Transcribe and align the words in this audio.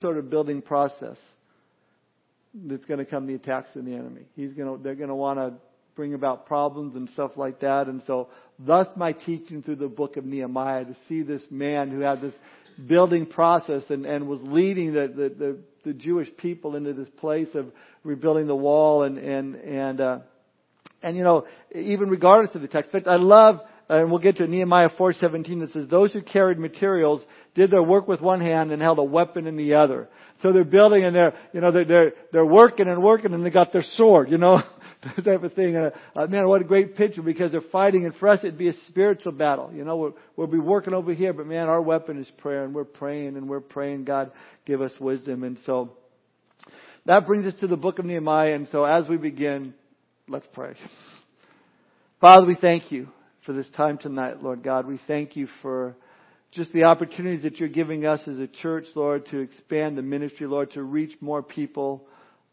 sort 0.00 0.18
of 0.18 0.30
building 0.30 0.62
process 0.62 1.16
that's 2.54 2.84
going 2.84 2.98
to 2.98 3.04
come 3.04 3.26
the 3.26 3.34
attacks 3.34 3.68
of 3.76 3.84
the 3.84 3.94
enemy. 3.94 4.22
He's 4.36 4.52
going 4.52 4.76
to, 4.76 4.82
they're 4.82 4.94
going 4.94 5.08
to 5.08 5.14
want 5.14 5.38
to 5.38 5.54
bring 5.96 6.14
about 6.14 6.46
problems 6.46 6.94
and 6.94 7.08
stuff 7.14 7.32
like 7.36 7.60
that. 7.60 7.88
And 7.88 8.02
so, 8.06 8.28
thus 8.58 8.86
my 8.96 9.12
teaching 9.12 9.62
through 9.62 9.76
the 9.76 9.88
book 9.88 10.16
of 10.16 10.24
Nehemiah 10.24 10.84
to 10.84 10.96
see 11.08 11.22
this 11.22 11.42
man 11.50 11.90
who 11.90 12.00
had 12.00 12.20
this 12.20 12.34
building 12.86 13.26
process 13.26 13.82
and, 13.88 14.06
and 14.06 14.28
was 14.28 14.40
leading 14.42 14.94
the, 14.94 15.08
the, 15.08 15.28
the, 15.28 15.58
the 15.84 15.92
Jewish 15.92 16.28
people 16.36 16.76
into 16.76 16.92
this 16.92 17.08
place 17.18 17.48
of 17.54 17.66
rebuilding 18.04 18.46
the 18.46 18.56
wall 18.56 19.02
and, 19.02 19.18
and, 19.18 19.56
and, 19.56 20.00
uh, 20.00 20.18
and 21.02 21.16
you 21.16 21.24
know, 21.24 21.46
even 21.74 22.08
regardless 22.08 22.54
of 22.54 22.62
the 22.62 22.68
text. 22.68 22.90
But 22.92 23.08
I 23.08 23.16
love, 23.16 23.60
and 23.88 24.10
we'll 24.10 24.20
get 24.20 24.36
to 24.36 24.46
Nehemiah 24.46 24.90
4:17 24.90 25.60
that 25.60 25.72
says, 25.72 25.88
"Those 25.88 26.12
who 26.12 26.20
carried 26.20 26.58
materials 26.58 27.22
did 27.54 27.70
their 27.70 27.82
work 27.82 28.06
with 28.06 28.20
one 28.20 28.40
hand 28.40 28.70
and 28.70 28.82
held 28.82 28.98
a 28.98 29.04
weapon 29.04 29.46
in 29.46 29.56
the 29.56 29.74
other." 29.74 30.08
So 30.42 30.52
they're 30.52 30.64
building 30.64 31.04
and 31.04 31.16
they're, 31.16 31.34
you 31.52 31.60
know, 31.60 31.70
they're 31.70 31.84
they're, 31.84 32.12
they're 32.32 32.46
working 32.46 32.86
and 32.86 33.02
working 33.02 33.32
and 33.32 33.44
they 33.44 33.50
got 33.50 33.72
their 33.72 33.84
sword, 33.96 34.30
you 34.30 34.38
know, 34.38 34.62
that 35.16 35.24
type 35.24 35.42
of 35.42 35.54
thing. 35.54 35.74
And 35.76 35.92
uh, 36.14 36.26
man, 36.26 36.46
what 36.48 36.60
a 36.60 36.64
great 36.64 36.96
picture 36.96 37.22
because 37.22 37.50
they're 37.50 37.60
fighting. 37.72 38.04
And 38.04 38.14
for 38.16 38.28
us, 38.28 38.40
it'd 38.42 38.58
be 38.58 38.68
a 38.68 38.74
spiritual 38.88 39.32
battle. 39.32 39.70
You 39.74 39.84
know, 39.84 39.96
we'll, 39.96 40.16
we'll 40.36 40.46
be 40.46 40.58
working 40.58 40.94
over 40.94 41.14
here, 41.14 41.32
but 41.32 41.46
man, 41.46 41.68
our 41.68 41.80
weapon 41.80 42.20
is 42.20 42.30
prayer, 42.38 42.64
and 42.64 42.74
we're 42.74 42.84
praying 42.84 43.36
and 43.36 43.48
we're 43.48 43.60
praying. 43.60 44.04
God, 44.04 44.32
give 44.66 44.82
us 44.82 44.92
wisdom. 45.00 45.44
And 45.44 45.58
so 45.66 45.92
that 47.06 47.26
brings 47.26 47.46
us 47.46 47.58
to 47.60 47.66
the 47.66 47.76
book 47.76 47.98
of 47.98 48.04
Nehemiah. 48.04 48.54
And 48.54 48.68
so 48.70 48.84
as 48.84 49.08
we 49.08 49.16
begin, 49.16 49.72
let's 50.28 50.46
pray. 50.52 50.74
Father, 52.20 52.46
we 52.46 52.54
thank 52.54 52.92
you 52.92 53.08
for 53.48 53.54
this 53.54 53.66
time 53.78 53.96
tonight, 53.96 54.42
Lord 54.42 54.62
God. 54.62 54.84
We 54.84 55.00
thank 55.06 55.34
you 55.34 55.48
for 55.62 55.96
just 56.52 56.70
the 56.74 56.84
opportunities 56.84 57.44
that 57.44 57.56
you're 57.56 57.70
giving 57.70 58.04
us 58.04 58.20
as 58.26 58.38
a 58.38 58.46
church, 58.46 58.84
Lord, 58.94 59.24
to 59.30 59.38
expand 59.38 59.96
the 59.96 60.02
ministry, 60.02 60.46
Lord, 60.46 60.70
to 60.72 60.82
reach 60.82 61.12
more 61.22 61.42
people 61.42 62.06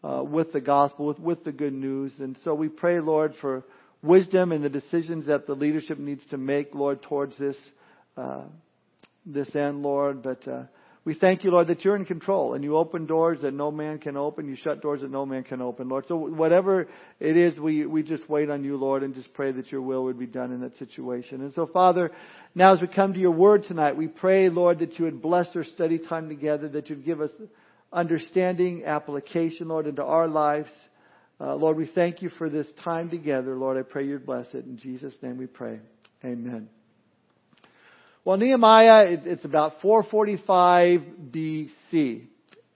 uh, 0.05 0.23
with 0.23 0.53
the 0.53 0.61
gospel, 0.61 1.07
with, 1.07 1.19
with 1.19 1.43
the 1.43 1.51
good 1.51 1.73
news. 1.73 2.13
And 2.19 2.37
so 2.45 2.55
we 2.55 2.69
pray, 2.69 3.01
Lord, 3.01 3.33
for 3.41 3.65
wisdom 4.03 4.53
and 4.53 4.63
the 4.63 4.69
decisions 4.69 5.25
that 5.25 5.47
the 5.47 5.53
leadership 5.53 5.99
needs 5.99 6.21
to 6.29 6.37
make, 6.37 6.73
Lord, 6.73 7.01
towards 7.01 7.33
this 7.37 7.57
uh, 8.15 8.43
this 9.25 9.53
end, 9.53 9.83
Lord. 9.83 10.23
But 10.23 10.47
uh, 10.47 10.63
we 11.05 11.13
thank 11.13 11.43
you, 11.43 11.51
Lord, 11.51 11.67
that 11.67 11.85
you're 11.85 11.95
in 11.95 12.05
control 12.05 12.55
and 12.55 12.63
you 12.63 12.75
open 12.75 13.05
doors 13.05 13.37
that 13.43 13.53
no 13.53 13.69
man 13.69 13.99
can 13.99 14.17
open. 14.17 14.47
You 14.49 14.55
shut 14.55 14.81
doors 14.81 15.01
that 15.01 15.11
no 15.11 15.23
man 15.23 15.43
can 15.43 15.61
open, 15.61 15.87
Lord. 15.87 16.05
So 16.07 16.15
whatever 16.15 16.87
it 17.19 17.37
is, 17.37 17.59
we, 17.59 17.85
we 17.85 18.01
just 18.01 18.27
wait 18.27 18.49
on 18.49 18.63
you, 18.63 18.75
Lord, 18.75 19.03
and 19.03 19.13
just 19.13 19.31
pray 19.35 19.51
that 19.51 19.71
your 19.71 19.83
will 19.83 20.03
would 20.05 20.17
be 20.17 20.25
done 20.25 20.51
in 20.51 20.61
that 20.61 20.77
situation. 20.79 21.41
And 21.41 21.53
so, 21.53 21.67
Father, 21.71 22.11
now 22.55 22.73
as 22.73 22.81
we 22.81 22.87
come 22.87 23.13
to 23.13 23.19
your 23.19 23.31
word 23.31 23.65
tonight, 23.67 23.95
we 23.95 24.07
pray, 24.07 24.49
Lord, 24.49 24.79
that 24.79 24.97
you 24.97 25.05
would 25.05 25.21
bless 25.21 25.47
our 25.55 25.63
study 25.63 25.99
time 25.99 26.27
together, 26.27 26.67
that 26.69 26.89
you'd 26.89 27.05
give 27.05 27.21
us 27.21 27.29
understanding, 27.93 28.83
application, 28.85 29.67
Lord, 29.67 29.85
into 29.85 30.03
our 30.03 30.27
lives. 30.27 30.69
Uh, 31.39 31.53
Lord, 31.53 31.77
we 31.77 31.85
thank 31.93 32.23
you 32.23 32.29
for 32.39 32.49
this 32.49 32.65
time 32.83 33.11
together. 33.11 33.55
Lord, 33.55 33.77
I 33.77 33.83
pray 33.83 34.07
you'd 34.07 34.25
bless 34.25 34.47
it. 34.55 34.65
In 34.65 34.77
Jesus' 34.77 35.13
name 35.21 35.37
we 35.37 35.45
pray. 35.45 35.79
Amen. 36.23 36.67
Well, 38.25 38.37
Nehemiah, 38.37 39.17
it's 39.23 39.45
about 39.45 39.81
445 39.83 41.01
BC. 41.29 42.23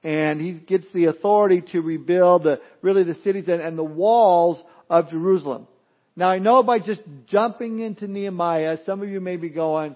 And 0.04 0.40
he 0.40 0.54
gets 0.54 0.86
the 0.94 1.06
authority 1.06 1.64
to 1.72 1.82
rebuild 1.82 2.44
the, 2.44 2.62
really 2.84 3.04
the 3.04 3.18
cities 3.24 3.46
and, 3.48 3.60
and 3.60 3.76
the 3.76 3.84
walls 3.84 4.62
of 4.92 5.10
Jerusalem. 5.10 5.68
Now 6.16 6.30
I 6.30 6.38
know 6.38 6.62
by 6.62 6.78
just 6.78 7.02
jumping 7.28 7.80
into 7.80 8.08
Nehemiah, 8.08 8.78
some 8.86 9.02
of 9.02 9.10
you 9.10 9.20
may 9.20 9.38
be 9.38 9.50
going, 9.50 9.96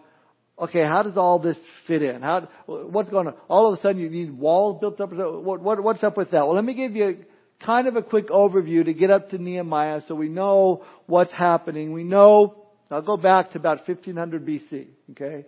okay, 0.58 0.82
how 0.82 1.04
does 1.04 1.18
all 1.18 1.38
this 1.38 1.58
fit 1.86 2.02
in? 2.02 2.24
How, 2.24 2.50
what's 2.66 3.12
going 3.12 3.28
on? 3.28 3.36
All 3.48 3.72
of 3.72 3.78
a 3.78 3.82
sudden 3.84 4.02
you 4.02 4.10
need 4.10 4.32
walls 4.36 4.80
built 4.82 5.00
up. 5.00 5.14
What, 5.14 5.62
what, 5.62 5.84
what's 5.84 6.04
up 6.04 6.18
with 6.18 6.32
that? 6.32 6.48
Well, 6.48 6.56
let 6.56 6.66
me 6.66 6.74
give 6.74 6.96
you 6.96 7.26
kind 7.64 7.88
of 7.88 7.96
a 7.96 8.02
quick 8.02 8.30
overview 8.30 8.84
to 8.86 8.94
get 8.94 9.12
up 9.12 9.30
to 9.30 9.38
Nehemiah 9.38 10.02
so 10.08 10.16
we 10.16 10.30
know 10.30 10.84
what's 11.06 11.32
happening. 11.32 11.94
We 11.94 12.04
know 12.04 12.63
I'll 12.94 13.02
go 13.02 13.18
back 13.18 13.52
to 13.52 13.58
about 13.58 13.88
1500 13.88 14.46
BC. 14.46 14.88
Okay, 15.12 15.46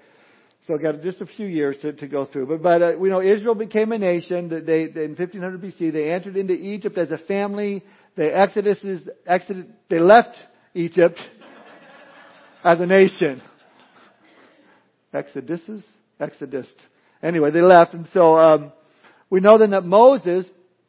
so 0.65 0.73
I've 0.73 0.81
got 0.81 1.01
just 1.01 1.21
a 1.21 1.25
few 1.25 1.45
years 1.45 1.75
to, 1.83 1.93
to 1.93 2.07
go 2.07 2.25
through. 2.25 2.47
But 2.47 2.63
but 2.63 2.81
uh, 2.81 2.91
we 2.97 3.09
know 3.09 3.21
Israel 3.21 3.55
became 3.55 3.91
a 3.91 3.97
nation. 3.97 4.49
They, 4.49 4.87
they 4.87 5.03
in 5.03 5.15
1500 5.15 5.61
BC 5.61 5.93
they 5.93 6.11
entered 6.11 6.37
into 6.37 6.53
Egypt 6.53 6.97
as 6.97 7.11
a 7.11 7.19
family. 7.19 7.83
They 8.15 8.31
Exodus 8.31 8.77
is 8.83 9.01
Exodus. 9.27 9.65
They 9.89 9.99
left 9.99 10.35
Egypt 10.73 11.19
as 12.63 12.79
a 12.79 12.85
nation. 12.85 13.41
Exoduses, 15.13 15.83
Exodus. 16.19 16.67
Anyway, 17.23 17.51
they 17.51 17.61
left, 17.61 17.93
and 17.93 18.07
so 18.13 18.37
um, 18.37 18.73
we 19.29 19.39
know 19.39 19.57
then 19.57 19.69
that 19.69 19.85
Moses, 19.85 20.45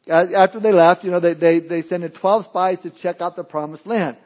after 0.09 0.59
they 0.59 0.73
left, 0.73 1.03
you 1.03 1.11
know, 1.11 1.19
they 1.19 1.33
they 1.33 1.59
they 1.59 1.83
sent 1.83 2.03
12 2.13 2.45
spies 2.45 2.77
to 2.83 2.89
check 3.01 3.21
out 3.21 3.35
the 3.35 3.43
promised 3.43 3.87
land. 3.87 4.17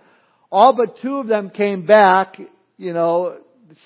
All 0.52 0.74
but 0.74 1.02
two 1.02 1.18
of 1.18 1.28
them 1.28 1.50
came 1.50 1.86
back, 1.86 2.38
you 2.78 2.94
know, 2.94 3.38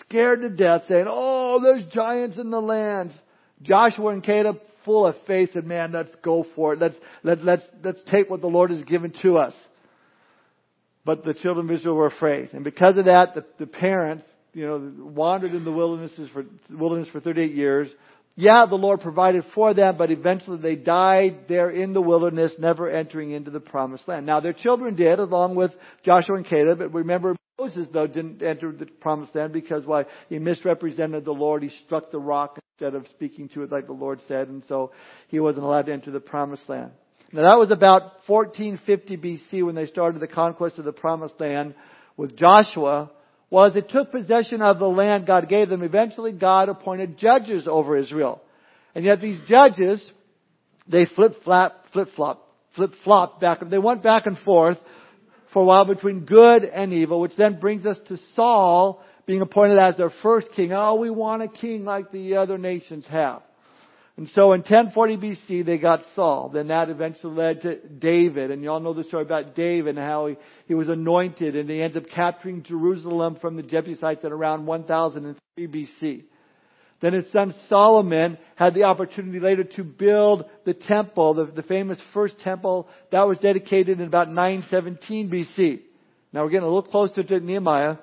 scared 0.08 0.42
to 0.42 0.50
death, 0.50 0.84
saying, 0.88 1.06
Oh, 1.08 1.59
there's 1.62 1.86
giants 1.94 2.38
in 2.38 2.50
the 2.50 2.62
land. 2.62 3.14
Joshua 3.62 4.09
and 4.09 4.24
Caleb, 4.24 4.59
full 4.84 5.06
of 5.06 5.16
faith, 5.28 5.52
said, 5.53 5.66
Man, 5.66 5.92
let's 5.92 6.14
go 6.24 6.46
for 6.56 6.74
it. 6.74 6.80
Let's, 6.80 6.96
let, 7.24 7.44
let's, 7.44 7.64
let's 7.84 8.00
take 8.12 8.30
what 8.30 8.42
the 8.42 8.48
Lord 8.48 8.72
has 8.72 8.84
given 8.84 9.14
to 9.22 9.38
us. 9.38 9.53
But 11.06 11.24
the 11.24 11.36
children 11.36 11.70
of 11.70 11.76
Israel 11.76 11.96
were 11.96 12.08
afraid. 12.08 12.50
And 12.53 12.64
because 12.64 12.97
of 12.97 13.06
that, 13.06 13.36
the, 13.36 13.46
the 13.59 13.68
parents, 13.68 14.26
you 14.53 14.66
know, 14.66 14.92
wandered 14.97 15.53
in 15.53 15.66
the 15.66 15.72
wildernesses 15.72 16.30
for, 16.34 16.46
wilderness 16.72 17.09
for 17.12 17.20
38 17.20 17.53
years. 17.53 17.90
Yeah, 18.38 18.66
the 18.69 18.75
Lord 18.75 19.00
provided 19.00 19.46
for 19.53 19.73
them, 19.73 19.96
but 19.97 20.12
eventually 20.12 20.57
they 20.57 20.75
died 20.75 21.46
there 21.47 21.69
in 21.69 21.94
the 21.94 22.01
wilderness, 22.01 22.51
never 22.59 22.90
entering 22.90 23.31
into 23.31 23.50
the 23.50 23.62
promised 23.62 24.07
land. 24.07 24.25
Now 24.25 24.41
their 24.41 24.53
children 24.53 24.96
did, 24.96 25.19
along 25.19 25.56
with 25.56 25.72
Joshua 26.03 26.35
and 26.35 26.46
Caleb, 26.46 26.79
but 26.79 26.94
remember 26.94 27.38
Moses 27.57 27.88
though 27.94 28.07
didn't 28.07 28.44
enter 28.44 28.73
the 28.73 28.88
promised 28.88 29.34
land 29.35 29.53
because 29.53 29.85
why? 29.85 30.03
He 30.28 30.40
misrepresented 30.40 31.23
the 31.23 31.31
Lord. 31.31 31.63
He 31.63 31.72
struck 31.85 32.12
the 32.12 32.19
rock 32.19 32.59
instead 32.73 32.94
of 32.94 33.07
speaking 33.12 33.47
to 33.53 33.63
it 33.63 33.72
like 33.72 33.88
the 33.88 33.94
Lord 33.94 34.19
said, 34.28 34.50
and 34.50 34.63
so 34.67 34.91
he 35.29 35.40
wasn't 35.40 35.63
allowed 35.63 35.85
to 35.85 35.94
enter 35.94 36.12
the 36.12 36.19
promised 36.19 36.67
land. 36.67 36.91
Now 37.31 37.50
that 37.50 37.57
was 37.57 37.72
about 37.72 38.28
1450 38.28 39.17
BC 39.17 39.66
when 39.66 39.75
they 39.75 39.88
started 39.88 40.22
the 40.22 40.28
conquest 40.28 40.78
of 40.78 40.84
the 40.84 40.91
promised 40.91 41.35
land 41.40 41.73
with 42.17 42.35
Joshua 42.35 43.12
well, 43.56 43.68
as 43.68 43.74
they 43.74 43.80
took 43.80 44.12
possession 44.12 44.62
of 44.62 44.80
the 44.80 44.86
land 44.86 45.26
God 45.26 45.48
gave 45.48 45.70
them, 45.70 45.82
eventually 45.82 46.34
God 46.34 46.68
appointed 46.68 47.18
judges 47.18 47.70
over 47.70 47.96
Israel. 47.96 48.42
And 48.94 49.06
yet 49.06 49.22
these 49.22 49.40
judges, 49.48 50.04
they 50.90 51.06
flip 51.16 51.42
flop, 51.46 51.86
flip 51.94 52.10
flop, 52.18 52.54
flip 52.76 52.92
flop 53.06 53.40
back. 53.40 53.62
They 53.70 53.78
went 53.78 54.04
back 54.04 54.26
and 54.26 54.38
forth 54.40 54.78
for 55.54 55.62
a 55.62 55.66
while 55.66 55.86
between 55.86 56.26
good 56.26 56.66
and 56.66 56.92
evil, 56.92 57.22
which 57.22 57.32
then 57.38 57.58
brings 57.62 57.86
us 57.86 57.96
to 58.10 58.20
Saul 58.36 59.02
being 59.26 59.40
appointed 59.40 59.78
as 59.78 59.96
their 59.96 60.12
first 60.22 60.48
king. 60.54 60.74
Oh, 60.74 60.96
we 60.96 61.10
want 61.10 61.42
a 61.42 61.48
king 61.48 61.86
like 61.86 62.12
the 62.12 62.36
other 62.36 62.58
nations 62.58 63.06
have. 63.08 63.42
And 64.18 64.30
so 64.34 64.53
in 64.53 64.62
1040 64.62 65.18
BC, 65.18 65.66
they 65.66 65.78
got 65.78 66.02
Saul. 66.16 66.50
Then 66.53 66.70
that 66.70 66.90
eventually 66.90 67.36
led 67.36 67.62
to 67.64 67.76
David. 67.88 68.50
And 68.50 68.64
you 68.64 68.72
all 68.72 68.80
know 68.80 68.94
the 68.94 69.03
story 69.03 69.24
about 69.24 69.56
David 69.56 69.98
and 69.98 70.06
how 70.06 70.28
he, 70.28 70.38
he 70.68 70.74
was 70.74 70.88
anointed 70.88 71.56
and 71.56 71.70
they 71.70 71.81
ended 71.81 72.03
up 72.03 72.09
capturing 72.12 72.64
Jerusalem 72.64 73.38
from 73.42 73.58
the 73.58 73.64
Jebusites 73.64 74.24
at 74.24 74.31
around 74.31 74.66
1003 74.66 75.68
BC. 75.68 76.24
Then 77.02 77.14
his 77.14 77.26
son 77.34 77.53
Solomon 77.68 78.38
had 78.56 78.74
the 78.74 78.84
opportunity 78.84 79.42
later 79.42 79.66
to 79.66 79.84
build 79.84 80.46
the 80.66 80.74
temple, 80.74 81.34
the, 81.34 81.46
the 81.46 81.64
famous 81.64 82.00
first 82.14 82.40
temple 82.40 82.88
that 83.12 83.24
was 83.24 83.38
dedicated 83.40 84.00
in 84.00 84.08
about 84.08 84.32
917 84.32 85.30
BC. 85.30 85.82
Now 86.32 86.44
we're 86.44 86.50
getting 86.50 86.64
a 86.64 86.68
little 86.68 86.84
closer 86.84 87.22
to 87.22 87.40
Nehemiah. 87.42 87.97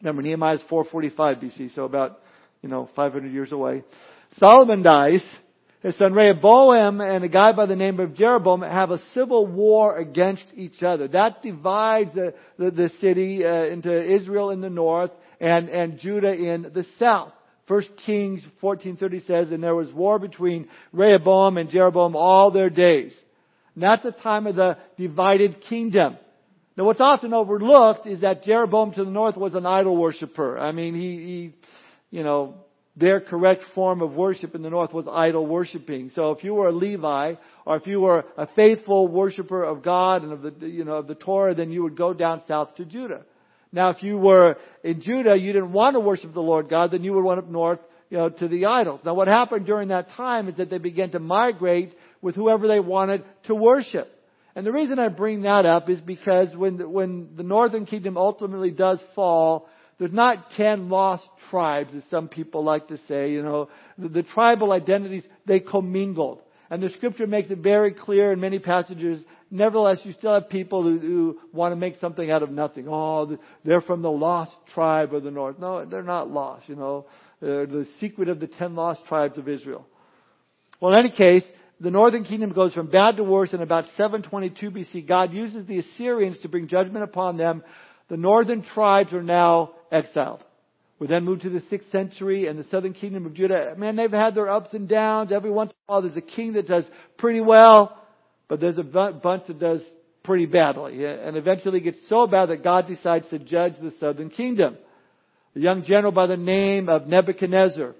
Remember, 0.00 0.20
Nehemiah 0.20 0.56
is 0.56 0.60
445 0.68 1.36
BC, 1.38 1.74
so 1.74 1.84
about, 1.84 2.20
you 2.60 2.68
know, 2.68 2.90
500 2.94 3.32
years 3.32 3.50
away. 3.50 3.82
Solomon 4.38 4.82
dies. 4.82 5.20
His 5.82 5.96
son 5.98 6.12
Rehoboam 6.12 7.00
and 7.00 7.24
a 7.24 7.28
guy 7.28 7.52
by 7.52 7.66
the 7.66 7.74
name 7.74 7.98
of 7.98 8.14
Jeroboam 8.14 8.62
have 8.62 8.92
a 8.92 9.00
civil 9.14 9.46
war 9.46 9.98
against 9.98 10.44
each 10.54 10.80
other. 10.82 11.08
That 11.08 11.42
divides 11.42 12.14
the, 12.14 12.34
the, 12.56 12.70
the 12.70 12.90
city 13.00 13.44
uh, 13.44 13.64
into 13.64 13.92
Israel 13.92 14.50
in 14.50 14.60
the 14.60 14.70
north 14.70 15.10
and, 15.40 15.68
and 15.68 15.98
Judah 15.98 16.32
in 16.32 16.62
the 16.62 16.86
south. 17.00 17.32
First 17.66 17.90
Kings 18.06 18.42
14:30 18.62 19.26
says, 19.26 19.48
and 19.50 19.62
there 19.62 19.74
was 19.74 19.92
war 19.92 20.20
between 20.20 20.68
Rehoboam 20.92 21.58
and 21.58 21.68
Jeroboam 21.68 22.14
all 22.14 22.52
their 22.52 22.70
days. 22.70 23.12
That's 23.74 24.02
the 24.02 24.12
time 24.12 24.46
of 24.46 24.54
the 24.54 24.76
divided 24.98 25.62
kingdom. 25.68 26.16
Now 26.76 26.84
what's 26.84 27.00
often 27.00 27.34
overlooked 27.34 28.06
is 28.06 28.20
that 28.20 28.44
Jeroboam 28.44 28.92
to 28.92 29.04
the 29.04 29.10
north 29.10 29.36
was 29.36 29.54
an 29.54 29.66
idol 29.66 29.96
worshiper. 29.96 30.58
I 30.58 30.72
mean, 30.72 30.94
he, 30.94 31.00
he 31.00 31.54
you 32.10 32.22
know, 32.22 32.54
their 32.94 33.20
correct 33.20 33.62
form 33.74 34.02
of 34.02 34.12
worship 34.12 34.54
in 34.54 34.62
the 34.62 34.68
north 34.68 34.92
was 34.92 35.06
idol 35.10 35.46
worshiping. 35.46 36.10
So 36.14 36.32
if 36.32 36.44
you 36.44 36.54
were 36.54 36.68
a 36.68 36.72
Levi, 36.72 37.34
or 37.64 37.76
if 37.76 37.86
you 37.86 38.00
were 38.00 38.24
a 38.36 38.46
faithful 38.54 39.08
worshiper 39.08 39.64
of 39.64 39.82
God 39.82 40.22
and 40.22 40.32
of 40.32 40.42
the, 40.42 40.66
you 40.66 40.84
know, 40.84 40.96
of 40.96 41.06
the 41.06 41.14
Torah, 41.14 41.54
then 41.54 41.70
you 41.70 41.82
would 41.84 41.96
go 41.96 42.12
down 42.12 42.42
south 42.46 42.74
to 42.76 42.84
Judah. 42.84 43.22
Now 43.72 43.90
if 43.90 44.02
you 44.02 44.18
were 44.18 44.56
in 44.84 45.00
Judah, 45.00 45.36
you 45.36 45.54
didn't 45.54 45.72
want 45.72 45.94
to 45.94 46.00
worship 46.00 46.34
the 46.34 46.40
Lord 46.40 46.68
God, 46.68 46.90
then 46.90 47.02
you 47.02 47.14
would 47.14 47.24
went 47.24 47.38
up 47.38 47.48
north 47.48 47.78
you 48.10 48.18
know, 48.18 48.28
to 48.28 48.46
the 48.46 48.66
idols. 48.66 49.00
Now 49.06 49.14
what 49.14 49.26
happened 49.26 49.64
during 49.64 49.88
that 49.88 50.10
time 50.10 50.48
is 50.48 50.56
that 50.58 50.68
they 50.68 50.76
began 50.76 51.10
to 51.12 51.18
migrate 51.18 51.94
with 52.20 52.34
whoever 52.34 52.68
they 52.68 52.80
wanted 52.80 53.24
to 53.46 53.54
worship. 53.54 54.08
And 54.54 54.66
the 54.66 54.72
reason 54.72 54.98
I 54.98 55.08
bring 55.08 55.42
that 55.42 55.64
up 55.64 55.88
is 55.88 55.98
because 55.98 56.54
when 56.54 56.76
the, 56.76 56.86
when 56.86 57.30
the 57.36 57.42
northern 57.42 57.86
kingdom 57.86 58.18
ultimately 58.18 58.70
does 58.70 58.98
fall, 59.14 59.66
there's 59.98 60.12
not 60.12 60.50
ten 60.56 60.88
lost 60.88 61.24
tribes, 61.50 61.90
as 61.96 62.02
some 62.10 62.28
people 62.28 62.64
like 62.64 62.88
to 62.88 62.98
say. 63.08 63.32
You 63.32 63.42
know, 63.42 63.68
the, 63.98 64.08
the 64.08 64.22
tribal 64.22 64.72
identities 64.72 65.22
they 65.46 65.60
commingled, 65.60 66.40
and 66.70 66.82
the 66.82 66.90
scripture 66.90 67.26
makes 67.26 67.50
it 67.50 67.58
very 67.58 67.92
clear 67.92 68.32
in 68.32 68.40
many 68.40 68.58
passages. 68.58 69.22
Nevertheless, 69.50 69.98
you 70.04 70.14
still 70.14 70.32
have 70.32 70.48
people 70.48 70.82
who, 70.82 70.98
who 70.98 71.38
want 71.52 71.72
to 71.72 71.76
make 71.76 72.00
something 72.00 72.30
out 72.30 72.42
of 72.42 72.50
nothing. 72.50 72.86
Oh, 72.88 73.36
they're 73.64 73.82
from 73.82 74.00
the 74.00 74.10
lost 74.10 74.52
tribe 74.72 75.14
of 75.14 75.22
the 75.22 75.30
north. 75.30 75.58
No, 75.58 75.84
they're 75.84 76.02
not 76.02 76.30
lost. 76.30 76.68
You 76.68 76.76
know, 76.76 77.06
uh, 77.42 77.46
the 77.46 77.86
secret 78.00 78.28
of 78.28 78.40
the 78.40 78.46
ten 78.46 78.74
lost 78.74 79.02
tribes 79.06 79.36
of 79.36 79.48
Israel. 79.48 79.86
Well, 80.80 80.94
in 80.94 80.98
any 80.98 81.10
case, 81.10 81.44
the 81.82 81.90
northern 81.90 82.24
kingdom 82.24 82.52
goes 82.52 82.72
from 82.72 82.86
bad 82.86 83.16
to 83.16 83.24
worse 83.24 83.52
in 83.52 83.60
about 83.60 83.84
722 83.96 84.70
BC. 84.70 85.06
God 85.06 85.32
uses 85.32 85.66
the 85.66 85.80
Assyrians 85.80 86.36
to 86.42 86.48
bring 86.48 86.68
judgment 86.68 87.04
upon 87.04 87.36
them. 87.36 87.62
The 88.12 88.18
northern 88.18 88.62
tribes 88.74 89.14
are 89.14 89.22
now 89.22 89.70
exiled. 89.90 90.44
We 90.98 91.06
then 91.06 91.24
move 91.24 91.40
to 91.40 91.48
the 91.48 91.60
6th 91.60 91.90
century 91.92 92.46
and 92.46 92.58
the 92.58 92.66
southern 92.70 92.92
kingdom 92.92 93.24
of 93.24 93.32
Judah. 93.32 93.72
Man, 93.78 93.96
they've 93.96 94.12
had 94.12 94.34
their 94.34 94.50
ups 94.50 94.74
and 94.74 94.86
downs. 94.86 95.32
Every 95.32 95.50
once 95.50 95.70
in 95.70 95.76
a 95.88 95.90
while 95.90 96.02
there's 96.02 96.18
a 96.18 96.20
king 96.20 96.52
that 96.52 96.68
does 96.68 96.84
pretty 97.16 97.40
well, 97.40 97.96
but 98.48 98.60
there's 98.60 98.76
a 98.76 98.82
bunch 98.82 99.46
that 99.46 99.58
does 99.58 99.80
pretty 100.24 100.44
badly. 100.44 101.06
And 101.06 101.38
eventually 101.38 101.80
gets 101.80 101.96
so 102.10 102.26
bad 102.26 102.50
that 102.50 102.62
God 102.62 102.86
decides 102.86 103.30
to 103.30 103.38
judge 103.38 103.76
the 103.80 103.94
southern 103.98 104.28
kingdom. 104.28 104.76
A 105.56 105.60
young 105.60 105.82
general 105.82 106.12
by 106.12 106.26
the 106.26 106.36
name 106.36 106.90
of 106.90 107.06
Nebuchadnezzar 107.06 107.94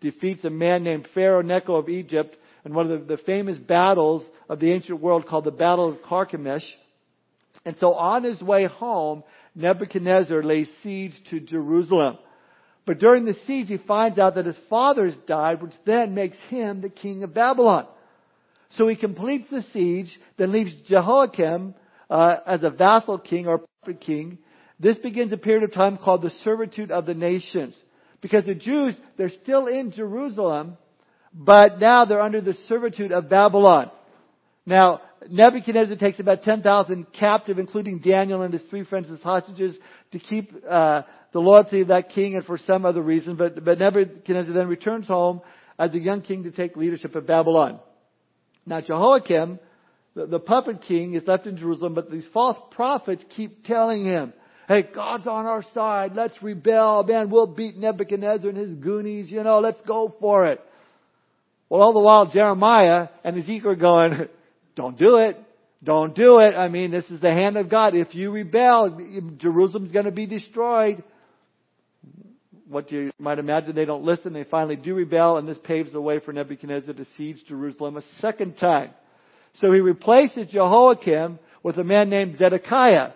defeats 0.00 0.42
a 0.42 0.50
man 0.50 0.84
named 0.84 1.06
Pharaoh 1.12 1.42
Necho 1.42 1.74
of 1.74 1.90
Egypt 1.90 2.34
in 2.64 2.72
one 2.72 2.90
of 2.90 3.06
the, 3.06 3.16
the 3.16 3.22
famous 3.24 3.58
battles 3.58 4.22
of 4.48 4.58
the 4.58 4.72
ancient 4.72 5.02
world 5.02 5.26
called 5.26 5.44
the 5.44 5.50
Battle 5.50 5.90
of 5.90 5.98
Carchemish. 6.08 6.64
And 7.66 7.76
so 7.78 7.92
on 7.92 8.24
his 8.24 8.40
way 8.40 8.64
home, 8.64 9.22
Nebuchadnezzar 9.60 10.42
lays 10.42 10.68
siege 10.82 11.14
to 11.30 11.40
Jerusalem. 11.40 12.18
But 12.86 12.98
during 12.98 13.24
the 13.24 13.36
siege, 13.46 13.68
he 13.68 13.76
finds 13.76 14.18
out 14.18 14.34
that 14.34 14.46
his 14.46 14.56
father's 14.68 15.14
died, 15.26 15.62
which 15.62 15.74
then 15.86 16.14
makes 16.14 16.36
him 16.48 16.80
the 16.80 16.88
king 16.88 17.22
of 17.22 17.34
Babylon. 17.34 17.86
So 18.78 18.88
he 18.88 18.96
completes 18.96 19.48
the 19.50 19.64
siege, 19.72 20.10
then 20.38 20.52
leaves 20.52 20.72
Jehoiakim 20.88 21.74
uh, 22.08 22.36
as 22.46 22.62
a 22.62 22.70
vassal 22.70 23.18
king 23.18 23.46
or 23.46 23.64
puppet 23.82 24.00
king. 24.00 24.38
This 24.78 24.96
begins 24.98 25.32
a 25.32 25.36
period 25.36 25.64
of 25.64 25.74
time 25.74 25.98
called 25.98 26.22
the 26.22 26.32
servitude 26.42 26.90
of 26.90 27.06
the 27.06 27.14
nations. 27.14 27.74
Because 28.20 28.44
the 28.44 28.54
Jews, 28.54 28.94
they're 29.16 29.32
still 29.42 29.66
in 29.66 29.92
Jerusalem, 29.92 30.76
but 31.32 31.80
now 31.80 32.04
they're 32.04 32.20
under 32.20 32.40
the 32.40 32.56
servitude 32.68 33.12
of 33.12 33.28
Babylon. 33.28 33.90
Now, 34.66 35.00
Nebuchadnezzar 35.28 35.96
takes 35.96 36.18
about 36.18 36.42
10,000 36.42 37.06
captive, 37.12 37.58
including 37.58 37.98
Daniel 37.98 38.42
and 38.42 38.52
his 38.52 38.62
three 38.70 38.84
friends 38.84 39.06
as 39.12 39.20
hostages, 39.20 39.76
to 40.12 40.18
keep 40.18 40.52
uh, 40.68 41.02
the 41.32 41.40
loyalty 41.40 41.82
of 41.82 41.88
that 41.88 42.10
king 42.10 42.36
and 42.36 42.44
for 42.44 42.58
some 42.66 42.86
other 42.86 43.02
reason. 43.02 43.36
But, 43.36 43.62
but 43.64 43.78
Nebuchadnezzar 43.78 44.52
then 44.54 44.68
returns 44.68 45.06
home 45.06 45.42
as 45.78 45.92
a 45.94 45.98
young 45.98 46.22
king 46.22 46.44
to 46.44 46.50
take 46.50 46.76
leadership 46.76 47.14
of 47.14 47.26
Babylon. 47.26 47.80
Now, 48.66 48.80
Jehoiakim, 48.80 49.58
the, 50.14 50.26
the 50.26 50.38
puppet 50.38 50.82
king, 50.82 51.14
is 51.14 51.22
left 51.26 51.46
in 51.46 51.56
Jerusalem, 51.56 51.94
but 51.94 52.10
these 52.10 52.24
false 52.32 52.58
prophets 52.70 53.22
keep 53.36 53.64
telling 53.64 54.04
him, 54.04 54.32
hey, 54.68 54.82
God's 54.82 55.26
on 55.26 55.46
our 55.46 55.64
side. 55.74 56.12
Let's 56.14 56.34
rebel. 56.42 57.02
Man, 57.04 57.30
we'll 57.30 57.46
beat 57.46 57.76
Nebuchadnezzar 57.76 58.48
and 58.48 58.58
his 58.58 58.70
goonies. 58.70 59.30
You 59.30 59.42
know, 59.42 59.60
let's 59.60 59.80
go 59.86 60.14
for 60.20 60.46
it. 60.46 60.60
Well, 61.68 61.82
all 61.82 61.92
the 61.92 62.00
while 62.00 62.26
Jeremiah 62.30 63.08
and 63.22 63.36
Ezekiel 63.36 63.70
are 63.70 63.74
going, 63.76 64.28
don't 64.80 64.98
do 64.98 65.16
it. 65.16 65.36
Don't 65.84 66.14
do 66.14 66.38
it. 66.38 66.54
I 66.54 66.68
mean, 66.68 66.90
this 66.90 67.04
is 67.10 67.20
the 67.20 67.30
hand 67.30 67.58
of 67.58 67.68
God. 67.68 67.94
If 67.94 68.14
you 68.14 68.30
rebel, 68.30 68.98
Jerusalem's 69.36 69.92
going 69.92 70.06
to 70.06 70.10
be 70.10 70.24
destroyed. 70.24 71.02
What 72.66 72.90
you 72.90 73.10
might 73.18 73.38
imagine, 73.38 73.74
they 73.74 73.84
don't 73.84 74.04
listen. 74.04 74.32
They 74.32 74.44
finally 74.44 74.76
do 74.76 74.94
rebel, 74.94 75.36
and 75.36 75.46
this 75.46 75.58
paves 75.64 75.92
the 75.92 76.00
way 76.00 76.18
for 76.18 76.32
Nebuchadnezzar 76.32 76.94
to 76.94 77.06
siege 77.18 77.36
Jerusalem 77.46 77.98
a 77.98 78.02
second 78.22 78.56
time. 78.56 78.90
So 79.60 79.70
he 79.70 79.80
replaces 79.80 80.46
Jehoiakim 80.46 81.38
with 81.62 81.76
a 81.76 81.84
man 81.84 82.08
named 82.08 82.38
Zedekiah. 82.38 83.10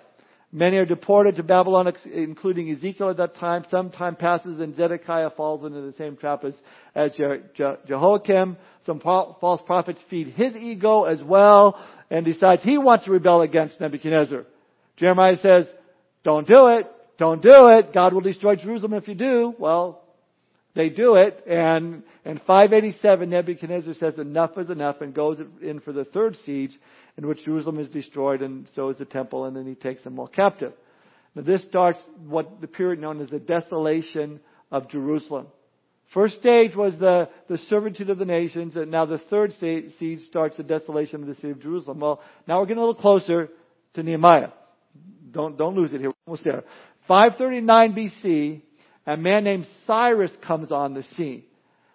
Many 0.57 0.77
are 0.77 0.87
deported 0.87 1.35
to 1.35 1.43
Babylon, 1.43 1.93
including 2.05 2.71
Ezekiel 2.71 3.11
at 3.11 3.17
that 3.17 3.35
time. 3.39 3.65
Some 3.73 3.91
time 3.91 4.15
passes 4.15 4.61
and 4.61 4.77
Zedekiah 4.77 5.31
falls 5.31 5.65
into 5.67 5.81
the 5.81 5.93
same 5.99 6.17
trap 6.17 6.45
as, 6.45 6.55
as 6.95 7.11
Je- 7.17 7.41
Je- 7.57 7.75
Jehoiakim. 7.89 8.57
Some 8.87 9.01
false 9.01 9.61
prophets 9.67 9.99
feed 10.09 10.29
his 10.29 10.55
ego 10.55 11.05
as 11.05 11.21
well 11.25 11.85
and 12.09 12.25
decides 12.25 12.63
he 12.63 12.79
wants 12.79 13.05
to 13.07 13.11
rebel 13.11 13.43
against 13.43 13.81
Nebuchadnezzar. 13.81 14.45
Jeremiah 14.97 15.39
says, 15.43 15.67
don't 16.23 16.47
do 16.47 16.69
it. 16.69 16.87
Don't 17.19 17.43
do 17.43 17.51
it. 17.51 17.93
God 17.93 18.13
will 18.13 18.21
destroy 18.21 18.55
Jerusalem 18.55 18.95
if 18.95 19.09
you 19.09 19.17
do. 19.17 19.55
Well, 19.59 20.05
they 20.77 20.89
do 20.89 21.17
it 21.17 21.43
and 21.49 22.05
in 22.25 22.39
587 22.47 23.29
Nebuchadnezzar 23.29 23.95
says 23.95 24.15
enough 24.19 24.57
is 24.57 24.71
enough 24.71 25.01
and 25.01 25.13
goes 25.13 25.39
in 25.61 25.81
for 25.81 25.93
the 25.93 26.05
third 26.05 26.37
siege 26.47 26.79
in 27.17 27.27
which 27.27 27.45
Jerusalem 27.45 27.79
is 27.79 27.89
destroyed 27.89 28.43
and 28.43 28.67
so 28.75 28.91
is 28.91 28.99
the 28.99 29.05
temple, 29.05 29.45
and 29.45 29.57
then 29.57 29.67
he 29.67 29.75
takes 29.75 30.03
them 30.05 30.19
all 30.19 30.27
captive. 30.27 30.73
Now 31.35 31.43
this 31.43 31.63
starts 31.69 31.99
what 32.27 32.61
the 32.61 32.67
period 32.67 33.01
known 33.01 33.21
as 33.21 33.31
the 33.31 33.39
desolation 33.39 34.41
of 34.71 34.91
Jerusalem. 34.91 35.47
First 36.13 36.39
stage 36.39 36.77
was 36.77 36.95
the, 37.01 37.29
the 37.49 37.59
servitude 37.69 38.09
of 38.09 38.19
the 38.19 38.25
nations, 38.25 38.77
and 38.77 38.91
now 38.91 39.05
the 39.05 39.21
third 39.31 39.53
stage 39.55 39.91
starts 40.29 40.57
the 40.57 40.63
desolation 40.63 41.23
of 41.23 41.27
the 41.27 41.35
city 41.37 41.51
of 41.51 41.61
Jerusalem. 41.61 41.99
Well, 42.01 42.21
now 42.47 42.61
we're 42.61 42.67
getting 42.67 42.83
a 42.83 42.87
little 42.87 43.01
closer 43.01 43.49
to 43.95 44.03
Nehemiah. 44.03 44.51
Don't, 45.33 45.59
don't 45.59 45.75
lose 45.75 45.93
it 45.93 46.01
here. 46.01 46.11
We're 46.11 46.15
almost 46.27 46.45
there. 46.45 46.63
539 47.09 48.13
BC, 48.25 48.63
a 49.07 49.17
man 49.17 49.43
named 49.43 49.67
Cyrus 49.87 50.31
comes 50.47 50.71
on 50.71 50.95
the 50.95 51.05
scene. 51.17 51.43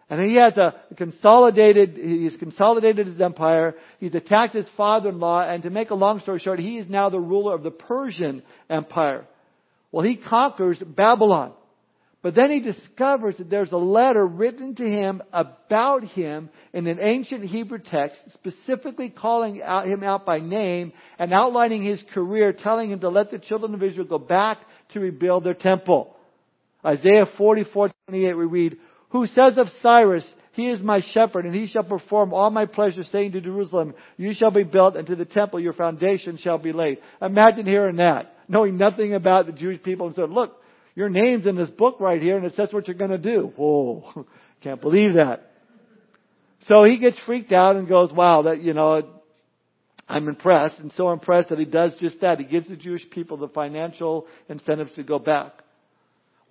And 0.09 0.19
he 0.21 0.35
has 0.35 0.57
a 0.57 0.73
consolidated, 0.97 1.95
he's 1.95 2.35
consolidated 2.39 3.07
his 3.07 3.21
empire. 3.21 3.75
He's 3.99 4.15
attacked 4.15 4.55
his 4.55 4.65
father-in-law. 4.75 5.47
And 5.47 5.63
to 5.63 5.69
make 5.69 5.91
a 5.91 5.95
long 5.95 6.19
story 6.21 6.39
short, 6.39 6.59
he 6.59 6.77
is 6.79 6.89
now 6.89 7.09
the 7.09 7.19
ruler 7.19 7.53
of 7.53 7.61
the 7.61 7.71
Persian 7.71 8.41
empire. 8.69 9.25
Well, 9.91 10.03
he 10.03 10.15
conquers 10.15 10.79
Babylon. 10.79 11.53
But 12.21 12.35
then 12.35 12.51
he 12.51 12.59
discovers 12.59 13.35
that 13.37 13.49
there's 13.49 13.71
a 13.71 13.77
letter 13.77 14.25
written 14.25 14.75
to 14.75 14.83
him 14.83 15.21
about 15.31 16.03
him 16.03 16.49
in 16.73 16.85
an 16.87 16.99
ancient 16.99 17.45
Hebrew 17.45 17.79
text, 17.79 18.17
specifically 18.33 19.09
calling 19.09 19.61
out 19.63 19.87
him 19.87 20.03
out 20.03 20.25
by 20.25 20.39
name 20.39 20.91
and 21.17 21.33
outlining 21.33 21.83
his 21.83 22.01
career, 22.13 22.51
telling 22.51 22.91
him 22.91 22.99
to 23.01 23.09
let 23.09 23.31
the 23.31 23.37
children 23.37 23.73
of 23.73 23.81
Israel 23.81 24.05
go 24.05 24.17
back 24.17 24.57
to 24.93 24.99
rebuild 24.99 25.45
their 25.45 25.53
temple. 25.53 26.13
Isaiah 26.85 27.25
44:28 27.37 27.83
we 28.09 28.45
read, 28.45 28.77
who 29.09 29.27
says 29.27 29.57
of 29.57 29.67
Cyrus, 29.81 30.23
He 30.53 30.67
is 30.67 30.81
my 30.81 31.01
shepherd, 31.13 31.45
and 31.45 31.55
he 31.55 31.67
shall 31.67 31.83
perform 31.83 32.33
all 32.33 32.49
my 32.49 32.65
pleasure, 32.65 33.03
saying 33.11 33.33
to 33.33 33.41
Jerusalem, 33.41 33.93
You 34.17 34.33
shall 34.33 34.51
be 34.51 34.63
built, 34.63 34.95
and 34.95 35.07
to 35.07 35.15
the 35.15 35.25
temple 35.25 35.59
your 35.59 35.73
foundation 35.73 36.37
shall 36.37 36.57
be 36.57 36.73
laid. 36.73 36.99
Imagine 37.21 37.65
hearing 37.65 37.97
that, 37.97 38.33
knowing 38.47 38.77
nothing 38.77 39.13
about 39.13 39.45
the 39.45 39.51
Jewish 39.51 39.81
people, 39.83 40.07
and 40.07 40.15
said, 40.15 40.29
Look, 40.29 40.57
your 40.95 41.09
name's 41.09 41.45
in 41.45 41.55
this 41.55 41.69
book 41.69 41.97
right 41.99 42.21
here, 42.21 42.37
and 42.37 42.45
it 42.45 42.55
says 42.55 42.69
what 42.71 42.87
you're 42.87 42.97
going 42.97 43.11
to 43.11 43.17
do. 43.17 43.51
Whoa, 43.55 44.25
can't 44.61 44.81
believe 44.81 45.15
that. 45.15 45.51
So 46.67 46.83
he 46.83 46.97
gets 46.97 47.17
freaked 47.25 47.51
out 47.51 47.75
and 47.75 47.87
goes, 47.87 48.11
Wow, 48.11 48.43
that, 48.43 48.61
you 48.61 48.73
know, 48.73 49.03
I'm 50.07 50.27
impressed, 50.27 50.79
and 50.79 50.91
so 50.97 51.11
impressed 51.11 51.49
that 51.49 51.59
he 51.59 51.65
does 51.65 51.93
just 51.99 52.21
that. 52.21 52.39
He 52.39 52.45
gives 52.45 52.67
the 52.67 52.75
Jewish 52.75 53.07
people 53.11 53.37
the 53.37 53.47
financial 53.47 54.25
incentives 54.49 54.91
to 54.95 55.03
go 55.03 55.19
back. 55.19 55.53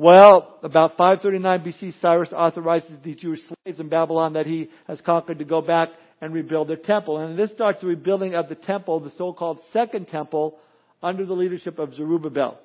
Well, 0.01 0.61
about 0.63 0.97
539 0.97 1.61
BC, 1.61 2.01
Cyrus 2.01 2.29
authorizes 2.33 2.93
the 3.03 3.17
Jewish 3.17 3.41
slaves 3.41 3.81
in 3.81 3.89
Babylon 3.89 4.35
that 4.35 4.47
he 4.47 4.71
has 4.87 5.01
conquered 5.05 5.41
to 5.41 5.45
go 5.45 5.61
back 5.61 5.89
and 6.21 6.33
rebuild 6.33 6.69
their 6.69 6.77
temple. 6.77 7.19
And 7.19 7.37
this 7.37 7.51
starts 7.51 7.81
the 7.81 7.89
rebuilding 7.89 8.37
of 8.37 8.49
the 8.49 8.55
temple, 8.55 9.01
the 9.01 9.11
so-called 9.19 9.59
second 9.73 10.07
temple, 10.07 10.57
under 11.03 11.27
the 11.27 11.35
leadership 11.35 11.81
of 11.81 11.97
Zerubbabel. 11.97 12.61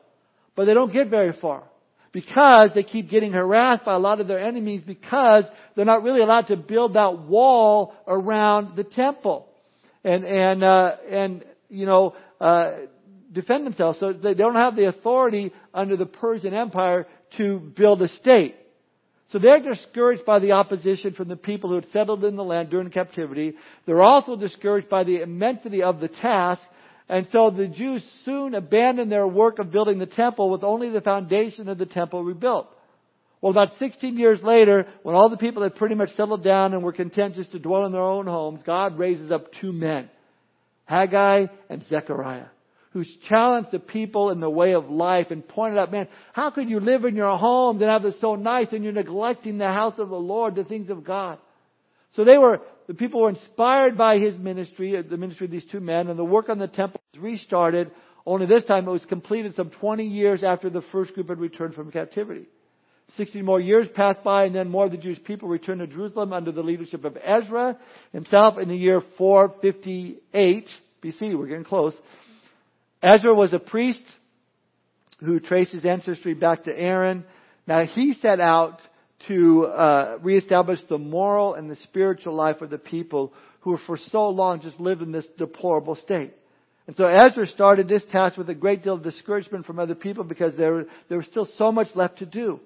But 0.56 0.66
they 0.66 0.76
don't 0.76 0.94
get 0.94 1.10
very 1.10 1.34
far. 1.42 1.64
Because 2.12 2.70
they 2.76 2.84
keep 2.84 3.10
getting 3.10 3.34
harassed 3.34 3.86
by 3.86 3.96
a 3.96 4.00
lot 4.00 4.22
of 4.22 4.28
their 4.28 4.38
enemies 4.38 4.84
because 4.86 5.46
they're 5.76 5.86
not 5.86 6.04
really 6.04 6.22
allowed 6.22 6.48
to 6.50 6.56
build 6.56 6.94
that 6.94 7.18
wall 7.18 7.96
around 8.08 8.76
the 8.76 8.84
temple. 8.84 9.48
And, 10.04 10.24
and, 10.24 10.64
uh, 10.64 10.92
and, 11.10 11.44
you 11.70 11.88
know, 11.88 12.16
uh, 12.40 12.72
defend 13.34 13.66
themselves. 13.66 14.00
So 14.00 14.14
they 14.14 14.36
don't 14.36 14.56
have 14.56 14.76
the 14.76 14.88
authority 14.88 15.52
under 15.74 15.98
the 15.98 16.06
Persian 16.06 16.54
Empire 16.54 17.08
to 17.38 17.60
build 17.60 18.02
a 18.02 18.10
state. 18.20 18.56
So 19.32 19.40
they're 19.40 19.60
discouraged 19.60 20.26
by 20.26 20.40
the 20.40 20.52
opposition 20.52 21.14
from 21.14 21.28
the 21.28 21.36
people 21.36 21.70
who 21.70 21.76
had 21.76 21.88
settled 21.92 22.24
in 22.24 22.36
the 22.36 22.44
land 22.44 22.70
during 22.70 22.90
captivity. 22.92 23.54
They're 23.86 24.04
also 24.04 24.36
discouraged 24.36 24.90
by 24.90 25.04
the 25.04 25.22
immensity 25.22 25.82
of 25.82 26.00
the 26.00 26.08
task. 26.08 26.62
And 27.10 27.28
so 27.32 27.50
the 27.50 27.68
Jews 27.68 28.04
soon 28.26 28.54
abandoned 28.54 29.12
their 29.12 29.28
work 29.28 29.58
of 29.58 29.72
building 29.72 29.98
the 29.98 30.06
temple 30.06 30.52
with 30.52 30.64
only 30.64 30.90
the 30.90 31.02
foundation 31.02 31.68
of 31.68 31.80
the 31.80 31.88
temple 31.88 32.24
rebuilt. 32.24 32.68
Well, 33.42 33.52
about 33.52 33.78
16 33.78 34.18
years 34.18 34.40
later, 34.42 34.88
when 35.02 35.16
all 35.16 35.30
the 35.30 35.36
people 35.36 35.64
had 35.64 35.76
pretty 35.76 35.96
much 35.96 36.16
settled 36.16 36.46
down 36.46 36.74
and 36.74 36.82
were 36.82 36.94
content 36.94 37.36
just 37.36 37.52
to 37.52 37.60
dwell 37.60 37.86
in 37.86 37.92
their 37.92 38.02
own 38.02 38.26
homes, 38.26 38.62
God 38.66 38.98
raises 38.98 39.32
up 39.32 39.48
two 39.60 39.74
men, 39.74 40.10
Haggai 40.86 41.48
and 41.70 41.84
Zechariah, 41.90 42.46
who's 42.94 43.10
challenged 43.28 43.72
the 43.72 43.80
people 43.80 44.30
in 44.30 44.40
the 44.40 44.50
way 44.50 44.74
of 44.74 44.90
life 44.90 45.28
and 45.32 45.46
pointed 45.48 45.80
out, 45.80 45.92
man, 45.92 46.08
how 46.32 46.52
could 46.52 46.70
you 46.70 46.80
live 46.80 47.06
in 47.06 47.16
your 47.16 47.36
home 47.38 47.82
and 47.82 47.90
have 47.90 48.06
it 48.06 48.16
so 48.22 48.36
nice 48.36 48.68
and 48.72 48.84
you're 48.84 48.94
neglecting 48.94 49.58
the 49.58 49.68
house 49.68 49.96
of 49.98 50.10
the 50.10 50.16
Lord, 50.16 50.56
the 50.56 50.64
things 50.64 50.92
of 50.92 51.04
God? 51.04 51.40
So 52.16 52.24
they 52.24 52.38
were, 52.38 52.62
the 52.88 52.94
people 52.94 53.22
were 53.22 53.30
inspired 53.30 53.98
by 53.98 54.20
his 54.20 54.38
ministry, 54.38 54.96
uh, 54.96 55.02
the 55.10 55.18
ministry 55.18 55.46
of 55.46 55.52
these 55.52 55.66
two 55.72 55.80
men, 55.80 56.08
and 56.08 56.20
the 56.20 56.24
work 56.24 56.50
on 56.50 56.60
the 56.60 56.68
temple 56.68 57.02
was 57.14 57.24
restarted. 57.24 57.90
Only 58.28 58.46
this 58.46 58.64
time 58.66 58.88
it 58.88 58.92
was 58.92 59.04
completed 59.06 59.56
some 59.56 59.72
20 59.72 60.06
years 60.06 60.44
after 60.44 60.70
the 60.70 60.84
first 60.92 61.16
group 61.16 61.30
had 61.30 61.40
returned 61.40 61.74
from 61.74 61.92
captivity. 61.92 62.46
60 63.18 63.42
more 63.42 63.60
years 63.60 63.88
passed 63.96 64.24
by, 64.24 64.46
and 64.46 64.56
then 64.56 64.70
more 64.70 64.86
of 64.86 64.92
the 64.92 64.98
Jewish 64.98 65.24
people 65.24 65.50
returned 65.50 65.80
to 65.80 65.88
Jerusalem 65.88 66.32
under 66.32 66.52
the 66.52 66.62
leadership 66.62 67.06
of 67.06 67.18
Ezra 67.18 67.78
himself 68.12 68.60
in 68.60 68.70
the 68.70 68.78
year 68.78 69.02
458 69.18 70.68
BC. 71.04 71.38
We're 71.38 71.48
getting 71.48 71.64
close. 71.64 71.94
Ezra 73.04 73.36
was 73.36 73.52
a 73.52 73.60
priest 73.60 74.02
who 75.20 75.42
traced 75.42 75.72
his 75.72 75.84
ancestry 75.84 76.34
back 76.34 76.64
to 76.64 76.72
Aaron. 76.72 77.26
Now 77.68 77.86
he 77.86 78.16
set 78.22 78.40
out 78.40 78.80
to 79.28 79.66
uh, 79.66 80.18
reestablish 80.22 80.80
the 80.90 80.98
moral 80.98 81.54
and 81.54 81.70
the 81.70 81.78
spiritual 81.84 82.34
life 82.34 82.62
of 82.62 82.70
the 82.70 82.78
people 82.78 83.34
who 83.62 83.72
were 83.72 83.82
for 83.86 83.98
so 84.12 84.30
long 84.30 84.62
just 84.62 84.80
lived 84.80 85.02
in 85.02 85.12
this 85.12 85.26
deplorable 85.38 85.98
state. 85.98 86.34
And 86.88 86.96
so 86.96 87.06
Ezra 87.06 87.48
started 87.48 87.88
this 87.88 88.04
task 88.12 88.38
with 88.38 88.50
a 88.50 88.56
great 88.56 88.84
deal 88.84 88.96
of 88.96 89.04
discouragement 89.04 89.66
from 89.66 89.80
other 89.80 89.96
people 89.96 90.24
because 90.24 90.54
there, 90.56 90.86
there 91.10 91.18
was 91.18 91.28
still 91.28 91.48
so 91.58 91.72
much 91.72 91.88
left 91.96 92.20
to 92.20 92.26
do. 92.26 92.60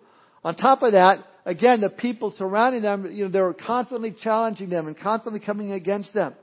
On 0.44 0.56
top 0.56 0.82
of 0.82 0.94
that, 0.94 1.26
again, 1.46 1.82
the 1.82 1.90
people 1.90 2.34
surrounding 2.38 2.84
them, 2.84 3.12
you 3.12 3.26
know, 3.26 3.32
they 3.32 3.42
were 3.42 3.54
constantly 3.54 4.16
challenging 4.24 4.70
them 4.70 4.88
and 4.88 4.98
constantly 5.00 5.40
coming 5.40 5.72
against 5.72 6.14
them. 6.14 6.34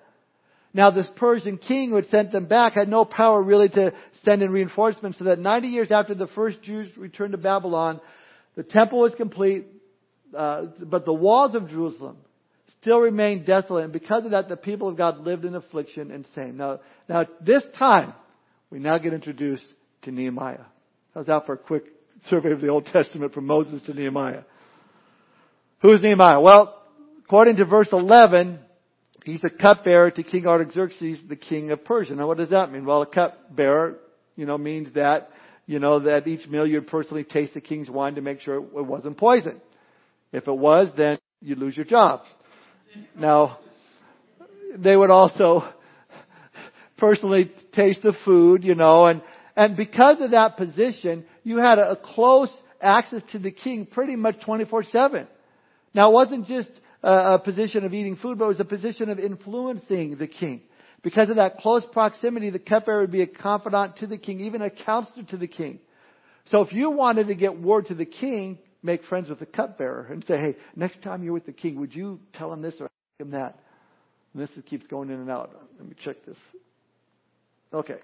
Now 0.74 0.90
this 0.90 1.06
Persian 1.16 1.56
king 1.56 1.90
who 1.90 1.96
had 1.96 2.10
sent 2.10 2.32
them 2.32 2.46
back 2.46 2.74
had 2.74 2.88
no 2.88 3.04
power 3.04 3.40
really 3.40 3.68
to 3.70 3.92
send 4.24 4.42
in 4.42 4.50
reinforcements 4.50 5.18
so 5.18 5.24
that 5.24 5.38
90 5.38 5.68
years 5.68 5.90
after 5.92 6.14
the 6.14 6.26
first 6.34 6.60
Jews 6.62 6.90
returned 6.96 7.32
to 7.32 7.38
Babylon, 7.38 8.00
the 8.56 8.64
temple 8.64 8.98
was 8.98 9.12
complete, 9.16 9.66
uh, 10.36 10.64
but 10.80 11.04
the 11.04 11.12
walls 11.12 11.54
of 11.54 11.68
Jerusalem 11.68 12.16
still 12.80 12.98
remained 12.98 13.46
desolate, 13.46 13.84
and 13.84 13.92
because 13.92 14.24
of 14.24 14.32
that, 14.32 14.48
the 14.48 14.56
people 14.56 14.88
of 14.88 14.96
God 14.96 15.20
lived 15.20 15.44
in 15.44 15.54
affliction 15.54 16.10
and 16.10 16.26
shame. 16.34 16.58
Now, 16.58 16.80
now 17.08 17.24
this 17.40 17.62
time, 17.78 18.12
we 18.68 18.78
now 18.78 18.98
get 18.98 19.14
introduced 19.14 19.64
to 20.02 20.10
Nehemiah. 20.10 20.66
How's 21.14 21.26
that 21.26 21.46
for 21.46 21.54
a 21.54 21.58
quick 21.58 21.84
survey 22.28 22.52
of 22.52 22.60
the 22.60 22.68
Old 22.68 22.86
Testament 22.86 23.32
from 23.32 23.46
Moses 23.46 23.80
to 23.86 23.94
Nehemiah? 23.94 24.42
Who 25.80 25.92
is 25.92 26.02
Nehemiah? 26.02 26.40
Well, 26.40 26.82
according 27.24 27.56
to 27.56 27.64
verse 27.64 27.88
11, 27.92 28.58
he's 29.24 29.42
a 29.42 29.50
cupbearer 29.50 30.10
to 30.12 30.22
King 30.22 30.46
Artaxerxes, 30.46 31.18
the 31.28 31.36
king 31.36 31.70
of 31.70 31.84
Persia. 31.84 32.14
Now, 32.14 32.28
what 32.28 32.36
does 32.36 32.50
that 32.50 32.70
mean? 32.70 32.84
Well, 32.84 33.02
a 33.02 33.06
cupbearer, 33.06 33.96
you 34.36 34.46
know, 34.46 34.56
means 34.56 34.94
that, 34.94 35.30
you 35.66 35.78
know, 35.78 36.00
that 36.00 36.28
each 36.28 36.46
meal 36.48 36.66
you'd 36.66 36.86
personally 36.86 37.24
taste 37.24 37.54
the 37.54 37.60
king's 37.60 37.90
wine 37.90 38.14
to 38.14 38.20
make 38.20 38.40
sure 38.42 38.56
it 38.56 38.86
wasn't 38.86 39.16
poison. 39.16 39.60
If 40.32 40.46
it 40.46 40.56
was, 40.56 40.88
then 40.96 41.18
you'd 41.40 41.58
lose 41.58 41.76
your 41.76 41.86
job. 41.86 42.22
Now, 43.18 43.58
they 44.76 44.96
would 44.96 45.10
also 45.10 45.64
personally 46.98 47.50
taste 47.74 48.00
the 48.02 48.14
food, 48.24 48.62
you 48.62 48.74
know, 48.74 49.06
and, 49.06 49.22
and 49.56 49.76
because 49.76 50.18
of 50.20 50.32
that 50.32 50.56
position, 50.56 51.24
you 51.42 51.58
had 51.58 51.78
a, 51.78 51.96
close 51.96 52.48
access 52.80 53.22
to 53.32 53.38
the 53.38 53.50
king 53.50 53.86
pretty 53.86 54.16
much 54.16 54.36
24-7. 54.40 55.26
Now, 55.94 56.10
it 56.10 56.12
wasn't 56.12 56.46
just 56.46 56.68
a, 57.04 57.38
position 57.38 57.84
of 57.84 57.92
eating 57.92 58.16
food, 58.16 58.38
but 58.38 58.46
it 58.46 58.48
was 58.48 58.60
a 58.60 58.64
position 58.64 59.10
of 59.10 59.18
influencing 59.18 60.16
the 60.16 60.26
king. 60.26 60.62
Because 61.02 61.28
of 61.28 61.36
that 61.36 61.58
close 61.58 61.82
proximity, 61.92 62.50
the 62.50 62.58
cupbearer 62.58 63.02
would 63.02 63.12
be 63.12 63.22
a 63.22 63.26
confidant 63.26 63.98
to 63.98 64.06
the 64.06 64.16
king, 64.16 64.40
even 64.40 64.62
a 64.62 64.70
counselor 64.70 65.24
to 65.24 65.36
the 65.36 65.46
king. 65.46 65.78
So 66.50 66.62
if 66.62 66.72
you 66.72 66.90
wanted 66.90 67.28
to 67.28 67.34
get 67.34 67.60
word 67.60 67.88
to 67.88 67.94
the 67.94 68.06
king, 68.06 68.58
make 68.82 69.04
friends 69.04 69.28
with 69.28 69.38
the 69.38 69.46
cupbearer 69.46 70.08
and 70.10 70.24
say, 70.26 70.36
hey, 70.36 70.56
next 70.76 71.02
time 71.02 71.22
you're 71.22 71.32
with 71.32 71.46
the 71.46 71.52
king, 71.52 71.78
would 71.80 71.94
you 71.94 72.20
tell 72.34 72.52
him 72.52 72.62
this 72.62 72.74
or 72.80 72.86
ask 72.86 73.20
him 73.20 73.30
that? 73.32 73.58
And 74.32 74.42
this 74.42 74.50
keeps 74.66 74.86
going 74.86 75.10
in 75.10 75.16
and 75.16 75.30
out. 75.30 75.54
Let 75.78 75.88
me 75.88 75.94
check 76.04 76.16
this. 76.26 76.36
Okay. 77.72 77.98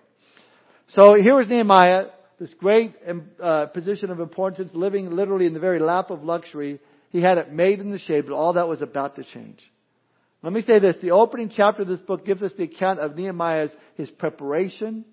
So 0.95 1.15
here 1.15 1.37
was 1.37 1.49
Nehemiah, 1.49 2.07
this 2.39 2.53
great 2.59 2.95
um, 3.09 3.31
uh, 3.43 3.67
position 3.67 4.11
of 4.11 4.21
importance, 4.21 4.71
living 4.73 5.11
literally 5.11 5.47
in 5.47 5.55
the 5.55 5.61
very 5.61 5.79
lap 5.79 6.11
of 6.11 6.25
luxury. 6.25 6.81
He 7.11 7.21
had 7.21 7.39
it 7.39 7.53
made 7.53 7.81
in 7.81 7.91
the 7.91 7.99
shade, 7.99 8.27
but 8.27 8.35
all 8.35 8.55
that 8.55 8.69
was 8.69 8.83
about 8.83 9.17
to 9.17 9.25
change. 9.25 9.59
Let 10.43 10.53
me 10.53 10.63
say 10.67 10.79
this. 10.79 10.97
The 11.03 11.11
opening 11.11 11.53
chapter 11.55 11.83
of 11.83 11.89
this 11.89 12.01
book 12.01 12.25
gives 12.25 12.43
us 12.43 12.53
the 12.57 12.65
account 12.65 13.01
of 13.01 13.17
Nehemiah's, 13.17 13.71
his 13.97 14.11
preparation, 14.11 15.05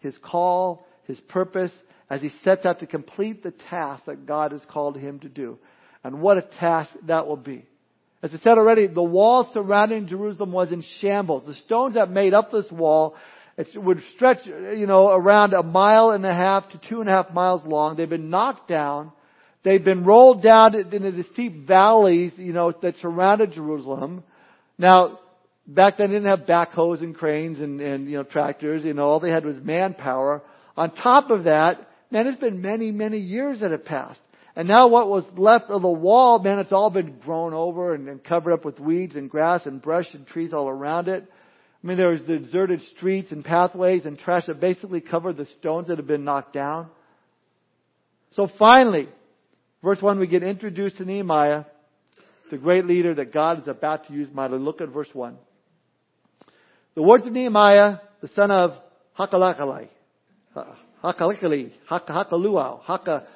his 0.00 0.14
call, 0.22 0.86
his 1.04 1.18
purpose, 1.28 1.72
as 2.10 2.20
he 2.20 2.32
sets 2.44 2.66
out 2.66 2.80
to 2.80 2.86
complete 2.86 3.42
the 3.42 3.54
task 3.70 4.04
that 4.06 4.26
God 4.26 4.52
has 4.52 4.60
called 4.68 4.96
him 4.96 5.20
to 5.20 5.28
do. 5.28 5.58
And 6.04 6.20
what 6.20 6.38
a 6.38 6.42
task 6.42 6.90
that 7.06 7.26
will 7.26 7.36
be. 7.36 7.64
As 8.22 8.30
I 8.32 8.38
said 8.38 8.58
already, 8.58 8.86
the 8.88 9.02
wall 9.02 9.48
surrounding 9.54 10.08
Jerusalem 10.08 10.52
was 10.52 10.72
in 10.72 10.84
shambles. 11.00 11.44
The 11.46 11.54
stones 11.66 11.94
that 11.94 12.10
made 12.10 12.34
up 12.34 12.50
this 12.50 12.70
wall 12.70 13.16
it 13.56 13.66
would 13.76 14.00
stretch, 14.14 14.46
you 14.46 14.86
know, 14.86 15.08
around 15.08 15.52
a 15.52 15.64
mile 15.64 16.10
and 16.10 16.24
a 16.24 16.32
half 16.32 16.70
to 16.70 16.80
two 16.88 17.00
and 17.00 17.08
a 17.08 17.12
half 17.12 17.32
miles 17.32 17.62
long. 17.66 17.96
They've 17.96 18.08
been 18.08 18.30
knocked 18.30 18.68
down. 18.68 19.10
They've 19.68 19.84
been 19.84 20.04
rolled 20.04 20.42
down 20.42 20.74
into 20.74 21.10
the 21.10 21.24
steep 21.32 21.66
valleys, 21.66 22.32
you 22.36 22.52
know, 22.52 22.72
that 22.82 22.94
surrounded 23.02 23.52
Jerusalem. 23.52 24.24
Now, 24.78 25.18
back 25.66 25.98
then 25.98 26.08
they 26.08 26.16
didn't 26.16 26.28
have 26.28 26.46
backhoes 26.46 27.00
and 27.00 27.14
cranes 27.14 27.60
and, 27.60 27.80
and, 27.80 28.10
you 28.10 28.16
know, 28.16 28.22
tractors. 28.22 28.84
You 28.84 28.94
know, 28.94 29.04
all 29.04 29.20
they 29.20 29.30
had 29.30 29.44
was 29.44 29.56
manpower. 29.62 30.42
On 30.76 30.94
top 30.94 31.30
of 31.30 31.44
that, 31.44 31.88
Man, 32.10 32.26
it's 32.26 32.40
been 32.40 32.62
many, 32.62 32.90
many 32.90 33.18
years 33.18 33.60
that 33.60 33.70
have 33.70 33.84
passed. 33.84 34.20
And 34.56 34.66
now 34.66 34.88
what 34.88 35.08
was 35.08 35.24
left 35.36 35.66
of 35.70 35.82
the 35.82 35.88
wall, 35.88 36.38
man, 36.40 36.58
it's 36.58 36.72
all 36.72 36.90
been 36.90 37.18
grown 37.18 37.54
over 37.54 37.94
and, 37.94 38.08
and 38.08 38.24
covered 38.24 38.52
up 38.52 38.64
with 38.64 38.80
weeds 38.80 39.14
and 39.14 39.30
grass 39.30 39.62
and 39.66 39.80
brush 39.80 40.06
and 40.14 40.26
trees 40.26 40.52
all 40.52 40.68
around 40.68 41.08
it. 41.08 41.24
I 41.82 41.86
mean, 41.86 41.96
there 41.96 42.10
was 42.10 42.22
the 42.26 42.38
deserted 42.38 42.80
streets 42.96 43.30
and 43.30 43.44
pathways 43.44 44.02
and 44.04 44.18
trash 44.18 44.46
that 44.46 44.58
basically 44.58 45.00
covered 45.00 45.36
the 45.36 45.46
stones 45.60 45.88
that 45.88 45.98
had 45.98 46.08
been 46.08 46.24
knocked 46.24 46.54
down. 46.54 46.88
So 48.34 48.50
finally, 48.58 49.08
verse 49.82 50.00
1, 50.00 50.18
we 50.18 50.26
get 50.26 50.42
introduced 50.42 50.98
to 50.98 51.04
Nehemiah, 51.04 51.64
the 52.50 52.58
great 52.58 52.86
leader 52.86 53.14
that 53.14 53.32
God 53.32 53.62
is 53.62 53.68
about 53.68 54.06
to 54.08 54.12
use 54.12 54.28
mightily. 54.32 54.60
Look 54.60 54.80
at 54.80 54.88
verse 54.88 55.08
1. 55.12 55.36
The 56.94 57.02
words 57.02 57.26
of 57.26 57.32
Nehemiah, 57.32 57.98
the 58.20 58.30
son 58.34 58.50
of 58.50 58.72
Hakalakalai. 59.18 59.88
Uh, 60.56 60.64
Hakalikali, 61.02 61.72
Haka, 61.86 62.12
Hakaluau, 62.12 62.80
Haka. 62.82 63.26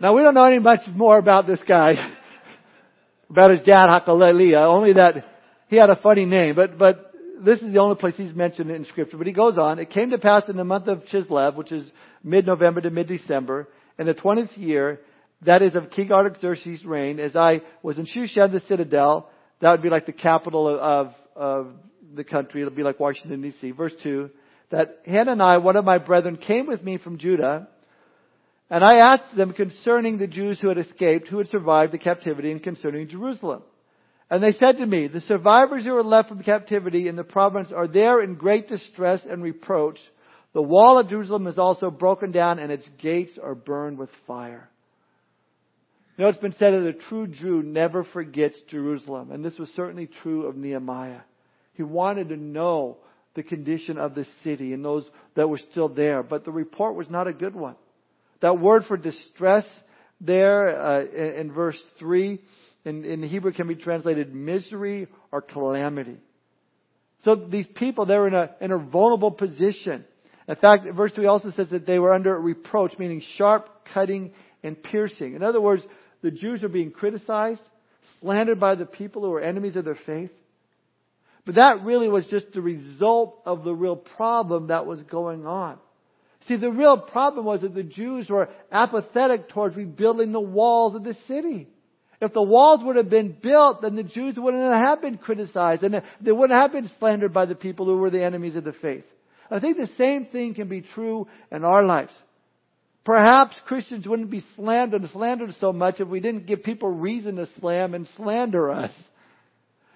Now 0.00 0.14
we 0.14 0.22
don't 0.22 0.34
know 0.34 0.44
any 0.44 0.58
much 0.58 0.80
more 0.94 1.18
about 1.18 1.46
this 1.46 1.60
guy, 1.66 1.94
about 3.30 3.52
his 3.52 3.60
dad 3.60 3.88
Hakalelia, 3.88 4.66
only 4.66 4.92
that 4.92 5.24
he 5.68 5.76
had 5.76 5.90
a 5.90 5.96
funny 5.96 6.24
name, 6.24 6.54
but, 6.54 6.78
but 6.78 7.12
this 7.44 7.60
is 7.60 7.72
the 7.72 7.78
only 7.78 7.96
place 7.96 8.14
he's 8.16 8.34
mentioned 8.34 8.70
in 8.70 8.84
scripture. 8.86 9.16
But 9.16 9.26
he 9.26 9.32
goes 9.32 9.56
on, 9.58 9.78
it 9.78 9.90
came 9.90 10.10
to 10.10 10.18
pass 10.18 10.44
in 10.48 10.56
the 10.56 10.64
month 10.64 10.88
of 10.88 11.04
Chislev, 11.12 11.56
which 11.56 11.72
is 11.72 11.86
mid-November 12.22 12.80
to 12.82 12.90
mid-December, 12.90 13.68
in 13.98 14.06
the 14.06 14.14
20th 14.14 14.56
year, 14.56 15.00
that 15.42 15.62
is 15.62 15.74
of 15.74 15.90
King 15.90 16.12
Artaxerxes' 16.12 16.84
reign, 16.84 17.20
as 17.20 17.36
I 17.36 17.62
was 17.82 17.98
in 17.98 18.06
Shushan 18.06 18.52
the 18.52 18.62
citadel, 18.68 19.30
that 19.60 19.70
would 19.70 19.82
be 19.82 19.90
like 19.90 20.06
the 20.06 20.12
capital 20.12 20.68
of, 20.68 21.14
of, 21.36 21.66
the 22.14 22.24
country, 22.24 22.62
it'll 22.62 22.72
be 22.72 22.82
like 22.82 22.98
Washington 22.98 23.42
DC. 23.42 23.76
Verse 23.76 23.92
2, 24.02 24.30
that 24.70 25.00
Hananiah, 25.06 25.60
one 25.60 25.76
of 25.76 25.84
my 25.84 25.98
brethren, 25.98 26.36
came 26.36 26.66
with 26.66 26.82
me 26.82 26.96
from 26.96 27.18
Judah, 27.18 27.68
and 28.70 28.84
I 28.84 28.96
asked 28.96 29.36
them 29.36 29.52
concerning 29.52 30.18
the 30.18 30.26
Jews 30.26 30.58
who 30.58 30.68
had 30.68 30.78
escaped, 30.78 31.28
who 31.28 31.38
had 31.38 31.50
survived 31.50 31.92
the 31.92 31.98
captivity, 31.98 32.50
and 32.50 32.62
concerning 32.62 33.08
Jerusalem. 33.08 33.62
And 34.30 34.42
they 34.42 34.52
said 34.52 34.76
to 34.78 34.86
me, 34.86 35.06
The 35.06 35.22
survivors 35.22 35.84
who 35.84 35.96
are 35.96 36.04
left 36.04 36.28
from 36.28 36.42
captivity 36.42 37.08
in 37.08 37.16
the 37.16 37.24
province 37.24 37.68
are 37.74 37.88
there 37.88 38.22
in 38.22 38.34
great 38.34 38.68
distress 38.68 39.20
and 39.28 39.42
reproach. 39.42 39.98
The 40.58 40.62
wall 40.62 40.98
of 40.98 41.08
Jerusalem 41.08 41.46
is 41.46 41.56
also 41.56 41.88
broken 41.88 42.32
down, 42.32 42.58
and 42.58 42.72
its 42.72 42.84
gates 43.00 43.38
are 43.40 43.54
burned 43.54 43.96
with 43.96 44.10
fire. 44.26 44.68
You 46.16 46.24
know, 46.24 46.30
it's 46.30 46.40
been 46.40 46.56
said 46.58 46.72
that 46.72 46.84
a 46.84 46.94
true 47.08 47.28
Jew 47.28 47.62
never 47.62 48.02
forgets 48.02 48.56
Jerusalem, 48.68 49.30
and 49.30 49.44
this 49.44 49.56
was 49.56 49.68
certainly 49.76 50.08
true 50.20 50.46
of 50.46 50.56
Nehemiah. 50.56 51.20
He 51.74 51.84
wanted 51.84 52.30
to 52.30 52.36
know 52.36 52.96
the 53.36 53.44
condition 53.44 53.98
of 53.98 54.16
the 54.16 54.26
city 54.42 54.72
and 54.72 54.84
those 54.84 55.04
that 55.36 55.48
were 55.48 55.60
still 55.70 55.88
there. 55.88 56.24
But 56.24 56.44
the 56.44 56.50
report 56.50 56.96
was 56.96 57.08
not 57.08 57.28
a 57.28 57.32
good 57.32 57.54
one. 57.54 57.76
That 58.40 58.58
word 58.58 58.84
for 58.86 58.96
distress 58.96 59.64
there 60.20 60.70
uh, 60.70 61.04
in, 61.04 61.34
in, 61.40 61.52
verse 61.52 61.78
3 62.00 62.36
in, 62.84 63.04
in 63.04 63.22
Hebrew 63.22 63.52
can 63.52 63.68
be 63.68 63.76
translated 63.76 64.34
misery 64.34 65.06
or 65.30 65.40
calamity. 65.40 66.16
So 67.24 67.36
these 67.36 67.68
people, 67.76 68.06
they're 68.06 68.26
in 68.26 68.34
a, 68.34 68.50
in 68.60 68.72
a 68.72 68.78
vulnerable 68.78 69.30
position. 69.30 70.04
In 70.48 70.56
fact, 70.56 70.86
verse 70.94 71.12
3 71.14 71.26
also 71.26 71.52
says 71.54 71.68
that 71.70 71.86
they 71.86 71.98
were 71.98 72.12
under 72.12 72.38
reproach, 72.40 72.92
meaning 72.98 73.22
sharp, 73.36 73.68
cutting, 73.92 74.32
and 74.62 74.82
piercing. 74.82 75.34
In 75.34 75.42
other 75.42 75.60
words, 75.60 75.82
the 76.22 76.30
Jews 76.30 76.64
are 76.64 76.68
being 76.68 76.90
criticized, 76.90 77.60
slandered 78.20 78.58
by 78.58 78.74
the 78.74 78.86
people 78.86 79.22
who 79.22 79.32
are 79.34 79.42
enemies 79.42 79.76
of 79.76 79.84
their 79.84 79.98
faith. 80.06 80.30
But 81.44 81.56
that 81.56 81.84
really 81.84 82.08
was 82.08 82.26
just 82.26 82.52
the 82.52 82.62
result 82.62 83.40
of 83.44 83.62
the 83.62 83.74
real 83.74 83.96
problem 83.96 84.68
that 84.68 84.86
was 84.86 85.00
going 85.10 85.46
on. 85.46 85.78
See, 86.46 86.56
the 86.56 86.70
real 86.70 86.98
problem 86.98 87.44
was 87.44 87.60
that 87.60 87.74
the 87.74 87.82
Jews 87.82 88.28
were 88.28 88.48
apathetic 88.72 89.50
towards 89.50 89.76
rebuilding 89.76 90.32
the 90.32 90.40
walls 90.40 90.94
of 90.94 91.04
the 91.04 91.16
city. 91.26 91.68
If 92.20 92.32
the 92.32 92.42
walls 92.42 92.80
would 92.82 92.96
have 92.96 93.10
been 93.10 93.36
built, 93.40 93.82
then 93.82 93.96
the 93.96 94.02
Jews 94.02 94.34
wouldn't 94.36 94.74
have 94.74 95.02
been 95.02 95.18
criticized 95.18 95.82
and 95.82 96.02
they 96.20 96.32
wouldn't 96.32 96.58
have 96.58 96.72
been 96.72 96.90
slandered 96.98 97.32
by 97.34 97.44
the 97.44 97.54
people 97.54 97.86
who 97.86 97.98
were 97.98 98.10
the 98.10 98.24
enemies 98.24 98.56
of 98.56 98.64
the 98.64 98.72
faith. 98.72 99.04
I 99.50 99.60
think 99.60 99.76
the 99.76 99.88
same 99.96 100.26
thing 100.26 100.54
can 100.54 100.68
be 100.68 100.82
true 100.94 101.26
in 101.50 101.64
our 101.64 101.84
lives. 101.84 102.12
Perhaps 103.04 103.56
Christians 103.66 104.06
wouldn't 104.06 104.30
be 104.30 104.44
slandered 104.56 105.00
and 105.00 105.10
slandered 105.12 105.54
so 105.60 105.72
much 105.72 105.98
if 105.98 106.08
we 106.08 106.20
didn't 106.20 106.46
give 106.46 106.62
people 106.62 106.90
reason 106.90 107.36
to 107.36 107.48
slam 107.58 107.94
and 107.94 108.06
slander 108.16 108.70
us. 108.70 108.90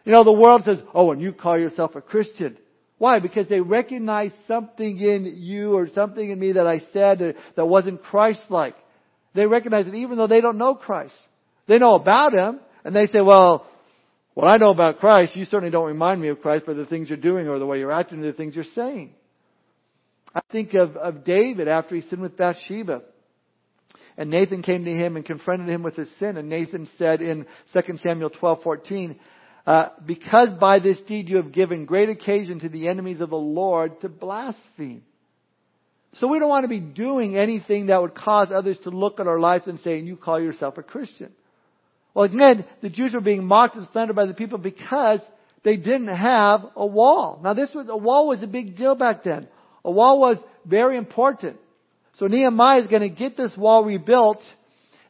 You 0.05 0.13
know, 0.13 0.25
the 0.25 0.33
world 0.33 0.63
says, 0.65 0.79
oh, 0.95 1.13
and 1.13 1.21
you 1.21 1.33
call 1.33 1.59
yourself 1.59 1.95
a 1.95 2.01
Christian. 2.01 2.57
Why? 2.99 3.19
Because 3.19 3.49
they 3.49 3.61
recognize 3.61 4.31
something 4.49 4.99
in 4.99 5.35
you 5.39 5.77
or 5.77 5.89
something 5.95 6.31
in 6.31 6.39
me 6.39 6.53
that 6.53 6.67
I 6.67 6.83
said 6.93 7.35
that 7.57 7.67
wasn't 7.67 8.03
Christ-like. 8.03 8.77
They 9.35 9.45
recognize 9.47 9.87
it 9.87 9.95
even 9.95 10.19
though 10.19 10.27
they 10.27 10.41
don't 10.41 10.59
know 10.59 10.75
Christ. 10.75 11.15
They 11.67 11.79
know 11.79 11.95
about 11.95 12.33
Him, 12.33 12.61
and 12.85 12.97
they 12.97 13.07
say, 13.09 13.21
well, 13.21 13.67
what 14.35 14.49
I 14.49 14.57
know 14.57 14.71
about 14.71 15.01
Christ, 15.01 15.37
you 15.37 15.45
certainly 15.45 15.71
don't 15.71 15.87
remind 15.87 16.21
me 16.21 16.29
of 16.29 16.41
Christ 16.41 16.65
by 16.65 16.73
the 16.73 16.87
things 16.87 17.09
you're 17.09 17.19
doing 17.19 17.47
or 17.49 17.59
the 17.59 17.67
way 17.67 17.79
you're 17.79 17.93
acting 17.93 18.23
or 18.23 18.27
the 18.27 18.37
things 18.37 18.55
you're 18.55 18.65
saying. 18.75 19.15
I 20.35 20.41
think 20.51 20.75
of, 20.75 20.97
of 20.97 21.25
David 21.25 21.69
after 21.69 21.95
he 21.95 22.03
sinned 22.09 22.23
with 22.23 22.37
Bathsheba. 22.37 23.03
And 24.17 24.31
Nathan 24.31 24.63
came 24.63 24.85
to 24.85 24.91
him 24.91 25.17
and 25.17 25.25
confronted 25.25 25.69
him 25.69 25.83
with 25.83 25.97
his 25.97 26.09
sin. 26.19 26.37
And 26.37 26.49
Nathan 26.49 26.89
said 26.99 27.21
in 27.23 27.47
2 27.73 27.99
Samuel 28.03 28.31
12:14, 28.31 29.17
uh, 29.67 29.89
"Because 30.05 30.51
by 30.61 30.81
this 30.81 31.01
deed 31.03 31.29
you 31.29 31.37
have 31.37 31.53
given 31.53 31.87
great 31.87 32.11
occasion 32.11 32.61
to 32.61 32.69
the 32.69 32.89
enemies 32.89 33.21
of 33.21 33.31
the 33.31 33.37
Lord 33.37 34.01
to 34.03 34.09
blaspheme." 34.09 35.03
So 36.19 36.27
we 36.27 36.39
don't 36.39 36.51
want 36.51 36.65
to 36.65 36.69
be 36.69 36.81
doing 36.81 37.39
anything 37.39 37.87
that 37.87 38.03
would 38.03 38.15
cause 38.15 38.49
others 38.55 38.79
to 38.85 38.91
look 38.91 39.19
at 39.19 39.27
our 39.27 39.41
lives 39.41 39.67
and 39.67 39.81
say, 39.81 39.99
"You 39.99 40.17
call 40.17 40.39
yourself 40.39 40.77
a 40.77 40.83
Christian." 40.83 41.33
Well, 42.15 42.27
again, 42.27 42.67
the 42.83 42.91
Jews 42.91 43.15
were 43.15 43.23
being 43.23 43.47
mocked 43.47 43.77
and 43.77 43.89
slandered 43.93 44.17
by 44.17 44.27
the 44.27 44.35
people 44.35 44.59
because 44.59 45.21
they 45.63 45.77
didn't 45.77 46.09
have 46.09 46.67
a 46.77 46.85
wall. 46.85 47.41
Now, 47.43 47.55
this 47.55 47.71
was 47.75 47.89
a 47.89 47.97
wall 47.97 48.29
was 48.29 48.43
a 48.43 48.47
big 48.47 48.77
deal 48.77 48.95
back 48.95 49.25
then. 49.25 49.49
A 49.85 49.91
wall 49.91 50.21
was 50.21 50.37
very 50.67 50.97
important. 50.97 51.57
So 52.19 52.27
Nehemiah 52.27 52.83
is 52.83 52.87
going 52.87 53.03
to 53.03 53.09
get 53.09 53.37
this 53.37 53.51
wall 53.57 53.85
rebuilt 53.85 54.41